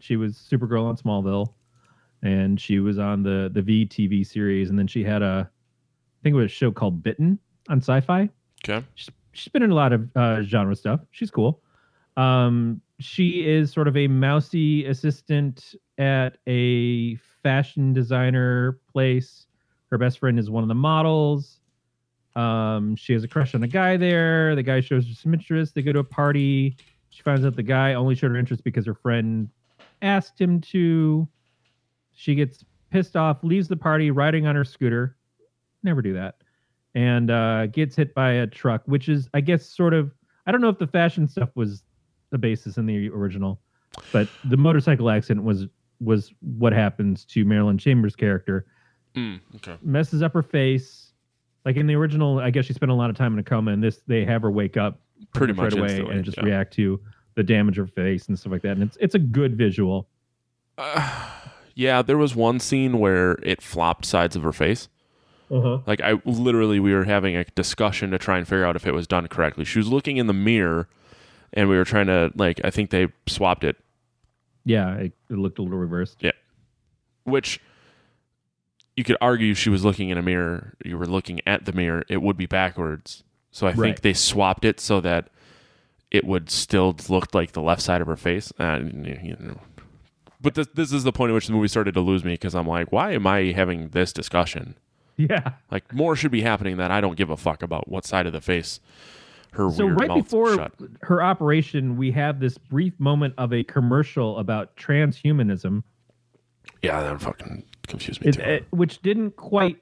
she 0.00 0.16
was 0.16 0.34
Supergirl 0.34 0.84
on 0.84 0.96
Smallville, 0.96 1.52
and 2.22 2.60
she 2.60 2.80
was 2.80 2.98
on 2.98 3.22
the 3.22 3.50
the 3.52 3.62
VTV 3.62 4.26
series, 4.26 4.70
and 4.70 4.78
then 4.78 4.86
she 4.86 5.04
had 5.04 5.22
a, 5.22 5.48
I 5.48 6.18
think 6.22 6.34
it 6.34 6.36
was 6.36 6.46
a 6.46 6.48
show 6.54 6.72
called 6.72 7.02
Bitten 7.02 7.38
on 7.68 7.78
Sci-Fi. 7.78 8.28
Okay. 8.64 8.84
She's, 8.94 9.10
she's 9.32 9.52
been 9.52 9.62
in 9.62 9.70
a 9.70 9.74
lot 9.74 9.92
of 9.92 10.08
uh, 10.16 10.42
genre 10.42 10.74
stuff. 10.74 11.00
She's 11.12 11.30
cool. 11.30 11.62
Um, 12.16 12.80
she 12.98 13.46
is 13.46 13.70
sort 13.70 13.86
of 13.86 13.96
a 13.96 14.08
mousy 14.08 14.86
assistant 14.86 15.76
at 15.98 16.38
a 16.48 17.16
fashion 17.42 17.92
designer 17.92 18.78
place. 18.92 19.46
Her 19.90 19.98
best 19.98 20.18
friend 20.18 20.38
is 20.38 20.50
one 20.50 20.62
of 20.62 20.68
the 20.68 20.74
models. 20.74 21.60
Um, 22.36 22.94
she 22.94 23.12
has 23.14 23.24
a 23.24 23.28
crush 23.28 23.54
on 23.54 23.62
a 23.62 23.68
guy 23.68 23.96
there. 23.96 24.54
The 24.54 24.62
guy 24.62 24.80
shows 24.80 25.08
her 25.08 25.14
some 25.14 25.34
interest. 25.34 25.74
They 25.74 25.82
go 25.82 25.92
to 25.92 26.00
a 26.00 26.04
party. 26.04 26.76
She 27.10 27.22
finds 27.22 27.44
out 27.44 27.56
the 27.56 27.62
guy 27.62 27.94
only 27.94 28.14
showed 28.14 28.30
her 28.30 28.36
interest 28.36 28.62
because 28.64 28.86
her 28.86 28.94
friend 28.94 29.48
asked 30.02 30.40
him 30.40 30.60
to. 30.60 31.26
She 32.12 32.34
gets 32.34 32.64
pissed 32.90 33.16
off, 33.16 33.42
leaves 33.42 33.68
the 33.68 33.76
party 33.76 34.10
riding 34.10 34.46
on 34.46 34.54
her 34.54 34.64
scooter. 34.64 35.16
Never 35.82 36.02
do 36.02 36.12
that. 36.14 36.36
And 36.94 37.30
uh, 37.30 37.66
gets 37.66 37.96
hit 37.96 38.14
by 38.14 38.32
a 38.32 38.46
truck, 38.46 38.82
which 38.86 39.08
is, 39.08 39.28
I 39.34 39.40
guess, 39.40 39.66
sort 39.66 39.94
of. 39.94 40.12
I 40.46 40.52
don't 40.52 40.60
know 40.60 40.68
if 40.68 40.78
the 40.78 40.86
fashion 40.86 41.28
stuff 41.28 41.50
was 41.54 41.82
the 42.30 42.38
basis 42.38 42.78
in 42.78 42.86
the 42.86 43.08
original, 43.10 43.60
but 44.12 44.28
the 44.44 44.56
motorcycle 44.56 45.10
accident 45.10 45.44
was 45.44 45.66
was 46.00 46.32
what 46.40 46.72
happens 46.72 47.24
to 47.26 47.44
Marilyn 47.44 47.78
Chambers' 47.78 48.16
character. 48.16 48.66
Mm, 49.14 49.40
okay. 49.56 49.76
Messes 49.82 50.22
up 50.22 50.32
her 50.34 50.42
face. 50.42 51.12
Like 51.64 51.76
in 51.76 51.86
the 51.86 51.94
original, 51.94 52.38
I 52.38 52.50
guess 52.50 52.64
she 52.64 52.72
spent 52.72 52.90
a 52.90 52.94
lot 52.94 53.10
of 53.10 53.16
time 53.16 53.32
in 53.32 53.38
a 53.38 53.42
coma. 53.42 53.72
And 53.72 53.82
this, 53.82 54.00
they 54.06 54.24
have 54.24 54.42
her 54.42 54.50
wake 54.50 54.76
up 54.76 55.00
Pretty 55.34 55.52
much 55.52 55.74
right 55.74 56.00
away 56.00 56.14
and 56.14 56.24
just 56.24 56.38
yeah. 56.38 56.44
react 56.44 56.72
to 56.74 57.00
the 57.34 57.42
damage 57.42 57.78
of 57.78 57.88
her 57.88 57.92
face 57.92 58.28
and 58.28 58.38
stuff 58.38 58.52
like 58.52 58.62
that. 58.62 58.72
And 58.72 58.82
it's 58.82 58.96
it's 59.00 59.14
a 59.14 59.18
good 59.18 59.56
visual. 59.56 60.08
Uh, 60.76 61.30
yeah, 61.74 62.02
there 62.02 62.18
was 62.18 62.34
one 62.34 62.60
scene 62.60 62.98
where 62.98 63.32
it 63.42 63.62
flopped 63.62 64.04
sides 64.04 64.36
of 64.36 64.42
her 64.42 64.52
face. 64.52 64.88
Uh-huh. 65.50 65.78
Like 65.86 66.00
I 66.00 66.20
literally, 66.24 66.78
we 66.80 66.92
were 66.92 67.04
having 67.04 67.36
a 67.36 67.44
discussion 67.44 68.10
to 68.10 68.18
try 68.18 68.38
and 68.38 68.46
figure 68.46 68.64
out 68.64 68.76
if 68.76 68.86
it 68.86 68.92
was 68.92 69.06
done 69.06 69.26
correctly. 69.28 69.64
She 69.64 69.78
was 69.78 69.88
looking 69.88 70.16
in 70.18 70.26
the 70.26 70.34
mirror, 70.34 70.88
and 71.52 71.68
we 71.68 71.76
were 71.76 71.84
trying 71.84 72.06
to 72.06 72.30
like. 72.34 72.60
I 72.64 72.70
think 72.70 72.90
they 72.90 73.08
swapped 73.26 73.64
it, 73.64 73.76
Yeah, 74.68 74.96
it, 74.96 75.12
it 75.30 75.38
looked 75.38 75.58
a 75.58 75.62
little 75.62 75.78
reversed. 75.78 76.18
Yeah. 76.20 76.32
Which 77.24 77.58
you 78.96 79.04
could 79.04 79.16
argue 79.18 79.54
she 79.54 79.70
was 79.70 79.82
looking 79.82 80.10
in 80.10 80.18
a 80.18 80.22
mirror. 80.22 80.74
You 80.84 80.98
were 80.98 81.06
looking 81.06 81.40
at 81.46 81.64
the 81.64 81.72
mirror. 81.72 82.04
It 82.10 82.20
would 82.20 82.36
be 82.36 82.44
backwards. 82.44 83.24
So 83.50 83.66
I 83.66 83.72
think 83.72 84.02
they 84.02 84.12
swapped 84.12 84.66
it 84.66 84.78
so 84.78 85.00
that 85.00 85.30
it 86.10 86.24
would 86.24 86.50
still 86.50 86.94
look 87.08 87.34
like 87.34 87.52
the 87.52 87.62
left 87.62 87.80
side 87.80 88.02
of 88.02 88.06
her 88.08 88.16
face. 88.16 88.52
Uh, 88.58 88.80
you 88.82 89.36
know. 89.40 89.58
But 90.38 90.54
this 90.54 90.66
this 90.74 90.92
is 90.92 91.02
the 91.02 91.12
point 91.12 91.30
at 91.30 91.34
which 91.34 91.46
the 91.46 91.54
movie 91.54 91.68
started 91.68 91.94
to 91.94 92.00
lose 92.02 92.22
me 92.22 92.34
because 92.34 92.54
I'm 92.54 92.66
like, 92.66 92.92
why 92.92 93.12
am 93.12 93.26
I 93.26 93.52
having 93.52 93.88
this 93.88 94.12
discussion? 94.12 94.74
Yeah. 95.20 95.54
Like 95.68 95.92
more 95.92 96.14
should 96.14 96.30
be 96.30 96.42
happening 96.42 96.76
that 96.76 96.92
I 96.92 97.00
don't 97.00 97.16
give 97.16 97.28
a 97.28 97.36
fuck 97.36 97.64
about 97.64 97.88
what 97.88 98.04
side 98.04 98.26
of 98.28 98.32
the 98.32 98.40
face 98.40 98.78
her 99.52 99.70
So 99.70 99.86
right 99.86 100.12
before 100.22 100.54
shut. 100.54 100.72
her 101.02 101.22
operation, 101.22 101.96
we 101.96 102.10
have 102.12 102.40
this 102.40 102.58
brief 102.58 102.98
moment 103.00 103.34
of 103.38 103.52
a 103.52 103.64
commercial 103.64 104.38
about 104.38 104.76
transhumanism, 104.76 105.82
Yeah, 106.82 107.00
that 107.02 107.20
fucking 107.20 107.64
confused 107.86 108.20
me 108.22 108.28
it, 108.28 108.32
too. 108.34 108.40
it- 108.42 108.66
which 108.70 109.00
didn't 109.02 109.36
quite 109.36 109.78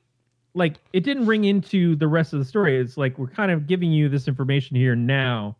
like 0.54 0.76
it 0.94 1.00
didn't 1.04 1.26
ring 1.26 1.44
into 1.44 1.96
the 1.96 2.08
rest 2.08 2.32
of 2.32 2.38
the 2.38 2.44
story. 2.44 2.78
It's 2.78 2.96
like 2.96 3.18
we're 3.18 3.26
kind 3.26 3.50
of 3.50 3.66
giving 3.66 3.92
you 3.92 4.08
this 4.08 4.26
information 4.26 4.74
here 4.76 4.96
now, 4.96 5.56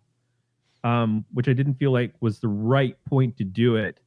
um, 0.84 1.24
which 1.34 1.48
I 1.48 1.52
didn't 1.52 1.74
feel 1.74 1.90
like 1.90 2.14
was 2.20 2.38
the 2.40 2.48
right 2.48 2.96
point 3.04 3.36
to 3.38 3.44
do 3.44 3.76
it. 3.76 4.00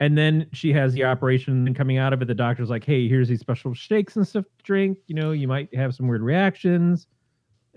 And 0.00 0.16
then 0.16 0.46
she 0.52 0.72
has 0.72 0.92
the 0.94 1.04
operation, 1.04 1.66
and 1.66 1.74
coming 1.76 1.96
out 1.98 2.12
of 2.12 2.20
it, 2.22 2.26
the 2.26 2.34
doctor's 2.34 2.68
like, 2.70 2.84
"Hey, 2.84 3.08
here's 3.08 3.28
these 3.28 3.40
special 3.40 3.72
shakes 3.74 4.16
and 4.16 4.26
stuff 4.26 4.44
to 4.44 4.62
drink. 4.64 4.98
You 5.06 5.14
know, 5.14 5.32
you 5.32 5.48
might 5.48 5.74
have 5.74 5.94
some 5.94 6.06
weird 6.08 6.22
reactions. 6.22 7.06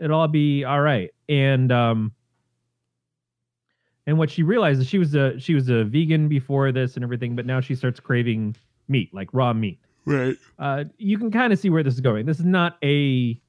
It'll 0.01 0.19
all 0.19 0.27
be 0.27 0.63
all 0.63 0.81
right." 0.81 1.11
And 1.27 1.71
um, 1.71 2.13
and 4.07 4.17
what 4.17 4.29
she 4.29 4.43
realized 4.43 4.81
is 4.81 4.87
she 4.87 4.97
was 4.97 5.15
a 5.15 5.39
she 5.39 5.53
was 5.53 5.69
a 5.69 5.83
vegan 5.83 6.27
before 6.27 6.71
this 6.71 6.95
and 6.95 7.03
everything, 7.03 7.35
but 7.35 7.45
now 7.45 7.61
she 7.61 7.75
starts 7.75 7.99
craving 7.99 8.55
meat, 8.87 9.13
like 9.13 9.29
raw 9.33 9.53
meat 9.53 9.79
right. 10.09 10.37
uh, 10.57 10.83
you 10.97 11.17
can 11.17 11.31
kind 11.31 11.53
of 11.53 11.59
see 11.59 11.69
where 11.69 11.83
this 11.83 11.93
is 11.93 12.01
going. 12.01 12.25
This 12.25 12.39
is 12.39 12.45
not 12.45 12.77
a 12.83 13.39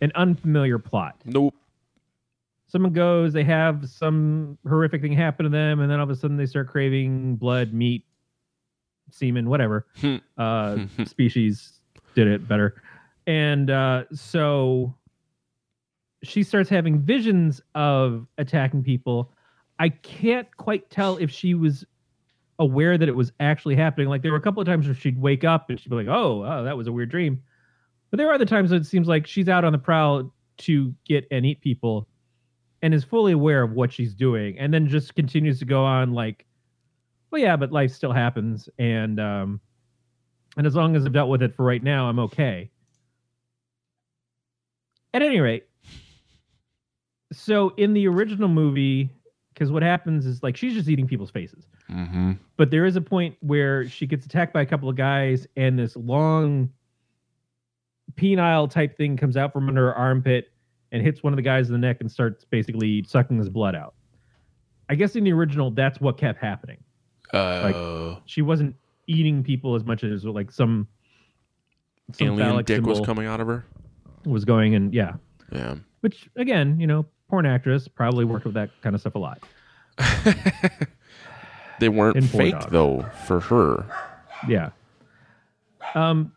an 0.00 0.12
unfamiliar 0.14 0.78
plot. 0.78 1.16
Nope. 1.24 1.54
Someone 2.66 2.92
goes, 2.92 3.32
they 3.32 3.44
have 3.44 3.88
some 3.88 4.58
horrific 4.66 5.00
thing 5.00 5.12
happen 5.12 5.44
to 5.44 5.50
them, 5.50 5.80
and 5.80 5.90
then 5.90 5.98
all 5.98 6.04
of 6.04 6.10
a 6.10 6.16
sudden 6.16 6.36
they 6.36 6.46
start 6.46 6.68
craving 6.68 7.36
blood, 7.36 7.72
meat, 7.72 8.04
semen, 9.10 9.48
whatever. 9.48 9.86
Hmm. 10.00 10.16
uh, 10.36 10.78
species 11.04 11.80
did 12.14 12.26
it 12.26 12.48
better, 12.48 12.82
and 13.26 13.70
uh, 13.70 14.04
so 14.12 14.94
she 16.26 16.42
starts 16.42 16.68
having 16.68 17.00
visions 17.00 17.60
of 17.74 18.26
attacking 18.38 18.82
people. 18.82 19.32
I 19.78 19.88
can't 19.88 20.48
quite 20.56 20.90
tell 20.90 21.16
if 21.16 21.30
she 21.30 21.54
was 21.54 21.84
aware 22.58 22.96
that 22.96 23.08
it 23.08 23.16
was 23.16 23.32
actually 23.40 23.76
happening. 23.76 24.08
Like 24.08 24.22
there 24.22 24.30
were 24.30 24.38
a 24.38 24.42
couple 24.42 24.60
of 24.60 24.66
times 24.66 24.86
where 24.86 24.94
she'd 24.94 25.20
wake 25.20 25.44
up 25.44 25.70
and 25.70 25.78
she'd 25.78 25.88
be 25.88 25.96
like, 25.96 26.08
"Oh, 26.08 26.44
oh, 26.44 26.64
that 26.64 26.76
was 26.76 26.86
a 26.86 26.92
weird 26.92 27.10
dream." 27.10 27.42
But 28.10 28.18
there 28.18 28.28
are 28.28 28.34
other 28.34 28.46
times 28.46 28.70
it 28.72 28.86
seems 28.86 29.08
like 29.08 29.26
she's 29.26 29.48
out 29.48 29.64
on 29.64 29.72
the 29.72 29.78
prowl 29.78 30.32
to 30.58 30.94
get 31.04 31.26
and 31.30 31.44
eat 31.44 31.60
people, 31.60 32.08
and 32.82 32.94
is 32.94 33.02
fully 33.04 33.32
aware 33.32 33.62
of 33.62 33.72
what 33.72 33.92
she's 33.92 34.14
doing, 34.14 34.58
and 34.58 34.72
then 34.72 34.86
just 34.86 35.14
continues 35.16 35.58
to 35.58 35.64
go 35.64 35.84
on 35.84 36.12
like, 36.12 36.46
"Well, 37.30 37.40
yeah, 37.42 37.56
but 37.56 37.72
life 37.72 37.92
still 37.92 38.12
happens, 38.12 38.68
and 38.78 39.18
um, 39.18 39.60
and 40.56 40.66
as 40.66 40.76
long 40.76 40.94
as 40.94 41.04
I've 41.04 41.12
dealt 41.12 41.28
with 41.28 41.42
it 41.42 41.56
for 41.56 41.64
right 41.64 41.82
now, 41.82 42.08
I'm 42.08 42.20
okay." 42.20 42.70
At 45.12 45.22
any 45.22 45.40
rate, 45.40 45.64
so 47.36 47.70
in 47.76 47.92
the 47.94 48.06
original 48.08 48.48
movie, 48.48 49.10
because 49.52 49.70
what 49.72 49.82
happens 49.82 50.26
is 50.26 50.42
like 50.42 50.56
she's 50.56 50.74
just 50.74 50.88
eating 50.88 51.06
people's 51.06 51.30
faces 51.30 51.64
Mm-hmm. 51.90 52.32
but 52.56 52.70
there 52.70 52.86
is 52.86 52.96
a 52.96 53.00
point 53.02 53.36
where 53.40 53.86
she 53.86 54.06
gets 54.06 54.24
attacked 54.24 54.54
by 54.54 54.62
a 54.62 54.66
couple 54.66 54.88
of 54.88 54.96
guys 54.96 55.46
and 55.54 55.78
this 55.78 55.94
long 55.96 56.70
penile 58.14 58.70
type 58.70 58.96
thing 58.96 59.16
comes 59.18 59.36
out 59.36 59.52
from 59.52 59.68
under 59.68 59.86
her 59.88 59.94
armpit 59.94 60.50
and 60.92 61.02
hits 61.02 61.22
one 61.22 61.32
of 61.32 61.36
the 61.36 61.42
guys 61.42 61.66
in 61.68 61.72
the 61.74 61.78
neck 61.78 61.98
and 62.00 62.10
starts 62.10 62.44
basically 62.46 63.02
sucking 63.06 63.36
his 63.38 63.48
blood 63.50 63.74
out 63.74 63.94
I 64.88 64.94
guess 64.94 65.16
in 65.16 65.24
the 65.24 65.32
original, 65.32 65.70
that's 65.70 65.98
what 65.98 66.18
kept 66.18 66.38
happening. 66.38 66.76
Uh, 67.32 68.16
She 68.26 68.42
wasn't 68.42 68.76
eating 69.06 69.42
people 69.42 69.74
as 69.76 69.82
much 69.84 70.04
as 70.04 70.24
like 70.26 70.50
some, 70.52 70.86
some 72.12 72.38
alien 72.38 72.64
dick 72.64 72.82
was 72.82 73.00
coming 73.00 73.26
out 73.26 73.40
of 73.40 73.46
her. 73.46 73.64
was 74.26 74.44
going 74.44 74.74
and 74.74 74.92
yeah. 74.92 75.14
Yeah. 75.50 75.76
Which 76.02 76.28
again, 76.36 76.78
you 76.78 76.86
know, 76.86 77.06
porn 77.28 77.46
actress 77.46 77.88
probably 77.88 78.24
worked 78.24 78.44
with 78.44 78.54
that 78.54 78.70
kind 78.82 78.94
of 78.94 79.00
stuff 79.00 79.14
a 79.14 79.18
lot. 79.18 79.42
They 81.80 81.88
weren't 81.88 82.16
In 82.16 82.26
fake 82.26 82.54
though, 82.70 83.02
for 83.26 83.40
her. 83.40 83.84
Yeah. 84.48 84.70
Um 85.94 86.32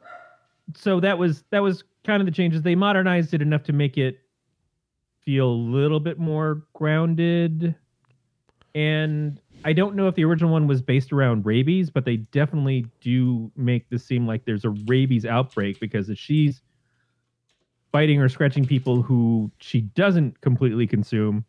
so 0.75 0.99
that 0.99 1.17
was 1.17 1.43
that 1.51 1.61
was 1.61 1.83
kind 2.03 2.21
of 2.21 2.25
the 2.25 2.31
changes. 2.31 2.61
They 2.61 2.75
modernized 2.75 3.33
it 3.33 3.41
enough 3.41 3.63
to 3.63 3.73
make 3.73 3.97
it 3.97 4.19
feel 5.23 5.47
a 5.47 5.51
little 5.51 5.99
bit 5.99 6.19
more 6.19 6.63
grounded. 6.73 7.75
And 8.73 9.39
I 9.65 9.73
don't 9.73 9.95
know 9.95 10.07
if 10.07 10.15
the 10.15 10.23
original 10.23 10.51
one 10.51 10.67
was 10.67 10.81
based 10.81 11.11
around 11.11 11.45
rabies, 11.45 11.89
but 11.89 12.05
they 12.05 12.17
definitely 12.17 12.85
do 13.01 13.51
make 13.55 13.89
this 13.89 14.05
seem 14.05 14.27
like 14.27 14.45
there's 14.45 14.65
a 14.65 14.69
rabies 14.69 15.25
outbreak 15.25 15.79
because 15.79 16.09
if 16.09 16.17
she's 16.17 16.61
biting 17.97 18.21
or 18.21 18.29
scratching 18.29 18.63
people 18.63 19.01
who 19.01 19.51
she 19.57 19.81
doesn't 19.81 20.39
completely 20.41 20.85
consume, 20.85 21.43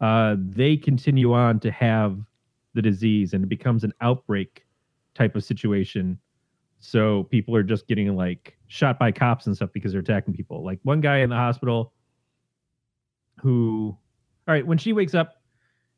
uh, 0.00 0.34
they 0.38 0.78
continue 0.78 1.34
on 1.34 1.60
to 1.60 1.70
have 1.70 2.18
the 2.72 2.80
disease 2.80 3.34
and 3.34 3.44
it 3.44 3.48
becomes 3.48 3.84
an 3.84 3.92
outbreak 4.00 4.64
type 5.14 5.36
of 5.36 5.44
situation. 5.44 6.18
So 6.80 7.24
people 7.24 7.54
are 7.54 7.62
just 7.62 7.86
getting 7.86 8.16
like 8.16 8.56
shot 8.66 8.98
by 8.98 9.12
cops 9.12 9.46
and 9.46 9.54
stuff 9.54 9.68
because 9.74 9.92
they're 9.92 10.00
attacking 10.00 10.32
people. 10.32 10.64
Like 10.64 10.78
one 10.84 11.02
guy 11.02 11.18
in 11.18 11.28
the 11.28 11.36
hospital 11.36 11.92
who, 13.42 13.94
all 14.48 14.54
right, 14.54 14.66
when 14.66 14.78
she 14.78 14.94
wakes 14.94 15.14
up, 15.14 15.42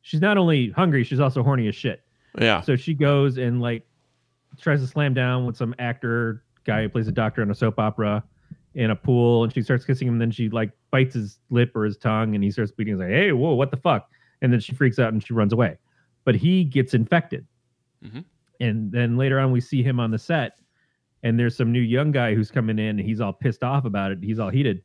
she's 0.03 0.20
not 0.20 0.37
only 0.37 0.70
hungry, 0.70 1.05
she's 1.05 1.20
also 1.20 1.45
horny 1.45 1.68
as 1.68 1.76
shit. 1.76 2.03
Yeah. 2.37 2.61
So 2.61 2.74
she 2.74 2.93
goes 2.93 3.39
and 3.39 3.61
like 3.61 3.87
tries 4.61 4.80
to 4.80 4.89
slam 4.89 5.14
down 5.14 5.47
with 5.47 5.57
some 5.57 5.76
actor 5.78 6.43
guy 6.64 6.82
who 6.82 6.89
plays 6.89 7.07
a 7.07 7.12
doctor 7.12 7.41
on 7.41 7.53
a 7.53 7.55
soap 7.55 7.78
opera 7.78 8.24
in 8.77 8.91
a 8.91 8.97
pool, 8.97 9.43
and 9.43 9.53
she 9.53 9.62
starts 9.62 9.85
kissing 9.85 10.07
him. 10.07 10.14
And 10.14 10.20
then 10.20 10.31
she 10.31 10.49
like 10.49 10.70
bites 10.93 11.14
his 11.14 11.41
lip 11.51 11.72
or 11.74 11.85
his 11.85 11.97
tongue, 11.97 12.35
and 12.35 12.45
he 12.45 12.51
starts 12.51 12.70
bleeding. 12.70 12.95
He's 12.95 13.01
like, 13.01 13.11
"Hey, 13.11 13.33
whoa, 13.33 13.55
what 13.55 13.70
the 13.72 13.77
fuck?" 13.77 14.09
And 14.43 14.53
then 14.53 14.61
she 14.61 14.74
freaks 14.74 14.99
out 14.99 15.12
and 15.12 15.24
she 15.24 15.33
runs 15.35 15.53
away. 15.53 15.79
But 16.24 16.35
he 16.37 16.62
gets 16.64 16.95
infected, 16.95 17.47
Mhm. 18.05 18.24
and 18.61 18.93
then 18.93 19.16
later 19.16 19.39
on 19.41 19.51
we 19.51 19.61
see 19.61 19.83
him 19.83 19.99
on 19.99 20.11
the 20.11 20.18
set, 20.18 20.61
and 21.22 21.39
there's 21.39 21.57
some 21.57 21.72
new 21.72 21.81
young 21.81 22.12
guy 22.12 22.35
who's 22.35 22.51
coming 22.51 22.79
in, 22.79 22.99
and 22.99 23.01
he's 23.01 23.20
all 23.20 23.33
pissed 23.33 23.62
off 23.64 23.85
about 23.85 24.12
it. 24.12 24.18
He's 24.22 24.39
all 24.39 24.51
heated, 24.51 24.83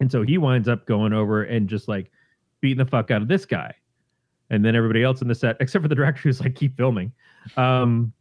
and 0.00 0.10
so 0.10 0.22
he 0.22 0.38
winds 0.38 0.68
up 0.68 0.86
going 0.86 1.12
over 1.12 1.42
and 1.44 1.68
just 1.68 1.88
like 1.88 2.10
beating 2.60 2.78
the 2.78 2.88
fuck 2.90 3.10
out 3.10 3.20
of 3.22 3.28
this 3.28 3.44
guy 3.44 3.74
and 4.50 4.64
then 4.64 4.74
everybody 4.76 5.02
else 5.02 5.20
in 5.20 5.28
the 5.28 5.34
set, 5.34 5.56
except 5.60 5.82
for 5.82 5.88
the 5.88 5.94
director 5.94 6.20
who's 6.22 6.40
like, 6.40 6.54
keep 6.54 6.76
filming. 6.76 7.12
Um, 7.56 8.12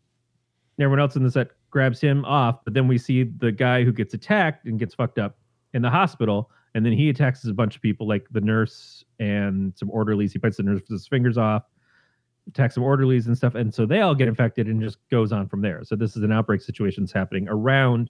everyone 0.80 0.99
else 0.99 1.15
in 1.15 1.24
the 1.24 1.32
set 1.32 1.49
grabs 1.74 1.99
him 1.99 2.24
off, 2.24 2.63
but 2.63 2.74
then 2.74 2.88
we 2.88 2.97
see 2.97 3.24
the 3.24 3.51
guy 3.51 3.84
who 3.84 3.91
gets 3.91 4.13
attacked 4.13 4.65
and 4.65 4.80
gets 4.80 4.95
fucked 4.95 5.19
up 5.19 5.38
in 5.74 5.82
the 5.82 5.89
hospital, 5.89 6.49
and 6.74 6.86
then 6.86 6.93
he 6.93 7.09
attacks 7.09 7.43
a 7.43 7.53
bunch 7.53 7.76
of 7.76 7.82
people, 7.82 8.07
like 8.07 8.26
the 8.32 8.41
nurse 8.41 9.03
and 9.19 9.74
some 9.76 9.89
orderlies. 9.89 10.32
He 10.32 10.39
bites 10.39 10.57
the 10.57 10.63
nurse's 10.63 11.07
fingers 11.07 11.38
off, 11.38 11.63
attacks 12.47 12.76
some 12.76 12.84
orderlies 12.84 13.28
and 13.28 13.36
stuff, 13.36 13.55
and 13.55 13.74
so 13.74 13.86
they 13.86 13.99
all 14.01 14.15
get 14.15 14.28
infected 14.28 14.67
and 14.67 14.82
just 14.82 14.97
goes 15.09 15.34
on 15.34 15.49
from 15.49 15.61
there. 15.61 15.84
So 15.84 15.95
this 15.95 16.15
is 16.15 16.24
an 16.24 16.32
outbreak 16.32 16.61
situation 16.61 17.03
that's 17.03 17.13
happening 17.13 17.47
around 17.49 18.09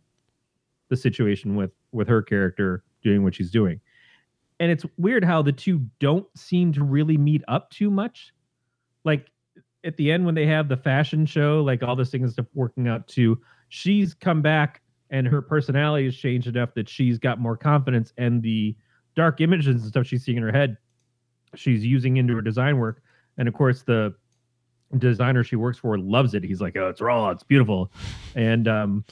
the 0.89 0.97
situation 0.97 1.55
with 1.55 1.71
with 1.91 2.07
her 2.07 2.21
character 2.21 2.83
doing 3.01 3.23
what 3.23 3.33
she's 3.33 3.49
doing 3.49 3.79
and 4.59 4.71
it's 4.71 4.85
weird 4.97 5.23
how 5.23 5.41
the 5.41 5.51
two 5.51 5.85
don't 5.99 6.25
seem 6.37 6.71
to 6.73 6.83
really 6.83 7.17
meet 7.17 7.43
up 7.47 7.69
too 7.69 7.89
much. 7.89 8.33
Like 9.03 9.27
at 9.83 9.97
the 9.97 10.11
end 10.11 10.25
when 10.25 10.35
they 10.35 10.45
have 10.45 10.69
the 10.69 10.77
fashion 10.77 11.25
show, 11.25 11.61
like 11.63 11.83
all 11.83 11.95
this 11.95 12.11
thing 12.11 12.23
and 12.23 12.31
stuff 12.31 12.45
working 12.53 12.87
out 12.87 13.07
to 13.09 13.39
she's 13.73 14.13
come 14.13 14.39
back 14.39 14.83
and 15.09 15.25
her 15.25 15.41
personality 15.41 16.05
has 16.05 16.15
changed 16.15 16.45
enough 16.45 16.75
that 16.75 16.87
she's 16.87 17.17
got 17.17 17.39
more 17.39 17.57
confidence 17.57 18.13
and 18.19 18.43
the 18.43 18.75
dark 19.15 19.41
images 19.41 19.81
and 19.81 19.85
stuff 19.85 20.05
she's 20.05 20.23
seeing 20.23 20.37
in 20.37 20.43
her 20.43 20.51
head, 20.51 20.77
she's 21.55 21.83
using 21.83 22.17
into 22.17 22.35
her 22.35 22.41
design 22.41 22.77
work. 22.77 23.01
And 23.39 23.47
of 23.47 23.55
course 23.55 23.81
the 23.81 24.13
designer 24.99 25.43
she 25.43 25.55
works 25.55 25.79
for 25.79 25.97
loves 25.97 26.35
it. 26.35 26.43
He's 26.43 26.61
like, 26.61 26.77
Oh, 26.77 26.87
it's 26.87 27.01
raw, 27.01 27.31
it's 27.31 27.41
beautiful. 27.41 27.91
And 28.35 28.67
um 28.67 29.05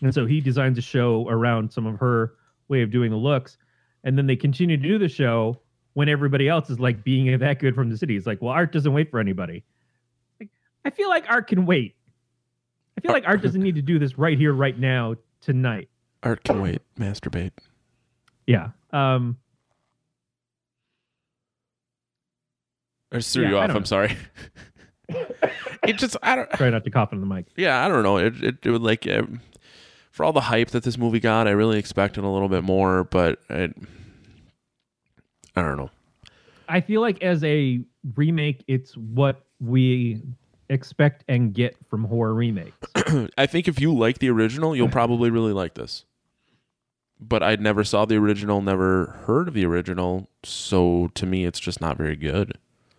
and 0.00 0.14
so 0.14 0.24
he 0.24 0.40
designs 0.40 0.78
a 0.78 0.82
show 0.82 1.28
around 1.28 1.70
some 1.70 1.84
of 1.84 2.00
her 2.00 2.32
way 2.68 2.80
of 2.80 2.90
doing 2.90 3.10
the 3.10 3.16
looks 3.18 3.58
and 4.04 4.16
then 4.16 4.26
they 4.26 4.36
continue 4.36 4.78
to 4.78 4.82
do 4.82 4.96
the 4.96 5.08
show 5.08 5.60
when 5.92 6.08
everybody 6.08 6.48
else 6.48 6.70
is 6.70 6.80
like 6.80 7.04
being 7.04 7.38
that 7.38 7.58
good 7.58 7.74
from 7.74 7.90
the 7.90 7.98
city. 7.98 8.16
It's 8.16 8.26
like, 8.26 8.40
well, 8.40 8.54
art 8.54 8.72
doesn't 8.72 8.92
wait 8.94 9.10
for 9.10 9.20
anybody. 9.20 9.64
Like, 10.40 10.48
I 10.86 10.90
feel 10.90 11.10
like 11.10 11.26
art 11.28 11.48
can 11.48 11.66
wait. 11.66 11.97
I 12.98 13.00
feel 13.00 13.12
like 13.12 13.22
art 13.28 13.42
doesn't 13.42 13.62
need 13.62 13.76
to 13.76 13.82
do 13.82 14.00
this 14.00 14.18
right 14.18 14.36
here, 14.36 14.52
right 14.52 14.76
now, 14.76 15.14
tonight. 15.40 15.88
Art 16.24 16.42
can 16.42 16.60
wait. 16.60 16.82
Masturbate. 16.98 17.52
Yeah. 18.44 18.70
Um. 18.92 19.36
I 23.12 23.18
just 23.18 23.32
threw 23.32 23.44
Yeah, 23.44 23.50
you 23.50 23.58
off. 23.58 23.70
I'm 23.70 23.76
know. 23.76 23.82
sorry. 23.84 24.16
it 25.08 25.96
just 25.96 26.16
I 26.24 26.34
don't 26.34 26.50
Try 26.50 26.70
not 26.70 26.82
to 26.84 26.90
cough 26.90 27.12
in 27.12 27.20
the 27.20 27.26
mic. 27.26 27.46
yeah 27.56 27.84
I 27.84 27.88
don't 27.88 28.02
know. 28.02 28.16
It 28.18 28.42
it, 28.42 28.56
it 28.64 28.70
would 28.70 28.82
like 28.82 29.06
uh, 29.06 29.22
for 30.10 30.24
all 30.24 30.32
the 30.32 30.40
hype 30.40 30.70
that 30.70 30.82
this 30.82 30.98
movie 30.98 31.20
got, 31.20 31.46
I 31.46 31.52
really 31.52 31.78
expected 31.78 32.24
a 32.24 32.28
little 32.28 32.48
bit 32.48 32.64
more, 32.64 33.04
but 33.04 33.38
it, 33.48 33.76
I 35.54 35.62
don't 35.62 35.76
know. 35.76 35.90
I 36.68 36.80
feel 36.80 37.00
like 37.00 37.22
as 37.22 37.44
a 37.44 37.80
remake, 38.16 38.64
it's 38.66 38.96
what 38.96 39.46
we 39.60 40.20
expect 40.68 41.24
and 41.28 41.52
get 41.52 41.76
from 41.88 42.04
horror 42.04 42.34
remakes. 42.34 42.76
I 43.38 43.46
think 43.46 43.68
if 43.68 43.80
you 43.80 43.94
like 43.94 44.18
the 44.18 44.30
original, 44.30 44.76
you'll 44.76 44.88
probably 44.88 45.30
really 45.30 45.52
like 45.52 45.74
this. 45.74 46.04
But 47.20 47.42
I 47.42 47.56
never 47.56 47.82
saw 47.82 48.04
the 48.04 48.16
original, 48.16 48.62
never 48.62 49.18
heard 49.26 49.48
of 49.48 49.54
the 49.54 49.64
original, 49.64 50.28
so 50.44 51.10
to 51.14 51.26
me, 51.26 51.44
it's 51.44 51.58
just 51.58 51.80
not 51.80 51.96
very 51.96 52.14
good. 52.14 52.56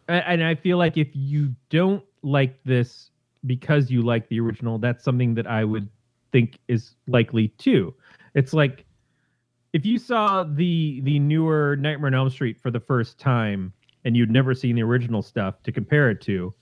And 0.09 0.43
I 0.43 0.55
feel 0.55 0.78
like 0.78 0.97
if 0.97 1.09
you 1.13 1.55
don't 1.70 2.03
like 2.24 2.61
this 2.63 3.11
because 3.45 3.89
you 3.89 4.01
like 4.01 4.28
the 4.28 4.39
original, 4.39 4.78
that's 4.78 5.03
something 5.03 5.36
that 5.36 5.47
I 5.47 5.63
would 5.63 5.88
think 6.32 6.57
is 6.67 6.95
likely 7.07 7.49
too. 7.49 7.93
It's 8.34 8.53
like 8.53 8.86
if 9.74 9.86
you 9.86 9.97
saw 9.97 10.43
the 10.43 11.01
the 11.03 11.20
newer 11.20 11.76
Nightmare 11.76 12.07
on 12.07 12.13
Elm 12.15 12.30
Street 12.30 12.59
for 12.59 12.72
the 12.72 12.80
first 12.80 13.20
time 13.20 13.72
and 14.05 14.15
you'd 14.15 14.32
never 14.32 14.53
seen 14.53 14.76
the 14.76 14.84
original 14.84 15.22
stuff 15.22 15.61
to 15.63 15.72
compare 15.72 16.09
it 16.09 16.22
to, 16.22 16.53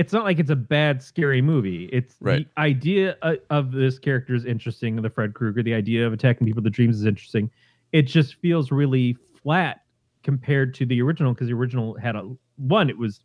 it's 0.00 0.14
not 0.14 0.24
like 0.24 0.38
it's 0.38 0.48
a 0.48 0.56
bad 0.56 1.02
scary 1.02 1.42
movie. 1.42 1.84
It's 1.92 2.16
Right. 2.20 2.48
the 2.56 2.60
idea 2.62 3.16
of, 3.20 3.36
of 3.50 3.70
this 3.72 3.98
character 3.98 4.34
is 4.34 4.46
interesting, 4.46 4.96
the 4.96 5.10
Fred 5.10 5.34
Krueger, 5.34 5.62
the 5.62 5.74
idea 5.74 6.06
of 6.06 6.14
attacking 6.14 6.46
people 6.46 6.62
with 6.62 6.64
the 6.64 6.70
dreams 6.70 6.96
is 6.96 7.04
interesting. 7.04 7.50
It 7.92 8.02
just 8.02 8.36
feels 8.36 8.72
really 8.72 9.12
flat 9.42 9.82
compared 10.22 10.72
to 10.76 10.86
the 10.86 11.02
original 11.02 11.34
because 11.34 11.48
the 11.48 11.52
original 11.52 11.98
had 11.98 12.16
a 12.16 12.34
one, 12.56 12.88
it 12.88 12.96
was 12.96 13.20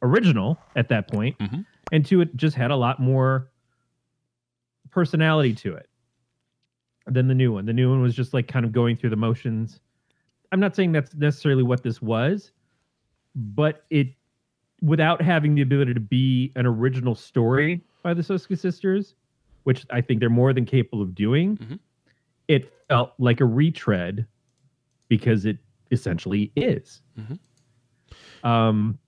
original 0.00 0.58
at 0.76 0.88
that 0.88 1.08
point, 1.12 1.36
Mhm. 1.38 1.66
and 1.92 2.06
two, 2.06 2.22
it 2.22 2.34
just 2.36 2.56
had 2.56 2.70
a 2.70 2.76
lot 2.76 3.00
more 3.00 3.50
personality 4.90 5.52
to 5.54 5.74
it 5.74 5.90
than 7.06 7.28
the 7.28 7.34
new 7.34 7.52
one. 7.52 7.66
The 7.66 7.72
new 7.74 7.90
one 7.90 8.00
was 8.00 8.14
just 8.14 8.32
like 8.32 8.48
kind 8.48 8.64
of 8.64 8.72
going 8.72 8.96
through 8.96 9.10
the 9.10 9.16
motions. 9.16 9.80
I'm 10.52 10.60
not 10.60 10.74
saying 10.74 10.92
that's 10.92 11.14
necessarily 11.14 11.62
what 11.62 11.82
this 11.82 12.00
was, 12.00 12.52
but 13.34 13.84
it 13.90 14.14
without 14.84 15.22
having 15.22 15.54
the 15.54 15.62
ability 15.62 15.94
to 15.94 16.00
be 16.00 16.52
an 16.56 16.66
original 16.66 17.14
story 17.14 17.80
by 18.02 18.12
the 18.12 18.20
Soska 18.22 18.58
sisters, 18.58 19.14
which 19.62 19.86
I 19.90 20.02
think 20.02 20.20
they're 20.20 20.28
more 20.28 20.52
than 20.52 20.66
capable 20.66 21.00
of 21.02 21.14
doing, 21.14 21.56
Mhm. 21.56 21.78
it 22.48 22.70
felt 22.88 23.14
like 23.18 23.40
a 23.40 23.46
retread 23.46 24.26
because 25.08 25.46
it 25.46 25.56
essentially 25.90 26.52
is. 26.54 27.00
Mhm. 27.18 27.38
Um, 28.46 28.98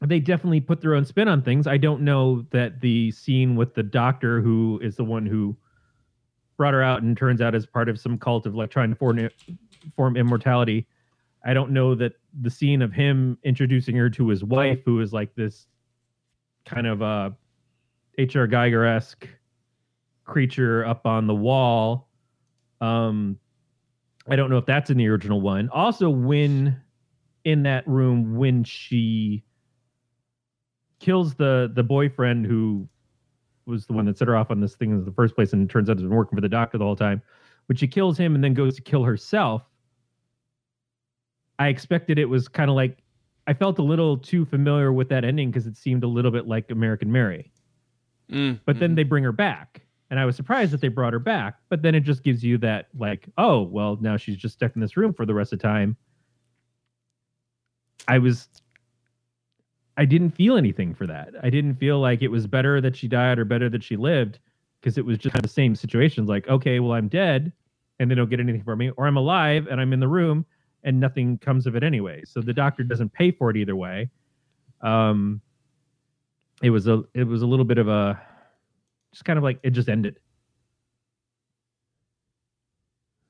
they 0.00 0.20
definitely 0.20 0.60
put 0.60 0.80
their 0.80 0.94
own 0.94 1.04
spin 1.04 1.26
on 1.26 1.42
things. 1.42 1.66
I 1.66 1.76
don't 1.76 2.02
know 2.02 2.42
that 2.50 2.80
the 2.80 3.10
scene 3.10 3.56
with 3.56 3.74
the 3.74 3.82
doctor, 3.82 4.40
who 4.40 4.78
is 4.82 4.94
the 4.96 5.04
one 5.04 5.26
who 5.26 5.56
brought 6.56 6.74
her 6.74 6.82
out 6.82 7.02
and 7.02 7.16
turns 7.16 7.40
out 7.40 7.54
as 7.54 7.66
part 7.66 7.88
of 7.88 7.98
some 7.98 8.16
cult 8.16 8.46
of 8.46 8.54
like 8.54 8.70
trying 8.70 8.90
to 8.90 8.96
form, 8.96 9.28
form 9.96 10.16
immortality. 10.16 10.86
I 11.46 11.54
don't 11.54 11.70
know 11.70 11.94
that 11.94 12.14
the 12.40 12.50
scene 12.50 12.82
of 12.82 12.92
him 12.92 13.38
introducing 13.44 13.94
her 13.94 14.10
to 14.10 14.28
his 14.28 14.42
wife, 14.42 14.80
who 14.84 15.00
is 15.00 15.12
like 15.12 15.32
this 15.36 15.68
kind 16.64 16.88
of 16.88 17.00
uh, 17.00 17.30
H.R. 18.18 18.48
Giger 18.48 18.84
esque 18.96 19.28
creature 20.24 20.84
up 20.84 21.06
on 21.06 21.28
the 21.28 21.34
wall. 21.34 22.08
Um, 22.80 23.38
I 24.28 24.34
don't 24.34 24.50
know 24.50 24.58
if 24.58 24.66
that's 24.66 24.90
in 24.90 24.98
the 24.98 25.06
original 25.06 25.40
one. 25.40 25.68
Also, 25.68 26.10
when 26.10 26.82
in 27.44 27.62
that 27.62 27.86
room, 27.86 28.36
when 28.36 28.64
she 28.64 29.44
kills 30.98 31.34
the 31.34 31.70
the 31.72 31.84
boyfriend 31.84 32.44
who 32.44 32.88
was 33.66 33.86
the 33.86 33.92
one 33.92 34.06
that 34.06 34.18
set 34.18 34.26
her 34.26 34.36
off 34.36 34.50
on 34.50 34.60
this 34.60 34.74
thing 34.74 34.90
in 34.90 35.04
the 35.04 35.12
first 35.12 35.36
place, 35.36 35.52
and 35.52 35.70
turns 35.70 35.88
out 35.88 35.96
has 35.96 36.02
been 36.02 36.10
working 36.10 36.36
for 36.36 36.40
the 36.40 36.48
doctor 36.48 36.76
the 36.76 36.84
whole 36.84 36.96
time. 36.96 37.22
but 37.68 37.78
she 37.78 37.86
kills 37.86 38.18
him 38.18 38.34
and 38.34 38.42
then 38.42 38.52
goes 38.52 38.74
to 38.74 38.82
kill 38.82 39.04
herself, 39.04 39.62
I 41.58 41.68
expected 41.68 42.18
it 42.18 42.26
was 42.26 42.48
kind 42.48 42.70
of 42.70 42.76
like 42.76 42.98
I 43.46 43.54
felt 43.54 43.78
a 43.78 43.82
little 43.82 44.18
too 44.18 44.44
familiar 44.44 44.92
with 44.92 45.08
that 45.10 45.24
ending 45.24 45.50
because 45.50 45.66
it 45.66 45.76
seemed 45.76 46.02
a 46.04 46.08
little 46.08 46.30
bit 46.30 46.46
like 46.48 46.70
American 46.70 47.10
Mary. 47.12 47.52
Mm, 48.30 48.60
But 48.64 48.78
then 48.80 48.94
they 48.96 49.04
bring 49.04 49.22
her 49.24 49.32
back. 49.32 49.82
And 50.10 50.20
I 50.20 50.24
was 50.24 50.36
surprised 50.36 50.72
that 50.72 50.80
they 50.80 50.88
brought 50.88 51.12
her 51.12 51.18
back. 51.20 51.58
But 51.68 51.82
then 51.82 51.94
it 51.94 52.00
just 52.00 52.22
gives 52.22 52.42
you 52.44 52.58
that, 52.58 52.88
like, 52.96 53.28
oh, 53.38 53.62
well, 53.62 53.98
now 54.00 54.16
she's 54.16 54.36
just 54.36 54.54
stuck 54.54 54.74
in 54.74 54.80
this 54.80 54.96
room 54.96 55.12
for 55.12 55.26
the 55.26 55.34
rest 55.34 55.52
of 55.52 55.58
the 55.60 55.62
time. 55.62 55.96
I 58.08 58.18
was, 58.18 58.48
I 59.96 60.04
didn't 60.04 60.30
feel 60.30 60.56
anything 60.56 60.94
for 60.94 61.06
that. 61.06 61.34
I 61.42 61.50
didn't 61.50 61.74
feel 61.76 62.00
like 62.00 62.22
it 62.22 62.28
was 62.28 62.46
better 62.46 62.80
that 62.80 62.96
she 62.96 63.08
died 63.08 63.38
or 63.38 63.44
better 63.44 63.68
that 63.68 63.82
she 63.82 63.96
lived 63.96 64.38
because 64.80 64.98
it 64.98 65.04
was 65.04 65.18
just 65.18 65.32
kind 65.32 65.44
of 65.44 65.48
the 65.48 65.54
same 65.54 65.74
situations. 65.74 66.28
Like, 66.28 66.48
okay, 66.48 66.78
well, 66.80 66.92
I'm 66.92 67.08
dead 67.08 67.52
and 67.98 68.10
they 68.10 68.14
don't 68.14 68.28
get 68.30 68.40
anything 68.40 68.62
from 68.62 68.78
me, 68.78 68.90
or 68.90 69.06
I'm 69.06 69.16
alive 69.16 69.66
and 69.70 69.80
I'm 69.80 69.92
in 69.92 70.00
the 70.00 70.08
room 70.08 70.44
and 70.86 70.98
nothing 70.98 71.36
comes 71.36 71.66
of 71.66 71.76
it 71.76 71.82
anyway. 71.82 72.22
So 72.24 72.40
the 72.40 72.54
doctor 72.54 72.82
doesn't 72.82 73.12
pay 73.12 73.30
for 73.30 73.50
it 73.50 73.58
either 73.58 73.76
way. 73.76 74.08
Um, 74.80 75.42
it 76.62 76.70
was 76.70 76.86
a 76.86 77.02
it 77.12 77.24
was 77.24 77.42
a 77.42 77.46
little 77.46 77.66
bit 77.66 77.76
of 77.76 77.88
a 77.88 78.18
just 79.12 79.26
kind 79.26 79.36
of 79.36 79.42
like 79.42 79.58
it 79.62 79.70
just 79.70 79.90
ended. 79.90 80.18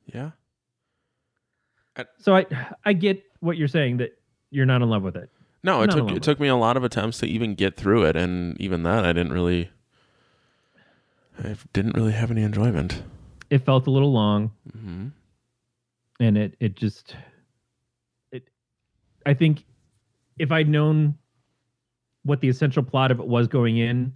yeah. 0.06 0.30
So 2.18 2.36
I 2.36 2.46
I 2.84 2.92
get 2.92 3.22
what 3.40 3.56
you're 3.56 3.68
saying 3.68 3.96
that 3.96 4.10
you're 4.50 4.66
not 4.66 4.82
in 4.82 4.90
love 4.90 5.02
with 5.02 5.16
it. 5.16 5.30
No, 5.62 5.82
it 5.82 5.90
took 5.90 6.10
it 6.10 6.22
took 6.22 6.38
me 6.38 6.48
a 6.48 6.56
lot 6.56 6.76
of 6.76 6.84
attempts 6.84 7.18
to 7.18 7.26
even 7.26 7.54
get 7.54 7.76
through 7.76 8.04
it, 8.04 8.16
and 8.16 8.60
even 8.60 8.82
that 8.84 9.04
I 9.04 9.12
didn't 9.12 9.32
really. 9.32 9.70
I 11.42 11.56
didn't 11.74 11.94
really 11.94 12.12
have 12.12 12.30
any 12.30 12.42
enjoyment. 12.42 13.02
It 13.50 13.64
felt 13.64 13.86
a 13.86 13.90
little 13.90 14.12
long, 14.12 14.52
hmm 14.72 15.08
and 16.20 16.36
it 16.36 16.54
it 16.60 16.76
just. 16.76 17.16
I 19.26 19.34
think 19.34 19.64
if 20.38 20.52
I'd 20.52 20.68
known 20.68 21.16
what 22.22 22.40
the 22.40 22.48
essential 22.48 22.82
plot 22.82 23.10
of 23.10 23.20
it 23.20 23.26
was 23.26 23.48
going 23.48 23.76
in, 23.76 24.12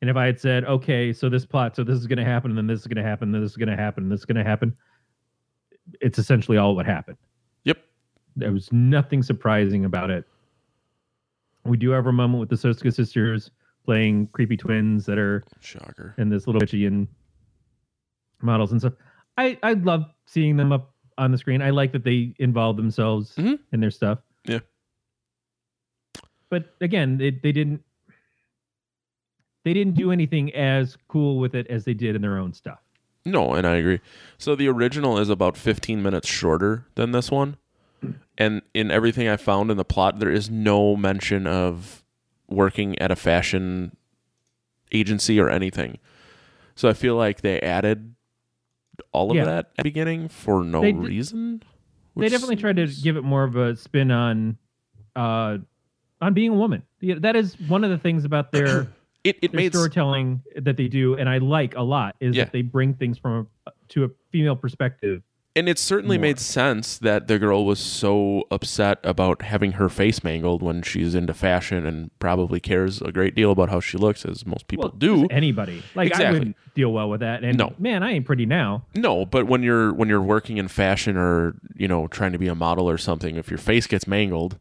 and 0.00 0.10
if 0.10 0.16
I 0.16 0.26
had 0.26 0.38
said, 0.38 0.64
okay, 0.64 1.12
so 1.12 1.28
this 1.28 1.46
plot, 1.46 1.74
so 1.74 1.82
this 1.82 1.98
is 1.98 2.06
going 2.06 2.18
to 2.18 2.24
happen, 2.24 2.50
and 2.50 2.58
then 2.58 2.66
this 2.66 2.80
is 2.80 2.86
going 2.86 3.02
to 3.02 3.08
happen, 3.08 3.28
and 3.28 3.34
then 3.34 3.42
this 3.42 3.52
is 3.52 3.56
going 3.56 3.68
to 3.68 3.76
happen, 3.76 4.04
and 4.04 4.12
this 4.12 4.20
is 4.20 4.26
going 4.26 4.36
to 4.36 4.44
happen, 4.44 4.76
it's 6.00 6.18
essentially 6.18 6.58
all 6.58 6.76
what 6.76 6.86
happened. 6.86 7.16
Yep. 7.64 7.78
There 8.36 8.52
was 8.52 8.70
nothing 8.72 9.22
surprising 9.22 9.84
about 9.84 10.10
it. 10.10 10.24
We 11.64 11.78
do 11.78 11.90
have 11.90 12.06
a 12.06 12.12
moment 12.12 12.40
with 12.40 12.50
the 12.50 12.56
Soska 12.56 12.92
sisters 12.92 13.50
playing 13.86 14.28
creepy 14.28 14.56
twins 14.56 15.06
that 15.06 15.18
are 15.18 15.42
Shocker. 15.60 16.14
and 16.18 16.30
this 16.30 16.46
little 16.46 16.60
Bitchian 16.60 17.06
models 18.42 18.72
and 18.72 18.80
stuff. 18.80 18.94
I 19.38 19.58
I 19.62 19.72
love 19.74 20.04
seeing 20.26 20.56
them 20.56 20.72
up 20.72 20.93
on 21.18 21.30
the 21.32 21.38
screen. 21.38 21.62
I 21.62 21.70
like 21.70 21.92
that 21.92 22.04
they 22.04 22.34
involve 22.38 22.76
themselves 22.76 23.34
Mhm. 23.36 23.58
in 23.72 23.80
their 23.80 23.90
stuff. 23.90 24.18
Yeah. 24.44 24.60
But 26.50 26.74
again, 26.80 27.18
they 27.18 27.30
they 27.30 27.52
didn't 27.52 27.82
they 29.64 29.72
didn't 29.72 29.94
do 29.94 30.10
anything 30.12 30.54
as 30.54 30.96
cool 31.08 31.38
with 31.38 31.54
it 31.54 31.66
as 31.68 31.84
they 31.84 31.94
did 31.94 32.14
in 32.14 32.22
their 32.22 32.36
own 32.38 32.52
stuff. 32.52 32.80
No, 33.24 33.54
and 33.54 33.66
I 33.66 33.76
agree. 33.76 34.00
So 34.36 34.54
the 34.54 34.68
original 34.68 35.18
is 35.18 35.30
about 35.30 35.56
15 35.56 36.02
minutes 36.02 36.28
shorter 36.28 36.84
than 36.94 37.12
this 37.12 37.30
one. 37.30 37.56
And 38.36 38.62
in 38.74 38.90
everything 38.90 39.28
I 39.28 39.36
found 39.36 39.70
in 39.70 39.76
the 39.76 39.84
plot, 39.84 40.18
there 40.18 40.28
is 40.30 40.50
no 40.50 40.96
mention 40.96 41.46
of 41.46 42.04
working 42.48 42.98
at 42.98 43.12
a 43.12 43.16
fashion 43.16 43.96
agency 44.92 45.38
or 45.40 45.48
anything. 45.48 45.98
So 46.74 46.88
I 46.88 46.94
feel 46.94 47.14
like 47.14 47.40
they 47.42 47.60
added 47.60 48.16
all 49.12 49.30
of 49.30 49.36
Yeah. 49.36 49.44
that 49.44 49.58
at 49.70 49.76
the 49.78 49.82
beginning 49.84 50.28
for 50.28 50.64
no 50.64 50.80
They 50.80 50.92
d- 50.92 50.98
reason. 50.98 51.62
they 52.16 52.28
definitely 52.28 52.56
tried 52.56 52.76
to 52.76 52.86
give 52.86 53.16
it 53.16 53.22
more 53.24 53.44
of 53.44 53.56
a 53.56 53.76
spin 53.76 54.10
on 54.10 54.56
uh 55.16 55.58
on 56.20 56.32
being 56.34 56.50
a 56.50 56.54
woman. 56.54 56.82
Yeah, 57.00 57.16
That 57.18 57.36
is 57.36 57.58
one 57.68 57.84
of 57.84 57.90
the 57.90 57.98
things 57.98 58.24
about 58.24 58.50
their 58.52 58.88
it, 59.24 59.36
it 59.42 59.52
their 59.52 59.56
made 59.56 59.72
storytelling 59.72 60.42
that 60.56 60.76
they 60.76 60.88
do, 60.88 61.14
and 61.16 61.28
I 61.28 61.38
like 61.38 61.74
a 61.76 61.82
lot, 61.82 62.16
is 62.20 62.34
Yeah. 62.36 62.44
that 62.44 62.52
they 62.52 62.62
bring 62.62 62.94
things 62.94 63.18
from 63.18 63.48
a, 63.66 63.70
to 63.88 64.04
a 64.04 64.08
female 64.30 64.56
perspective. 64.56 65.22
And 65.56 65.68
it 65.68 65.78
certainly 65.78 66.16
more. 66.18 66.22
made 66.22 66.40
sense 66.40 66.98
that 66.98 67.28
the 67.28 67.38
girl 67.38 67.64
was 67.64 67.78
so 67.78 68.42
upset 68.50 68.98
about 69.04 69.42
having 69.42 69.72
her 69.72 69.88
face 69.88 70.24
mangled 70.24 70.62
when 70.62 70.82
she's 70.82 71.14
into 71.14 71.32
fashion 71.32 71.86
and 71.86 72.10
probably 72.18 72.58
cares 72.58 73.00
a 73.00 73.12
great 73.12 73.36
deal 73.36 73.52
about 73.52 73.68
how 73.70 73.78
she 73.78 73.96
looks, 73.96 74.24
as 74.24 74.44
most 74.44 74.66
people 74.66 74.86
Well, 74.86 74.96
do. 74.98 75.26
Anybody 75.30 75.82
like 75.94 76.06
I 76.06 76.10
Exactly. 76.16 76.38
wouldn't 76.40 76.56
deal 76.74 76.92
well 76.92 77.08
with 77.08 77.20
that. 77.20 77.44
And 77.44 77.56
No. 77.56 77.72
man, 77.78 78.02
I 78.02 78.10
ain't 78.12 78.26
pretty 78.26 78.46
now. 78.46 78.84
No, 78.96 79.24
but 79.24 79.46
when 79.46 79.62
you're 79.62 79.92
when 79.92 80.08
you're 80.08 80.20
working 80.20 80.56
in 80.58 80.66
fashion 80.66 81.16
or 81.16 81.54
you 81.76 81.86
know 81.86 82.08
trying 82.08 82.32
to 82.32 82.38
be 82.38 82.48
a 82.48 82.54
model 82.56 82.90
or 82.90 82.98
something, 82.98 83.36
if 83.36 83.48
your 83.48 83.58
face 83.58 83.86
gets 83.86 84.08
mangled, 84.08 84.58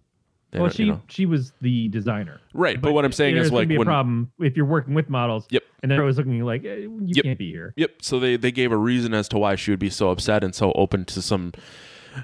then, 0.54 0.62
Well, 0.62 0.72
you 0.72 0.76
she 0.76 0.86
know. 0.90 1.02
she 1.08 1.26
was 1.26 1.52
the 1.62 1.88
designer. 1.90 2.40
right. 2.54 2.80
But, 2.82 2.94
what 2.94 3.04
I'm 3.06 3.12
saying 3.12 3.36
is 3.38 3.50
gonna 3.50 3.60
like 3.60 3.68
be 3.68 3.76
a 3.76 3.82
problem 3.82 4.32
if 4.40 4.56
you're 4.56 4.66
working 4.66 4.94
with 4.94 5.10
models. 5.10 5.46
Yep. 5.50 5.64
And 5.82 5.92
they're 5.92 6.00
always 6.00 6.18
looking 6.18 6.40
like 6.44 6.64
eh, 6.64 6.76
you 6.78 7.02
Yep. 7.08 7.26
can't 7.26 7.40
be 7.40 7.52
here. 7.52 7.74
Yep. 7.76 7.92
So 8.02 8.20
they 8.20 8.38
they 8.38 8.52
gave 8.52 8.72
a 8.72 8.78
reason 8.78 9.14
as 9.14 9.28
to 9.30 9.38
why 9.38 9.56
she 9.56 9.72
would 9.72 9.80
be 9.80 9.90
so 9.90 10.10
upset 10.10 10.44
and 10.44 10.56
so 10.56 10.72
open 10.74 11.04
to 11.06 11.22
some 11.22 11.52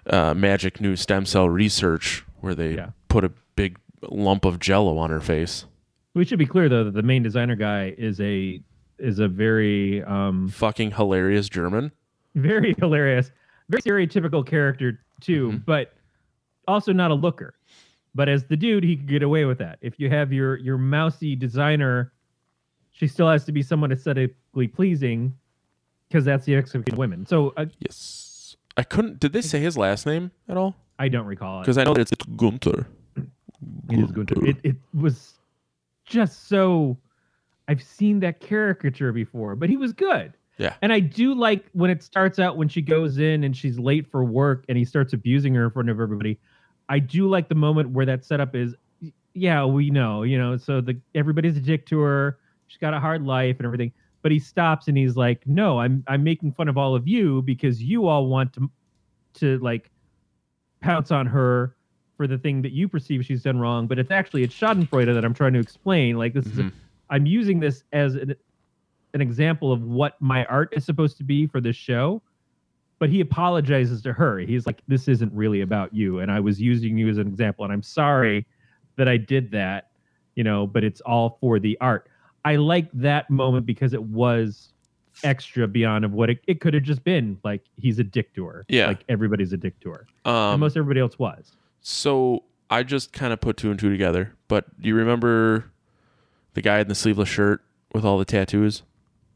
uh, 0.08 0.34
magic 0.34 0.80
new 0.80 0.96
stem 0.96 1.26
cell 1.26 1.50
research 1.50 2.24
where 2.40 2.56
they 2.56 2.76
Yeah. 2.76 2.92
put 3.10 3.24
a 3.26 3.32
big 3.56 3.78
lump 4.10 4.46
of 4.46 4.60
jello 4.60 4.98
on 4.98 5.10
her 5.10 5.20
face. 5.20 5.66
We 6.14 6.24
should 6.26 6.40
be 6.40 6.46
clear 6.46 6.70
though 6.70 6.86
that 6.86 6.94
the 6.94 7.04
main 7.04 7.24
designer 7.24 7.56
guy 7.56 7.94
is 7.98 8.22
a 8.22 8.62
is 8.98 9.20
a 9.20 9.28
very 9.28 10.04
um 10.04 10.48
Fucking 10.50 10.92
hilarious 10.92 11.50
German. 11.50 11.92
very 12.36 12.76
hilarious, 12.80 13.32
very 13.70 13.82
stereotypical 14.08 14.46
character 14.46 15.00
too, 15.22 15.52
Mhm. 15.52 15.66
but 15.66 15.94
also 16.68 16.94
not 16.94 17.12
a 17.12 17.14
looker. 17.16 17.56
But 18.16 18.28
as 18.30 18.46
the 18.46 18.58
dude, 18.58 18.84
he 18.84 18.98
could 18.98 19.08
get 19.08 19.24
away 19.24 19.46
with 19.46 19.60
that. 19.60 19.78
If 19.82 20.00
you 20.00 20.10
have 20.10 20.34
your 20.34 20.58
your 20.58 20.78
mousy 20.78 21.36
designer, 21.36 22.12
she 22.92 23.08
still 23.08 23.30
has 23.30 23.46
to 23.46 23.52
be 23.52 23.62
somewhat 23.62 23.92
aesthetically 23.92 24.68
pleasing 24.68 25.34
because 26.08 26.26
that's 26.26 26.46
the 26.46 26.56
expectation 26.56 26.94
of 26.94 26.98
women. 26.98 27.26
So 27.26 27.54
uh, 27.56 27.66
Yes. 27.80 28.56
I 28.78 28.84
couldn't. 28.84 29.20
Did 29.20 29.34
they 29.34 29.42
say 29.42 29.60
his 29.60 29.78
last 29.78 30.06
name 30.06 30.32
at 30.48 30.56
all? 30.58 30.76
I 30.98 31.10
don't 31.10 31.26
recall 31.26 31.60
it. 31.60 31.64
Because 31.64 31.78
I 31.78 31.84
know 31.84 31.94
that 31.94 32.12
it's 32.12 32.26
Gunther. 32.38 32.88
It 33.90 34.00
is 34.00 34.12
Gunther. 34.12 34.46
It, 34.46 34.58
it 34.64 34.76
was 34.94 35.34
just 36.06 36.48
so. 36.48 36.98
I've 37.68 37.84
seen 37.84 38.22
that 38.22 38.40
caricature 38.40 39.12
before, 39.12 39.56
but 39.56 39.70
he 39.70 39.78
was 39.78 39.94
good. 39.94 40.34
Yeah. 40.58 40.76
And 40.82 40.92
I 40.92 41.00
do 41.00 41.34
like 41.34 41.66
when 41.74 41.90
it 41.92 42.02
starts 42.04 42.40
out 42.40 42.58
when 42.58 42.68
she 42.68 42.82
goes 42.82 43.18
in 43.18 43.44
and 43.44 43.56
she's 43.56 43.78
late 43.78 44.10
for 44.10 44.24
work 44.24 44.66
and 44.68 44.78
he 44.78 44.86
starts 44.86 45.14
abusing 45.14 45.54
her 45.56 45.66
in 45.66 45.72
front 45.72 45.90
of 45.90 46.00
everybody. 46.00 46.40
I 46.90 47.00
do 47.00 47.30
like 47.30 47.48
the 47.48 47.56
moment 47.56 47.92
where 47.92 48.06
that 48.08 48.26
setup 48.26 48.56
is, 48.56 48.76
yeah, 49.34 49.64
we 49.64 49.90
know, 49.92 50.24
you 50.24 50.38
know, 50.38 50.58
so 50.58 50.82
the 50.82 51.00
everybody's 51.16 51.56
a 51.56 51.62
dick 51.62 51.86
to 51.88 52.00
her. 52.00 52.40
She's 52.68 52.80
got 52.80 52.94
a 52.94 53.00
hard 53.00 53.24
life 53.24 53.58
and 53.60 53.66
everything. 53.66 53.92
But 54.22 54.32
he 54.34 54.40
stops 54.40 54.90
and 54.90 54.98
he's 54.98 55.16
like, 55.16 55.48
"No, 55.48 55.80
I'm 55.80 56.04
I'm 56.08 56.24
making 56.24 56.52
fun 56.52 56.68
of 56.68 56.78
all 56.78 56.94
of 56.94 57.08
you 57.08 57.42
because 57.44 57.82
you 57.82 58.08
all 58.08 58.28
want 58.28 58.52
to 58.54 58.70
to 59.36 59.58
like 59.60 59.90
pounce 60.82 61.12
on 61.12 61.26
her 61.28 61.76
for 62.18 62.28
the 62.28 62.38
thing 62.38 62.62
that 62.64 62.74
you 62.74 62.90
perceive 62.90 63.24
she's 63.24 63.44
done 63.44 63.60
wrong, 63.60 63.88
but 63.88 63.98
it's 63.98 64.12
actually 64.12 64.44
it's 64.44 64.54
Schadenfreude 64.54 65.14
that 65.14 65.24
I'm 65.24 65.34
trying 65.34 65.54
to 65.54 65.60
explain. 65.60 66.18
Like 66.18 66.34
this 66.34 66.46
is 66.48 66.60
a, 66.60 66.64
Mhm. 66.64 66.72
I'm 67.10 67.26
using 67.26 67.60
this 67.62 67.84
as 67.94 68.16
an 68.16 68.36
an 69.14 69.22
example 69.22 69.72
of 69.72 69.84
what 69.84 70.20
my 70.22 70.44
art 70.46 70.74
is 70.76 70.84
supposed 70.86 71.18
to 71.18 71.24
be 71.24 71.48
for 71.48 71.62
this 71.62 71.76
show. 71.76 72.22
But 73.00 73.10
he 73.10 73.22
apologizes 73.22 74.02
to 74.04 74.14
her. 74.14 74.40
He's 74.40 74.66
like, 74.66 74.82
"This 74.88 75.08
isn't 75.08 75.32
really 75.34 75.62
about 75.62 75.94
you, 75.94 76.20
and 76.20 76.30
I 76.32 76.40
was 76.42 76.60
using 76.62 76.98
you 76.98 77.08
as 77.10 77.18
an 77.18 77.28
example, 77.28 77.64
and 77.64 77.74
I'm 77.74 77.82
sorry 77.84 78.46
that 78.98 79.08
I 79.08 79.16
did 79.18 79.52
that, 79.52 79.92
you 80.36 80.44
know. 80.44 80.68
But 80.68 80.84
it's 80.84 81.02
all 81.02 81.38
for 81.42 81.60
the 81.60 81.78
art." 81.82 82.08
I 82.46 82.56
like 82.58 82.90
that 82.94 83.30
moment 83.30 83.66
because 83.66 83.94
it 83.94 84.04
was 84.04 84.70
extra 85.24 85.68
beyond 85.68 86.06
of 86.06 86.14
what 86.14 86.30
it, 86.30 86.40
it 86.48 86.62
could 86.62 86.74
have 86.74 86.84
just 86.84 87.04
been. 87.04 87.38
Like 87.44 87.62
he's 87.78 88.00
a 88.00 88.04
dick 88.04 88.34
to 88.36 88.46
her. 88.46 88.66
Yeah. 88.70 88.88
like 88.88 89.04
everybody's 89.10 89.52
a 89.54 89.58
dick 89.58 89.78
to 89.82 89.92
her, 89.92 90.08
Um, 90.26 90.60
most 90.62 90.78
everybody 90.78 91.00
else 91.02 91.18
was. 91.20 91.52
so 91.82 92.44
I 92.70 92.84
just 92.84 93.12
kind 93.14 93.34
of 93.34 93.42
put 93.42 93.58
two 93.58 93.72
and 93.72 93.80
two 93.80 93.90
together. 93.90 94.34
But 94.48 94.80
do 94.82 94.88
you 94.88 94.96
remember 94.96 95.72
the 96.54 96.62
guy 96.62 96.80
in 96.80 96.88
the 96.88 96.96
sleeveless 96.96 97.28
shirt 97.30 97.62
with 97.94 98.06
all 98.06 98.18
the 98.18 98.26
tattoos? 98.26 98.84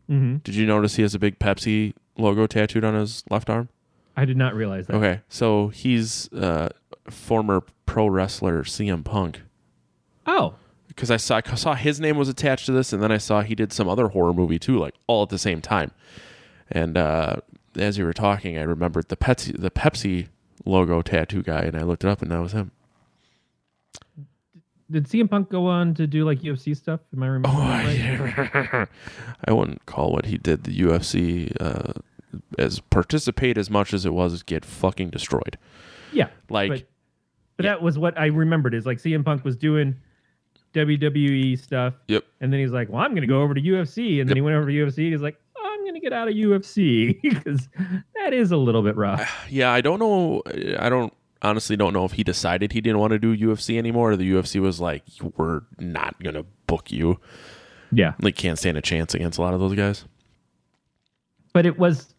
hmm 0.08 0.38
Did 0.38 0.56
you 0.56 0.66
notice 0.66 0.96
he 0.96 1.02
has 1.02 1.14
a 1.16 1.20
big 1.20 1.40
Pepsi 1.40 1.94
logo 2.18 2.48
tattooed 2.48 2.84
on 2.84 2.94
his 2.96 3.24
left 3.30 3.50
arm? 3.50 3.70
I 4.16 4.26
did 4.26 4.38
not 4.38 4.54
realize 4.54 4.88
that. 4.88 4.96
Okay, 4.96 5.22
so 5.28 5.70
he's 5.70 6.32
uh, 6.34 6.70
former 7.10 7.64
pro 7.86 8.08
wrestler 8.08 8.64
CM 8.64 9.04
Punk. 9.04 9.42
Oh, 10.26 10.56
Because 10.88 11.10
I 11.12 11.18
saw 11.18 11.42
I 11.46 11.56
saw 11.56 11.74
his 11.74 12.00
name 12.00 12.18
was 12.18 12.30
attached 12.30 12.66
to 12.68 12.72
this, 12.72 12.94
and 12.94 13.02
then 13.02 13.12
I 13.12 13.18
saw 13.18 13.42
he 13.42 13.56
did 13.56 13.74
some 13.74 13.90
other 13.90 14.10
horror 14.10 14.34
movie 14.34 14.60
too, 14.60 14.78
like 14.80 14.94
all 15.08 15.24
at 15.24 15.30
the 15.30 15.40
same 15.40 15.62
time. 15.62 15.92
And 16.70 16.98
uh, 16.98 17.38
as 17.76 17.98
you 17.98 18.06
were 18.06 18.14
talking, 18.14 18.58
I 18.58 18.62
remembered 18.62 19.10
the 19.10 19.18
Pepsi 19.18 19.60
the 19.60 19.72
Pepsi 19.72 20.28
logo 20.66 21.02
tattoo 21.02 21.42
guy, 21.44 21.62
and 21.62 21.76
I 21.76 21.82
looked 21.82 22.04
it 22.04 22.10
up, 22.10 22.22
and 22.22 22.32
that 22.32 22.40
was 22.42 22.52
him. 22.54 22.72
Did 24.92 25.06
CM 25.08 25.30
Punk 25.30 25.50
go 25.50 25.66
on 25.68 25.94
to 25.96 26.06
do 26.08 26.26
like 26.26 26.42
UFC 26.42 26.76
stuff? 26.76 27.00
Am 27.16 27.24
I 27.24 27.28
remembering 27.28 27.56
Oh, 27.56 27.70
right? 27.70 27.98
yeah. 27.98 28.86
I 29.48 29.52
wouldn't 29.54 29.86
call 29.86 30.12
what 30.12 30.26
he 30.26 30.38
did 30.38 30.64
the 30.66 30.78
UFC 30.82 31.56
uh, 31.60 31.94
as 32.60 32.80
participate 32.80 33.58
as 33.58 33.70
much 33.70 33.94
as 33.94 34.06
it 34.06 34.14
was 34.14 34.44
get 34.44 34.66
fucking 34.66 35.10
destroyed. 35.10 35.58
Yeah, 36.12 36.28
Like 36.50 36.70
but, 36.70 36.84
But 37.58 37.66
Yeah. 37.66 37.72
that 37.74 37.82
was 37.82 37.98
what 37.98 38.18
I 38.20 38.28
remembered 38.28 38.74
is 38.74 38.86
like 38.86 38.98
CM 39.00 39.24
Punk 39.24 39.44
was 39.46 39.56
doing 39.56 39.96
WWE 40.74 41.58
stuff, 41.60 41.94
Yep. 42.08 42.24
and 42.42 42.52
then 42.52 42.60
he's 42.60 42.72
like, 42.72 42.90
"Well, 42.90 43.02
I'm 43.02 43.12
going 43.12 43.22
to 43.22 43.28
go 43.28 43.42
over 43.42 43.54
to 43.54 43.62
UFC," 43.62 44.20
and 44.20 44.28
then 44.30 44.36
Yep. 44.36 44.38
he 44.38 44.42
went 44.42 44.56
over 44.58 44.68
to 44.68 44.74
UFC. 44.74 45.12
He's 45.12 45.22
like, 45.22 45.40
oh, 45.56 45.70
"I'm 45.74 45.82
going 45.82 45.94
to 45.94 46.00
get 46.00 46.14
out 46.14 46.28
of 46.28 46.34
UFC 46.34 47.22
because 47.22 47.70
that 48.16 48.34
is 48.34 48.52
a 48.52 48.58
little 48.58 48.82
bit 48.82 48.96
rough." 48.96 49.22
Yeah, 49.50 49.72
I 49.72 49.82
don't 49.82 50.00
know. 50.00 50.42
I 50.80 50.90
don't 50.90 51.14
honestly 51.44 51.76
don't 51.76 51.94
know 51.94 52.06
if 52.06 52.14
he 52.14 52.24
decided 52.24 52.72
he 52.72 52.82
didn't 52.82 53.00
want 53.00 53.12
to 53.12 53.20
do 53.20 53.36
UFC 53.36 53.78
anymore, 53.78 54.12
or 54.12 54.16
the 54.16 54.32
UFC 54.32 54.60
was 54.62 54.80
like, 54.80 55.04
"We're 55.38 55.62
not 55.80 56.22
gonna 56.24 56.44
book 56.68 56.92
you." 56.92 57.20
Yeah, 57.92 58.14
Like, 58.20 58.36
can't 58.36 58.58
stand 58.58 58.76
a 58.78 58.82
chance 58.82 59.14
against 59.14 59.38
a 59.38 59.42
lot 59.42 59.54
of 59.54 59.60
those 59.60 59.76
guys. 59.76 60.06
but 61.54 61.66
it 61.68 61.78
was, 61.78 62.16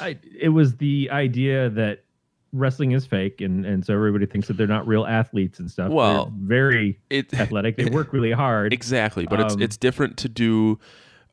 I, 0.00 0.18
it 0.38 0.50
was 0.50 0.76
the 0.76 1.08
idea 1.10 1.70
that 1.70 2.04
wrestling 2.52 2.92
is 2.92 3.06
fake, 3.06 3.40
and 3.40 3.64
and 3.64 3.84
so 3.84 3.94
everybody 3.94 4.26
thinks 4.26 4.48
that 4.48 4.56
they're 4.56 4.66
not 4.66 4.86
real 4.86 5.06
athletes 5.06 5.58
and 5.58 5.70
stuff. 5.70 5.88
They're 5.88 5.96
Well, 5.96 6.32
very 6.36 6.98
It 7.08 7.32
athletic. 7.40 7.76
They 7.76 7.86
work 7.86 8.12
really 8.12 8.32
hard. 8.32 8.72
exactly, 8.72 9.26
but 9.26 9.40
it's 9.40 9.54
Um, 9.54 9.62
it's 9.62 9.76
different 9.76 10.16
to 10.18 10.28
do 10.28 10.78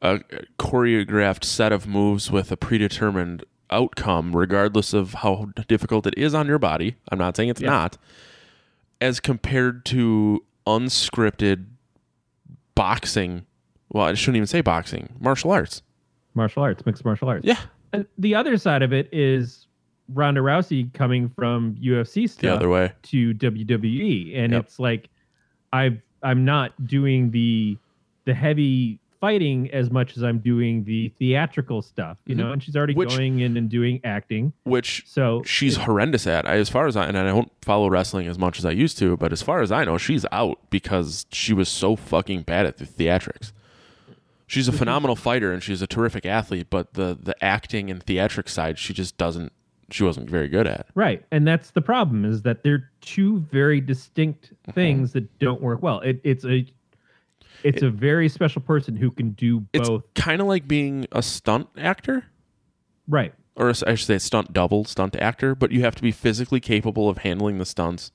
a 0.01 0.19
choreographed 0.57 1.43
set 1.43 1.71
of 1.73 1.85
moves 1.87 2.31
with 2.31 2.51
a 2.51 2.57
predetermined 2.57 3.43
outcome, 3.71 4.35
regardless 4.35 4.93
of 4.93 5.15
how 5.15 5.49
difficult 5.67 6.05
it 6.07 6.13
is 6.17 6.33
on 6.33 6.47
your 6.47 6.59
body. 6.59 6.95
I'm 7.11 7.19
not 7.19 7.35
saying 7.37 7.49
it's 7.49 7.61
Yeah. 7.61 7.69
not, 7.69 7.97
as 9.01 9.19
compared 9.19 9.85
to 9.85 10.43
unscripted 10.67 11.65
boxing. 12.75 13.45
Well, 13.91 14.05
I 14.05 14.13
shouldn't 14.13 14.37
even 14.37 14.47
say 14.47 14.61
boxing, 14.61 15.13
martial 15.19 15.51
arts. 15.51 15.81
martial 16.35 16.61
arts, 16.63 16.85
mixed 16.85 17.03
martial 17.03 17.27
arts. 17.27 17.45
Yeah, 17.45 17.57
And 17.91 18.05
the 18.17 18.35
other 18.35 18.55
side 18.57 18.81
of 18.83 18.93
it 18.93 19.09
is 19.11 19.65
Ronda 20.13 20.41
Rousey 20.41 20.93
coming 20.93 21.27
from 21.29 21.75
UFC 21.75 22.27
stuff 22.29 22.41
the 22.41 22.53
other 22.53 22.69
way. 22.69 22.93
to 23.03 23.33
WWE, 23.33 24.35
and 24.35 24.53
Yep. 24.53 24.63
it's 24.63 24.79
like 24.79 25.09
I've 25.73 25.99
I'm 26.23 26.45
not 26.45 26.85
doing 26.87 27.31
the 27.31 27.77
the 28.25 28.33
heavy 28.33 28.99
fighting 29.19 29.69
as 29.71 29.91
much 29.91 30.15
as 30.17 30.23
I'm 30.23 30.39
doing 30.39 30.83
the 30.85 31.09
theatrical 31.19 31.81
stuff, 31.81 32.17
you 32.25 32.35
know. 32.35 32.51
And 32.51 32.63
she's 32.63 32.75
already 32.75 32.93
Mm-hmm. 32.93 32.99
Which- 32.99 33.09
going 33.17 33.39
in 33.39 33.57
and 33.57 33.69
doing 33.69 33.99
acting, 34.03 34.53
Which 34.63 35.03
so 35.07 35.43
she's 35.43 35.75
horrendous 35.77 36.25
at. 36.27 36.47
I, 36.47 36.55
as 36.55 36.69
far 36.69 36.87
as 36.87 36.95
I 36.97 37.05
and 37.07 37.17
I 37.17 37.23
don't 37.25 37.51
follow 37.61 37.89
wrestling 37.89 38.27
as 38.27 38.37
much 38.39 38.59
as 38.59 38.65
I 38.65 38.71
used 38.71 38.97
to, 38.99 39.17
but 39.17 39.31
as 39.33 39.41
far 39.41 39.61
as 39.61 39.71
I 39.71 39.83
know, 39.85 39.97
she's 39.97 40.25
out 40.31 40.59
because 40.69 41.25
she 41.31 41.53
was 41.53 41.69
so 41.69 41.95
fucking 41.95 42.43
bad 42.43 42.65
at 42.65 42.77
the 42.77 42.85
theatrics. 42.85 43.51
She's 44.47 44.67
a 44.67 44.71
phenomenal 44.71 45.15
fighter 45.15 45.51
and 45.53 45.61
she's 45.61 45.81
a 45.83 45.87
terrific 45.87 46.25
athlete, 46.25 46.67
but 46.69 46.93
the 46.95 47.15
the 47.21 47.35
acting 47.43 47.91
and 47.91 48.03
theatric 48.03 48.49
side, 48.49 48.79
she 48.79 48.93
just 48.93 49.17
doesn't. 49.17 49.51
She 49.91 50.03
wasn't 50.03 50.29
very 50.29 50.47
good 50.47 50.67
at. 50.67 50.85
right, 50.93 51.25
and 51.31 51.47
that's 51.47 51.71
the 51.71 51.81
problem 51.81 52.23
is 52.23 52.43
that 52.43 52.61
they're 52.63 52.89
two 53.01 53.39
very 53.51 53.81
distinct 53.81 54.51
Mm-hmm. 54.53 54.71
things 54.71 55.13
that 55.13 55.39
don't 55.39 55.61
work 55.61 55.81
well. 55.81 55.99
It, 56.01 56.21
it's 56.23 56.45
a 56.45 56.65
it's 57.63 57.81
a 57.83 57.89
very 57.89 58.29
special 58.29 58.61
person 58.61 58.95
who 58.95 59.11
can 59.11 59.31
do 59.31 59.65
It's 59.73 59.89
both. 59.89 60.03
kind 60.15 60.41
of 60.41 60.47
like 60.47 60.67
being 60.67 61.05
a 61.11 61.21
stunt 61.21 61.67
actor, 61.77 62.25
Right. 63.07 63.33
or 63.55 63.69
a- 63.69 63.75
I 63.87 63.95
should 63.95 64.07
say, 64.07 64.15
a 64.15 64.19
stunt 64.19 64.53
double, 64.53 64.85
stunt 64.85 65.15
actor. 65.15 65.55
But 65.55 65.71
you 65.71 65.81
have 65.81 65.95
to 65.95 66.01
be 66.01 66.11
physically 66.11 66.59
capable 66.59 67.09
of 67.09 67.19
handling 67.19 67.57
the 67.57 67.65
stunts, 67.65 68.11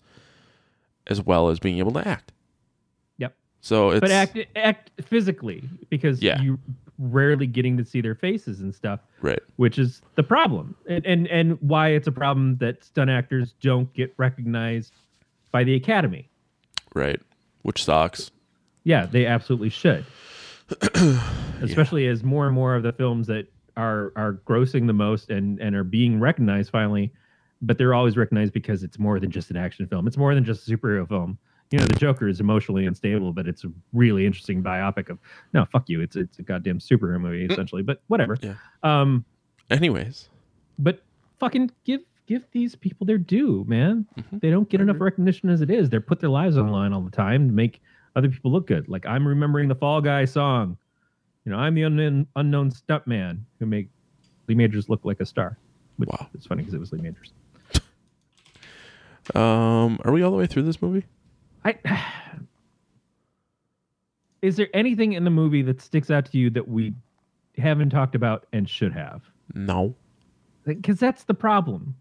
as 1.07 1.21
well 1.23 1.49
as 1.49 1.59
being 1.59 1.79
able 1.79 1.93
to 1.93 2.07
act. 2.07 2.33
Yep. 3.19 3.35
So 3.61 3.91
it's 3.91 4.01
but 4.01 4.11
act 4.11 4.39
act 4.57 4.91
physically 5.03 5.63
because 5.91 6.23
Yeah. 6.23 6.41
you 6.41 6.59
rarely 6.99 7.47
getting 7.49 7.77
to 7.77 7.85
see 7.85 8.01
their 8.01 8.15
faces 8.15 8.61
and 8.61 8.73
stuff, 8.75 9.01
right. 9.21 9.41
which 9.57 9.79
is 9.81 10.01
the 10.15 10.23
problem, 10.23 10.77
and 10.89 11.05
and, 11.05 11.27
and 11.29 11.61
why 11.61 11.89
it's 11.89 12.07
a 12.07 12.13
problem 12.13 12.57
that 12.59 12.85
stunt 12.85 13.11
actors 13.11 13.53
don't 13.61 13.93
get 13.95 14.15
recognized 14.17 14.93
by 15.51 15.65
the 15.65 15.75
Academy. 15.75 16.29
Right. 16.95 17.21
Which 17.63 17.83
sucks. 17.85 18.31
Yeah, 18.85 19.07
they 19.07 19.27
absolutely 19.27 19.71
should, 19.71 20.05
especially 21.63 22.07
as 22.07 22.23
more 22.23 22.47
and 22.47 22.55
more 22.55 22.75
of 22.75 22.83
the 22.83 22.93
films 22.93 23.27
that 23.29 23.47
are 23.77 24.13
are 24.17 24.41
grossing 24.47 24.87
the 24.87 24.93
most 24.93 25.31
and 25.31 25.59
and 25.61 25.75
are 25.75 25.85
being 25.85 26.21
recognized 26.21 26.71
finally, 26.71 27.13
but 27.63 27.79
they're 27.79 27.95
always 27.95 28.17
recognized 28.17 28.53
because 28.53 28.83
it's 28.83 28.99
more 28.99 29.19
than 29.19 29.31
just 29.31 29.51
an 29.51 29.57
action 29.57 29.87
film. 29.87 30.07
It's 30.07 30.17
more 30.17 30.35
than 30.35 30.45
just 30.45 30.69
a 30.69 30.71
superhero 30.77 31.09
film. 31.09 31.39
You 31.71 31.79
know, 31.79 31.87
the 31.87 31.95
Joker 31.95 32.29
is 32.29 32.41
emotionally 32.41 32.87
unstable, 32.87 33.33
but 33.33 33.49
it's 33.49 33.65
a 33.65 33.73
really 33.93 34.27
interesting 34.27 34.63
biopic 34.63 35.09
of 35.09 35.19
no, 35.53 35.65
fuck 35.65 35.89
you. 35.89 36.01
It's 36.01 36.15
it's 36.17 36.39
a 36.39 36.43
goddamn 36.43 36.79
superhero 36.79 37.21
movie 37.21 37.47
essentially, 37.47 37.83
but 37.83 38.03
whatever. 38.09 38.37
Yeah. 38.41 38.55
Um, 38.83 39.25
Anyways. 39.71 40.29
but 40.79 41.03
fucking 41.41 41.71
give 41.85 42.03
give 42.27 42.43
these 42.53 42.75
people 42.75 43.07
their 43.07 43.19
due, 43.19 43.65
man. 43.67 44.07
Mhm. 44.19 44.41
They 44.41 44.51
don't 44.51 44.69
get 44.69 44.81
enough 44.81 45.01
recognition 45.01 45.49
as 45.49 45.63
it 45.63 45.71
is. 45.71 45.91
They're 45.91 46.01
put 46.01 46.21
their 46.21 46.31
lives 46.31 46.57
on 46.57 46.67
the 46.67 46.73
line 46.73 46.93
all 46.93 47.01
the 47.01 47.11
time 47.11 47.49
to 47.49 47.53
make 47.53 47.83
other 48.17 48.29
people 48.29 48.53
look 48.53 48.67
good. 48.67 48.89
Like 48.89 49.07
I'm 49.07 49.27
remembering 49.27 49.69
the 49.69 49.75
Fall 49.75 50.01
Guy 50.01 50.25
song. 50.25 50.77
You 51.45 51.53
know, 51.53 51.59
I'm 51.59 51.75
the 51.75 51.83
unknown 51.83 52.27
unknown 52.37 52.71
stuntman 52.71 53.41
who 53.59 53.67
make 53.67 53.89
Lee 54.49 54.55
Majors 54.55 54.89
look 54.89 55.01
like 55.05 55.21
a 55.21 55.27
star. 55.27 55.59
Which 55.97 56.09
Wow. 56.09 56.29
It's 56.35 56.47
funny 56.47 56.63
because 56.63 56.75
it 56.75 56.81
was 56.81 56.93
Lee 56.93 57.01
Majors. 57.01 57.33
Um, 59.35 59.99
are 60.05 60.13
we 60.13 60.23
all 60.23 60.31
the 60.31 60.37
way 60.37 60.47
through 60.47 60.65
this 60.65 60.83
movie? 60.83 61.07
I 61.65 61.79
is 64.43 64.57
there 64.57 64.69
anything 64.75 65.15
in 65.15 65.25
the 65.25 65.31
movie 65.31 65.63
that 65.63 65.81
sticks 65.81 66.11
out 66.11 66.27
to 66.27 66.37
you 66.37 66.51
that 66.51 66.69
we 66.69 66.93
haven't 67.57 67.89
talked 67.89 68.15
about 68.15 68.47
and 68.53 68.69
should 68.69 68.93
have? 68.93 69.23
No. 69.55 69.95
because 70.67 70.99
that's 70.99 71.25
the 71.25 71.33
problem 71.33 71.95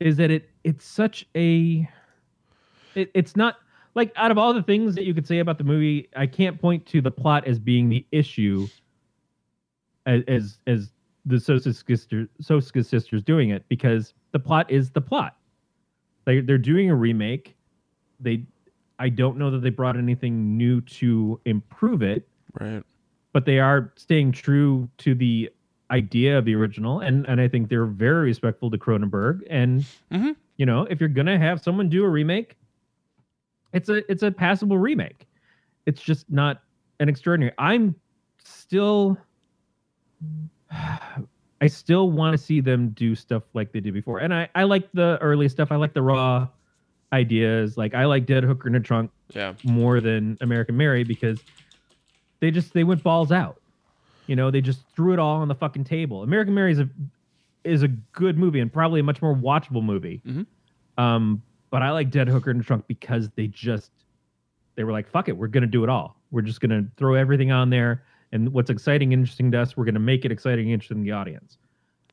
is 0.00 0.16
that 0.18 0.30
it 0.30 0.50
it's 0.64 0.84
such 0.84 1.26
a 1.34 1.88
it, 2.94 3.10
it's 3.14 3.36
not 3.36 3.56
like 3.94 4.12
out 4.16 4.30
of 4.30 4.38
all 4.38 4.52
the 4.52 4.62
things 4.62 4.94
that 4.94 5.04
you 5.04 5.14
could 5.14 5.26
say 5.26 5.38
about 5.38 5.58
the 5.58 5.64
movie 5.64 6.08
i 6.16 6.26
can't 6.26 6.60
point 6.60 6.84
to 6.86 7.00
the 7.00 7.10
plot 7.10 7.46
as 7.46 7.58
being 7.58 7.88
the 7.88 8.04
issue 8.12 8.66
as 10.06 10.22
as, 10.28 10.58
as 10.66 10.90
the 11.26 11.36
Soska 11.36 11.74
sisters 11.86 12.28
Soska 12.42 12.84
sisters 12.84 13.22
doing 13.22 13.50
it 13.50 13.64
because 13.68 14.14
the 14.32 14.38
plot 14.38 14.70
is 14.70 14.90
the 14.90 15.00
plot 15.00 15.36
they 16.24 16.40
they're 16.40 16.58
doing 16.58 16.90
a 16.90 16.94
remake 16.94 17.56
they 18.20 18.44
i 18.98 19.08
don't 19.08 19.36
know 19.38 19.50
that 19.50 19.60
they 19.60 19.70
brought 19.70 19.96
anything 19.96 20.56
new 20.56 20.80
to 20.82 21.40
improve 21.44 22.02
it 22.02 22.28
Right. 22.60 22.82
but 23.32 23.44
they 23.46 23.58
are 23.58 23.92
staying 23.96 24.32
true 24.32 24.88
to 24.98 25.14
the 25.14 25.50
idea 25.90 26.38
of 26.38 26.44
the 26.44 26.54
original 26.54 27.00
and 27.00 27.26
and 27.26 27.40
I 27.40 27.48
think 27.48 27.68
they're 27.68 27.84
very 27.86 28.26
respectful 28.26 28.70
to 28.70 28.78
Cronenberg 28.78 29.42
and 29.50 29.84
Mhm. 30.12 30.36
you 30.56 30.66
know 30.66 30.82
if 30.90 31.00
you're 31.00 31.08
going 31.08 31.26
to 31.26 31.38
have 31.38 31.60
someone 31.60 31.88
do 31.88 32.04
a 32.04 32.08
remake 32.08 32.56
it's 33.74 33.88
a 33.90 34.10
it's 34.10 34.22
a 34.22 34.30
passable 34.30 34.78
remake 34.78 35.26
it's 35.86 36.00
just 36.02 36.30
not 36.30 36.62
an 37.00 37.08
extraordinary 37.08 37.52
I'm 37.58 37.94
still 38.42 39.18
I 41.60 41.66
still 41.66 42.10
want 42.10 42.34
to 42.36 42.38
see 42.38 42.60
them 42.60 42.90
do 42.90 43.14
stuff 43.14 43.42
like 43.54 43.72
they 43.72 43.80
did 43.80 43.94
before 43.94 44.18
and 44.18 44.32
I 44.34 44.48
I 44.54 44.64
like 44.64 44.90
the 44.92 45.18
early 45.20 45.48
stuff 45.48 45.70
I 45.72 45.76
like 45.76 45.94
the 45.94 46.02
raw 46.02 46.48
ideas 47.12 47.76
like 47.76 47.94
I 47.94 48.04
like 48.06 48.26
Dead 48.26 48.44
Hooker 48.44 48.68
in 48.68 48.74
a 48.74 48.80
Trunk 48.80 49.10
Yeah. 49.34 49.54
more 49.64 50.00
than 50.00 50.36
American 50.40 50.76
Mary 50.76 51.04
because 51.04 51.40
they 52.40 52.50
just 52.50 52.72
they 52.74 52.84
went 52.84 53.02
balls 53.02 53.32
out. 53.32 53.60
You 54.26 54.36
know, 54.36 54.50
they 54.50 54.60
just 54.60 54.80
threw 54.96 55.12
it 55.12 55.18
all 55.18 55.36
on 55.40 55.48
the 55.48 55.54
fucking 55.54 55.84
table. 55.84 56.22
American 56.22 56.54
Mary 56.54 56.72
is 56.72 56.80
a 56.80 56.88
is 57.62 57.82
a 57.82 57.88
good 57.88 58.36
movie 58.36 58.60
and 58.60 58.70
probably 58.72 59.00
a 59.00 59.02
much 59.02 59.22
more 59.22 59.34
watchable 59.34 59.82
movie. 59.82 60.20
Mhm. 60.26 60.46
Um, 60.98 61.42
but 61.74 61.82
I 61.82 61.90
like 61.90 62.12
Dead 62.12 62.28
Hooker 62.28 62.52
and 62.52 62.64
Trunk 62.64 62.84
because 62.86 63.30
they 63.30 63.48
just 63.48 63.90
they 64.76 64.84
were 64.84 64.92
like, 64.92 65.10
fuck 65.10 65.28
it, 65.28 65.36
we're 65.36 65.48
gonna 65.48 65.66
do 65.66 65.82
it 65.82 65.90
all. 65.90 66.20
We're 66.30 66.42
just 66.42 66.60
gonna 66.60 66.86
throw 66.96 67.14
everything 67.14 67.50
on 67.50 67.68
there, 67.68 68.04
and 68.30 68.52
what's 68.52 68.70
exciting 68.70 69.10
interesting 69.10 69.50
to 69.50 69.58
us, 69.58 69.76
we're 69.76 69.84
gonna 69.84 69.98
make 69.98 70.24
it 70.24 70.30
exciting 70.30 70.70
interesting 70.70 70.98
to 70.98 71.02
the 71.02 71.10
audience. 71.10 71.58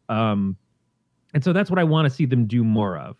Um, 0.09 0.57
and 1.35 1.43
so 1.43 1.53
that's 1.53 1.69
what 1.69 1.77
I 1.77 1.83
want 1.83 2.07
to 2.07 2.09
see 2.09 2.25
them 2.25 2.47
do 2.47 2.63
more 2.63 2.97
of. 2.97 3.17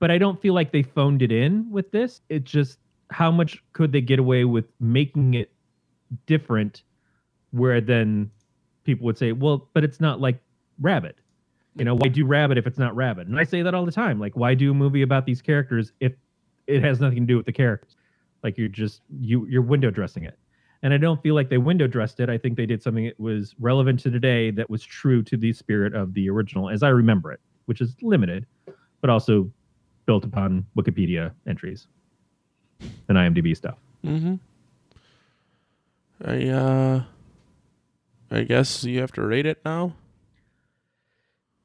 But 0.00 0.10
I 0.10 0.18
don't 0.18 0.42
feel 0.42 0.52
like 0.52 0.72
they 0.72 0.82
phoned 0.82 1.22
it 1.22 1.30
in 1.30 1.70
with 1.70 1.92
this. 1.92 2.20
It 2.28 2.42
just 2.42 2.80
how 3.10 3.30
much 3.30 3.62
could 3.72 3.92
they 3.92 4.00
get 4.00 4.18
away 4.18 4.44
with 4.44 4.64
making 4.80 5.34
it 5.34 5.52
different 6.26 6.82
where 7.52 7.80
then 7.80 8.32
people 8.82 9.06
would 9.06 9.16
say, 9.16 9.30
well, 9.30 9.68
but 9.74 9.84
it's 9.84 10.00
not 10.00 10.20
like 10.20 10.40
Rabid. 10.80 11.14
You 11.76 11.84
know, 11.84 11.94
why 11.94 12.08
do 12.08 12.24
Rabid 12.24 12.56
if 12.56 12.66
it's 12.66 12.78
not 12.78 12.94
Rabid? 12.94 13.28
And 13.28 13.38
I 13.38 13.44
say 13.44 13.62
that 13.62 13.74
all 13.74 13.84
the 13.84 13.92
time. 13.92 14.20
Like, 14.20 14.36
why 14.36 14.54
do 14.54 14.70
a 14.70 14.74
movie 14.74 15.02
about 15.02 15.26
these 15.26 15.42
characters 15.42 15.92
if 16.00 16.12
it 16.66 16.82
has 16.82 17.00
nothing 17.00 17.20
to 17.20 17.26
do 17.26 17.36
with 17.36 17.46
the 17.46 17.52
characters? 17.52 17.96
Like 18.44 18.58
you're 18.58 18.68
just 18.68 19.00
you 19.20 19.46
you're 19.46 19.62
window 19.62 19.90
dressing 19.90 20.24
it. 20.24 20.38
And 20.82 20.92
I 20.92 20.98
don't 20.98 21.20
feel 21.22 21.34
like 21.34 21.48
they 21.48 21.56
window 21.56 21.86
dressed 21.86 22.20
it. 22.20 22.28
I 22.28 22.36
think 22.36 22.58
they 22.58 22.66
did 22.66 22.82
something 22.82 23.06
that 23.06 23.18
was 23.18 23.54
relevant 23.58 24.00
to 24.00 24.10
today 24.10 24.50
that 24.50 24.68
was 24.68 24.84
true 24.84 25.22
to 25.22 25.36
the 25.38 25.52
spirit 25.54 25.94
of 25.94 26.12
the 26.12 26.28
original 26.28 26.68
as 26.68 26.82
I 26.82 26.88
remember 26.88 27.32
it, 27.32 27.40
which 27.64 27.80
is 27.80 27.96
limited, 28.02 28.44
but 29.00 29.08
also 29.08 29.50
built 30.04 30.24
upon 30.24 30.66
Wikipedia 30.76 31.32
entries 31.48 31.86
and 33.08 33.16
IMDb 33.16 33.56
stuff. 33.56 33.78
Mm-hmm. 34.04 34.34
I 36.22 36.48
uh 36.48 37.02
I 38.30 38.42
guess 38.42 38.84
you 38.84 39.00
have 39.00 39.12
to 39.12 39.22
rate 39.22 39.46
it 39.46 39.60
now. 39.64 39.94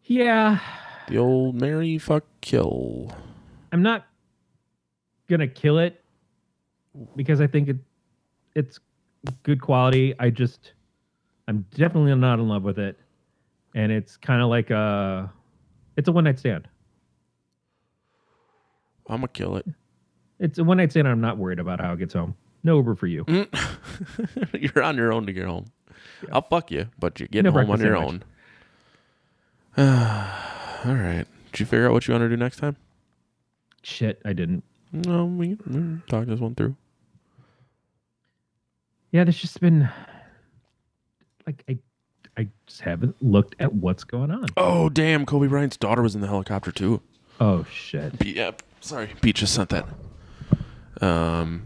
Yeah. 0.09 0.59
The 1.07 1.17
old 1.19 1.53
marry 1.61 1.99
fuck 1.99 2.23
kill. 2.41 3.11
I'm 3.71 3.83
not 3.83 4.07
gonna 5.29 5.47
kill 5.47 5.77
it 5.77 6.03
because 7.15 7.39
I 7.41 7.45
think 7.47 7.69
it 7.69 7.77
it's 8.55 8.79
good 9.43 9.61
quality. 9.61 10.15
I 10.19 10.31
just 10.31 10.73
I'm 11.47 11.63
definitely 11.75 12.13
not 12.15 12.39
in 12.39 12.47
love 12.47 12.63
with 12.63 12.79
it, 12.79 12.99
and 13.75 13.91
it's 13.91 14.17
kind 14.17 14.41
of 14.41 14.49
like 14.49 14.71
a 14.71 15.31
it's 15.95 16.07
a 16.07 16.11
one 16.11 16.23
night 16.23 16.39
stand. 16.39 16.67
I'm 19.07 19.17
gonna 19.17 19.27
kill 19.27 19.57
it. 19.57 19.67
It's 20.39 20.57
a 20.57 20.63
one 20.63 20.77
night 20.77 20.89
stand. 20.91 21.07
I'm 21.07 21.21
not 21.21 21.37
worried 21.37 21.59
about 21.59 21.79
how 21.79 21.93
it 21.93 21.99
gets 21.99 22.15
home. 22.15 22.35
No 22.63 22.77
Uber 22.77 22.95
for 22.95 23.05
you. 23.07 23.25
You're 24.53 24.83
on 24.83 24.97
your 24.97 25.13
own 25.13 25.27
to 25.27 25.33
get 25.33 25.45
home. 25.45 25.65
I'll 26.31 26.41
fuck 26.41 26.71
you, 26.71 26.87
but 26.97 27.19
you're 27.19 27.27
getting 27.27 27.51
No 27.53 27.59
home 27.59 27.69
on 27.69 27.79
your 27.79 27.95
sandwich. 27.95 28.07
own. 28.13 28.23
All 29.77 30.95
right. 30.95 31.25
Did 31.51 31.59
you 31.59 31.65
figure 31.65 31.87
out 31.87 31.93
what 31.93 32.07
you 32.07 32.13
want 32.13 32.23
to 32.23 32.29
do 32.29 32.37
next 32.37 32.57
time? 32.57 32.75
Shit, 33.81 34.21
I 34.25 34.33
didn't. 34.33 34.63
No, 34.91 35.25
we 35.25 35.55
can 35.55 36.03
talk 36.07 36.25
this 36.25 36.39
one 36.39 36.55
through. 36.55 36.75
Yeah, 39.11 39.23
there's 39.23 39.39
just 39.39 39.59
been 39.59 39.89
like 41.47 41.63
I 41.69 41.77
I 42.37 42.47
just 42.67 42.81
haven't 42.81 43.15
looked 43.21 43.55
at 43.59 43.73
what's 43.73 44.03
going 44.03 44.31
on. 44.31 44.45
Oh, 44.55 44.87
damn. 44.89 45.25
Kobe 45.25 45.47
Bryant's 45.47 45.75
daughter 45.75 46.01
was 46.01 46.15
in 46.15 46.21
the 46.21 46.27
helicopter, 46.27 46.71
too. 46.71 47.01
Oh 47.41 47.65
shit. 47.71 48.13
Yeah, 48.25 48.51
sorry. 48.81 49.09
Pete 49.21 49.35
just 49.37 49.53
sent 49.53 49.69
that. 49.69 49.85
Um, 51.01 51.63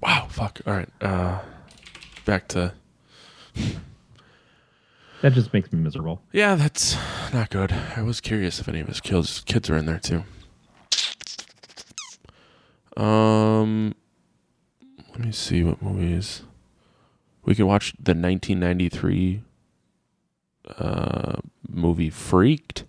wow, 0.00 0.26
fuck. 0.30 0.60
All 0.66 0.72
right. 0.74 0.88
Uh, 1.00 1.40
back 2.24 2.48
to 2.48 2.72
That 5.22 5.32
just 5.34 5.52
makes 5.52 5.70
me 5.72 5.78
miserable. 5.80 6.22
yeah. 6.32 6.54
That's 6.54 6.96
not 7.32 7.50
good. 7.50 7.72
I 7.72 8.02
was 8.02 8.20
curious 8.20 8.58
if 8.60 8.68
any 8.68 8.80
of 8.80 8.86
his 8.88 9.00
kids 9.00 9.40
kids 9.46 9.68
are 9.68 9.76
in 9.76 9.84
there 9.86 9.98
too. 9.98 10.24
Um, 12.96 13.94
let 15.10 15.18
me 15.20 15.32
see 15.32 15.62
what 15.62 15.80
movies 15.82 16.42
we 17.44 17.54
can 17.54 17.66
watch. 17.66 17.92
The 17.98 18.12
1993 18.12 19.42
uh 20.78 21.36
movie 21.68 22.10
Freaked 22.10 22.84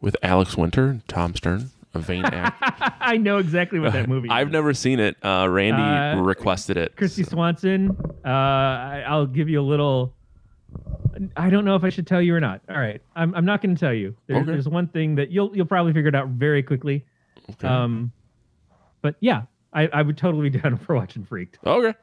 with 0.00 0.16
Alex 0.22 0.56
Winter 0.56 1.00
Tom 1.08 1.34
Stern, 1.34 1.70
a 1.92 1.98
vain 1.98 2.24
act. 2.26 2.62
I 3.00 3.16
know 3.16 3.38
exactly 3.38 3.80
what 3.80 3.92
that 3.92 4.08
movie 4.08 4.28
is. 4.28 4.32
I've 4.34 4.48
is. 4.48 4.52
never 4.52 4.72
seen 4.74 5.00
it. 5.00 5.16
Uh, 5.24 5.46
Randy 5.48 5.82
Uh, 5.82 6.22
requested 6.22 6.76
it. 6.76 6.96
Christy 6.96 7.22
Swanson. 7.24 7.96
Uh, 8.24 8.28
I, 8.28 9.04
I'll 9.06 9.26
give 9.26 9.48
you 9.48 9.60
a 9.60 9.62
little. 9.62 10.13
I 11.36 11.48
don't 11.50 11.64
know 11.64 11.76
if 11.76 11.84
I 11.84 11.90
should 11.90 12.06
tell 12.06 12.20
you 12.22 12.34
or 12.34 12.40
not. 12.40 12.60
All 12.68 12.78
right, 12.78 13.00
I'm, 13.14 13.34
I'm 13.34 13.44
not 13.44 13.62
going 13.62 13.74
to 13.74 13.80
tell 13.80 13.92
you. 13.94 14.14
There, 14.26 14.36
Okay. 14.38 14.46
There's 14.46 14.68
one 14.68 14.88
thing 14.88 15.14
that 15.16 15.30
you'll 15.30 15.54
you'll 15.56 15.66
probably 15.66 15.92
figure 15.92 16.08
it 16.08 16.14
out 16.14 16.28
very 16.28 16.62
quickly. 16.62 17.04
Okay. 17.50 17.68
Um, 17.68 18.10
but 19.02 19.16
yeah, 19.20 19.42
I, 19.72 19.86
I 19.88 20.02
would 20.02 20.16
totally 20.16 20.48
be 20.50 20.58
down 20.58 20.76
for 20.86 20.94
watching 20.94 21.24
Freaked. 21.24 21.58
okay. 21.64 21.94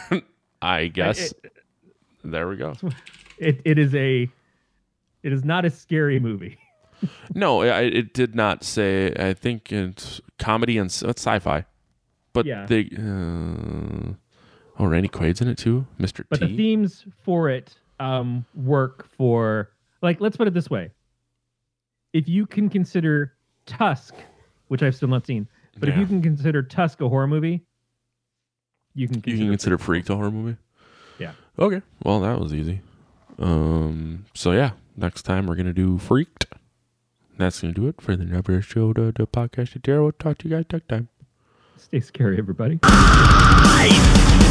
I 0.62 0.88
guess 0.88 1.32
It, 1.44 1.52
there 2.24 2.48
we 2.48 2.56
go. 2.56 2.74
it, 3.38 3.60
it 3.64 3.78
is 3.78 3.94
a, 3.94 4.28
it 5.22 5.32
is 5.32 5.44
not 5.44 5.64
a 5.64 5.70
scary 5.70 6.18
movie. 6.20 6.58
No, 7.32 7.62
I, 7.62 7.82
it 7.82 8.12
did 8.12 8.34
not 8.34 8.64
say. 8.64 9.12
I 9.14 9.32
think 9.32 9.70
it's 9.70 10.20
comedy 10.40 10.78
and 10.78 10.86
it's 10.86 11.00
sci-fi, 11.04 11.64
but 12.32 12.44
Yeah. 12.44 12.66
they. 12.66 12.90
Uh, 12.98 14.14
oh, 14.80 14.86
Randy 14.86 15.06
Quaid's 15.06 15.40
in 15.40 15.46
it 15.46 15.58
too, 15.58 15.86
Mister 15.98 16.26
But 16.28 16.40
T. 16.40 16.46
the 16.48 16.56
themes 16.56 17.04
for 17.22 17.48
it 17.50 17.76
um, 18.00 18.44
work 18.54 19.08
for 19.16 19.70
like 20.02 20.20
let's 20.20 20.36
put 20.36 20.48
it 20.48 20.54
this 20.54 20.70
way: 20.70 20.90
if 22.12 22.28
you 22.28 22.46
can 22.46 22.68
consider 22.68 23.34
Tusk, 23.66 24.14
which 24.68 24.82
I've 24.82 24.94
still 24.94 25.08
not 25.08 25.26
seen, 25.26 25.48
but 25.78 25.88
if 25.88 25.96
you 25.96 26.06
can 26.06 26.22
consider 26.22 26.62
Tusk 26.62 27.00
a 27.00 27.08
horror 27.08 27.26
movie, 27.26 27.64
you 28.94 29.06
can 29.06 29.16
you 29.16 29.22
consider, 29.22 29.36
can 29.36 29.48
consider 29.50 29.78
Freaked 29.78 30.10
a 30.10 30.16
horror 30.16 30.30
movie. 30.30 30.56
Yeah. 31.18 31.32
Okay. 31.58 31.82
Well, 32.04 32.20
that 32.20 32.40
was 32.40 32.54
easy. 32.54 32.80
Um. 33.38 34.26
So 34.34 34.52
yeah, 34.52 34.72
next 34.96 35.22
time 35.22 35.46
we're 35.46 35.56
gonna 35.56 35.72
do 35.72 35.98
Freaked. 35.98 36.46
That's 37.36 37.60
gonna 37.60 37.72
do 37.72 37.86
it 37.86 38.00
for 38.00 38.16
the 38.16 38.24
number 38.24 38.60
show 38.62 38.92
the, 38.92 39.12
the 39.14 39.26
podcast. 39.26 39.86
we'll 39.86 40.12
talk 40.12 40.38
to 40.38 40.48
you 40.48 40.56
guys 40.56 40.64
next 40.72 40.88
time. 40.88 41.08
Stay 41.76 42.00
scary, 42.00 42.38
everybody. 42.38 42.80
Life. 42.82 44.44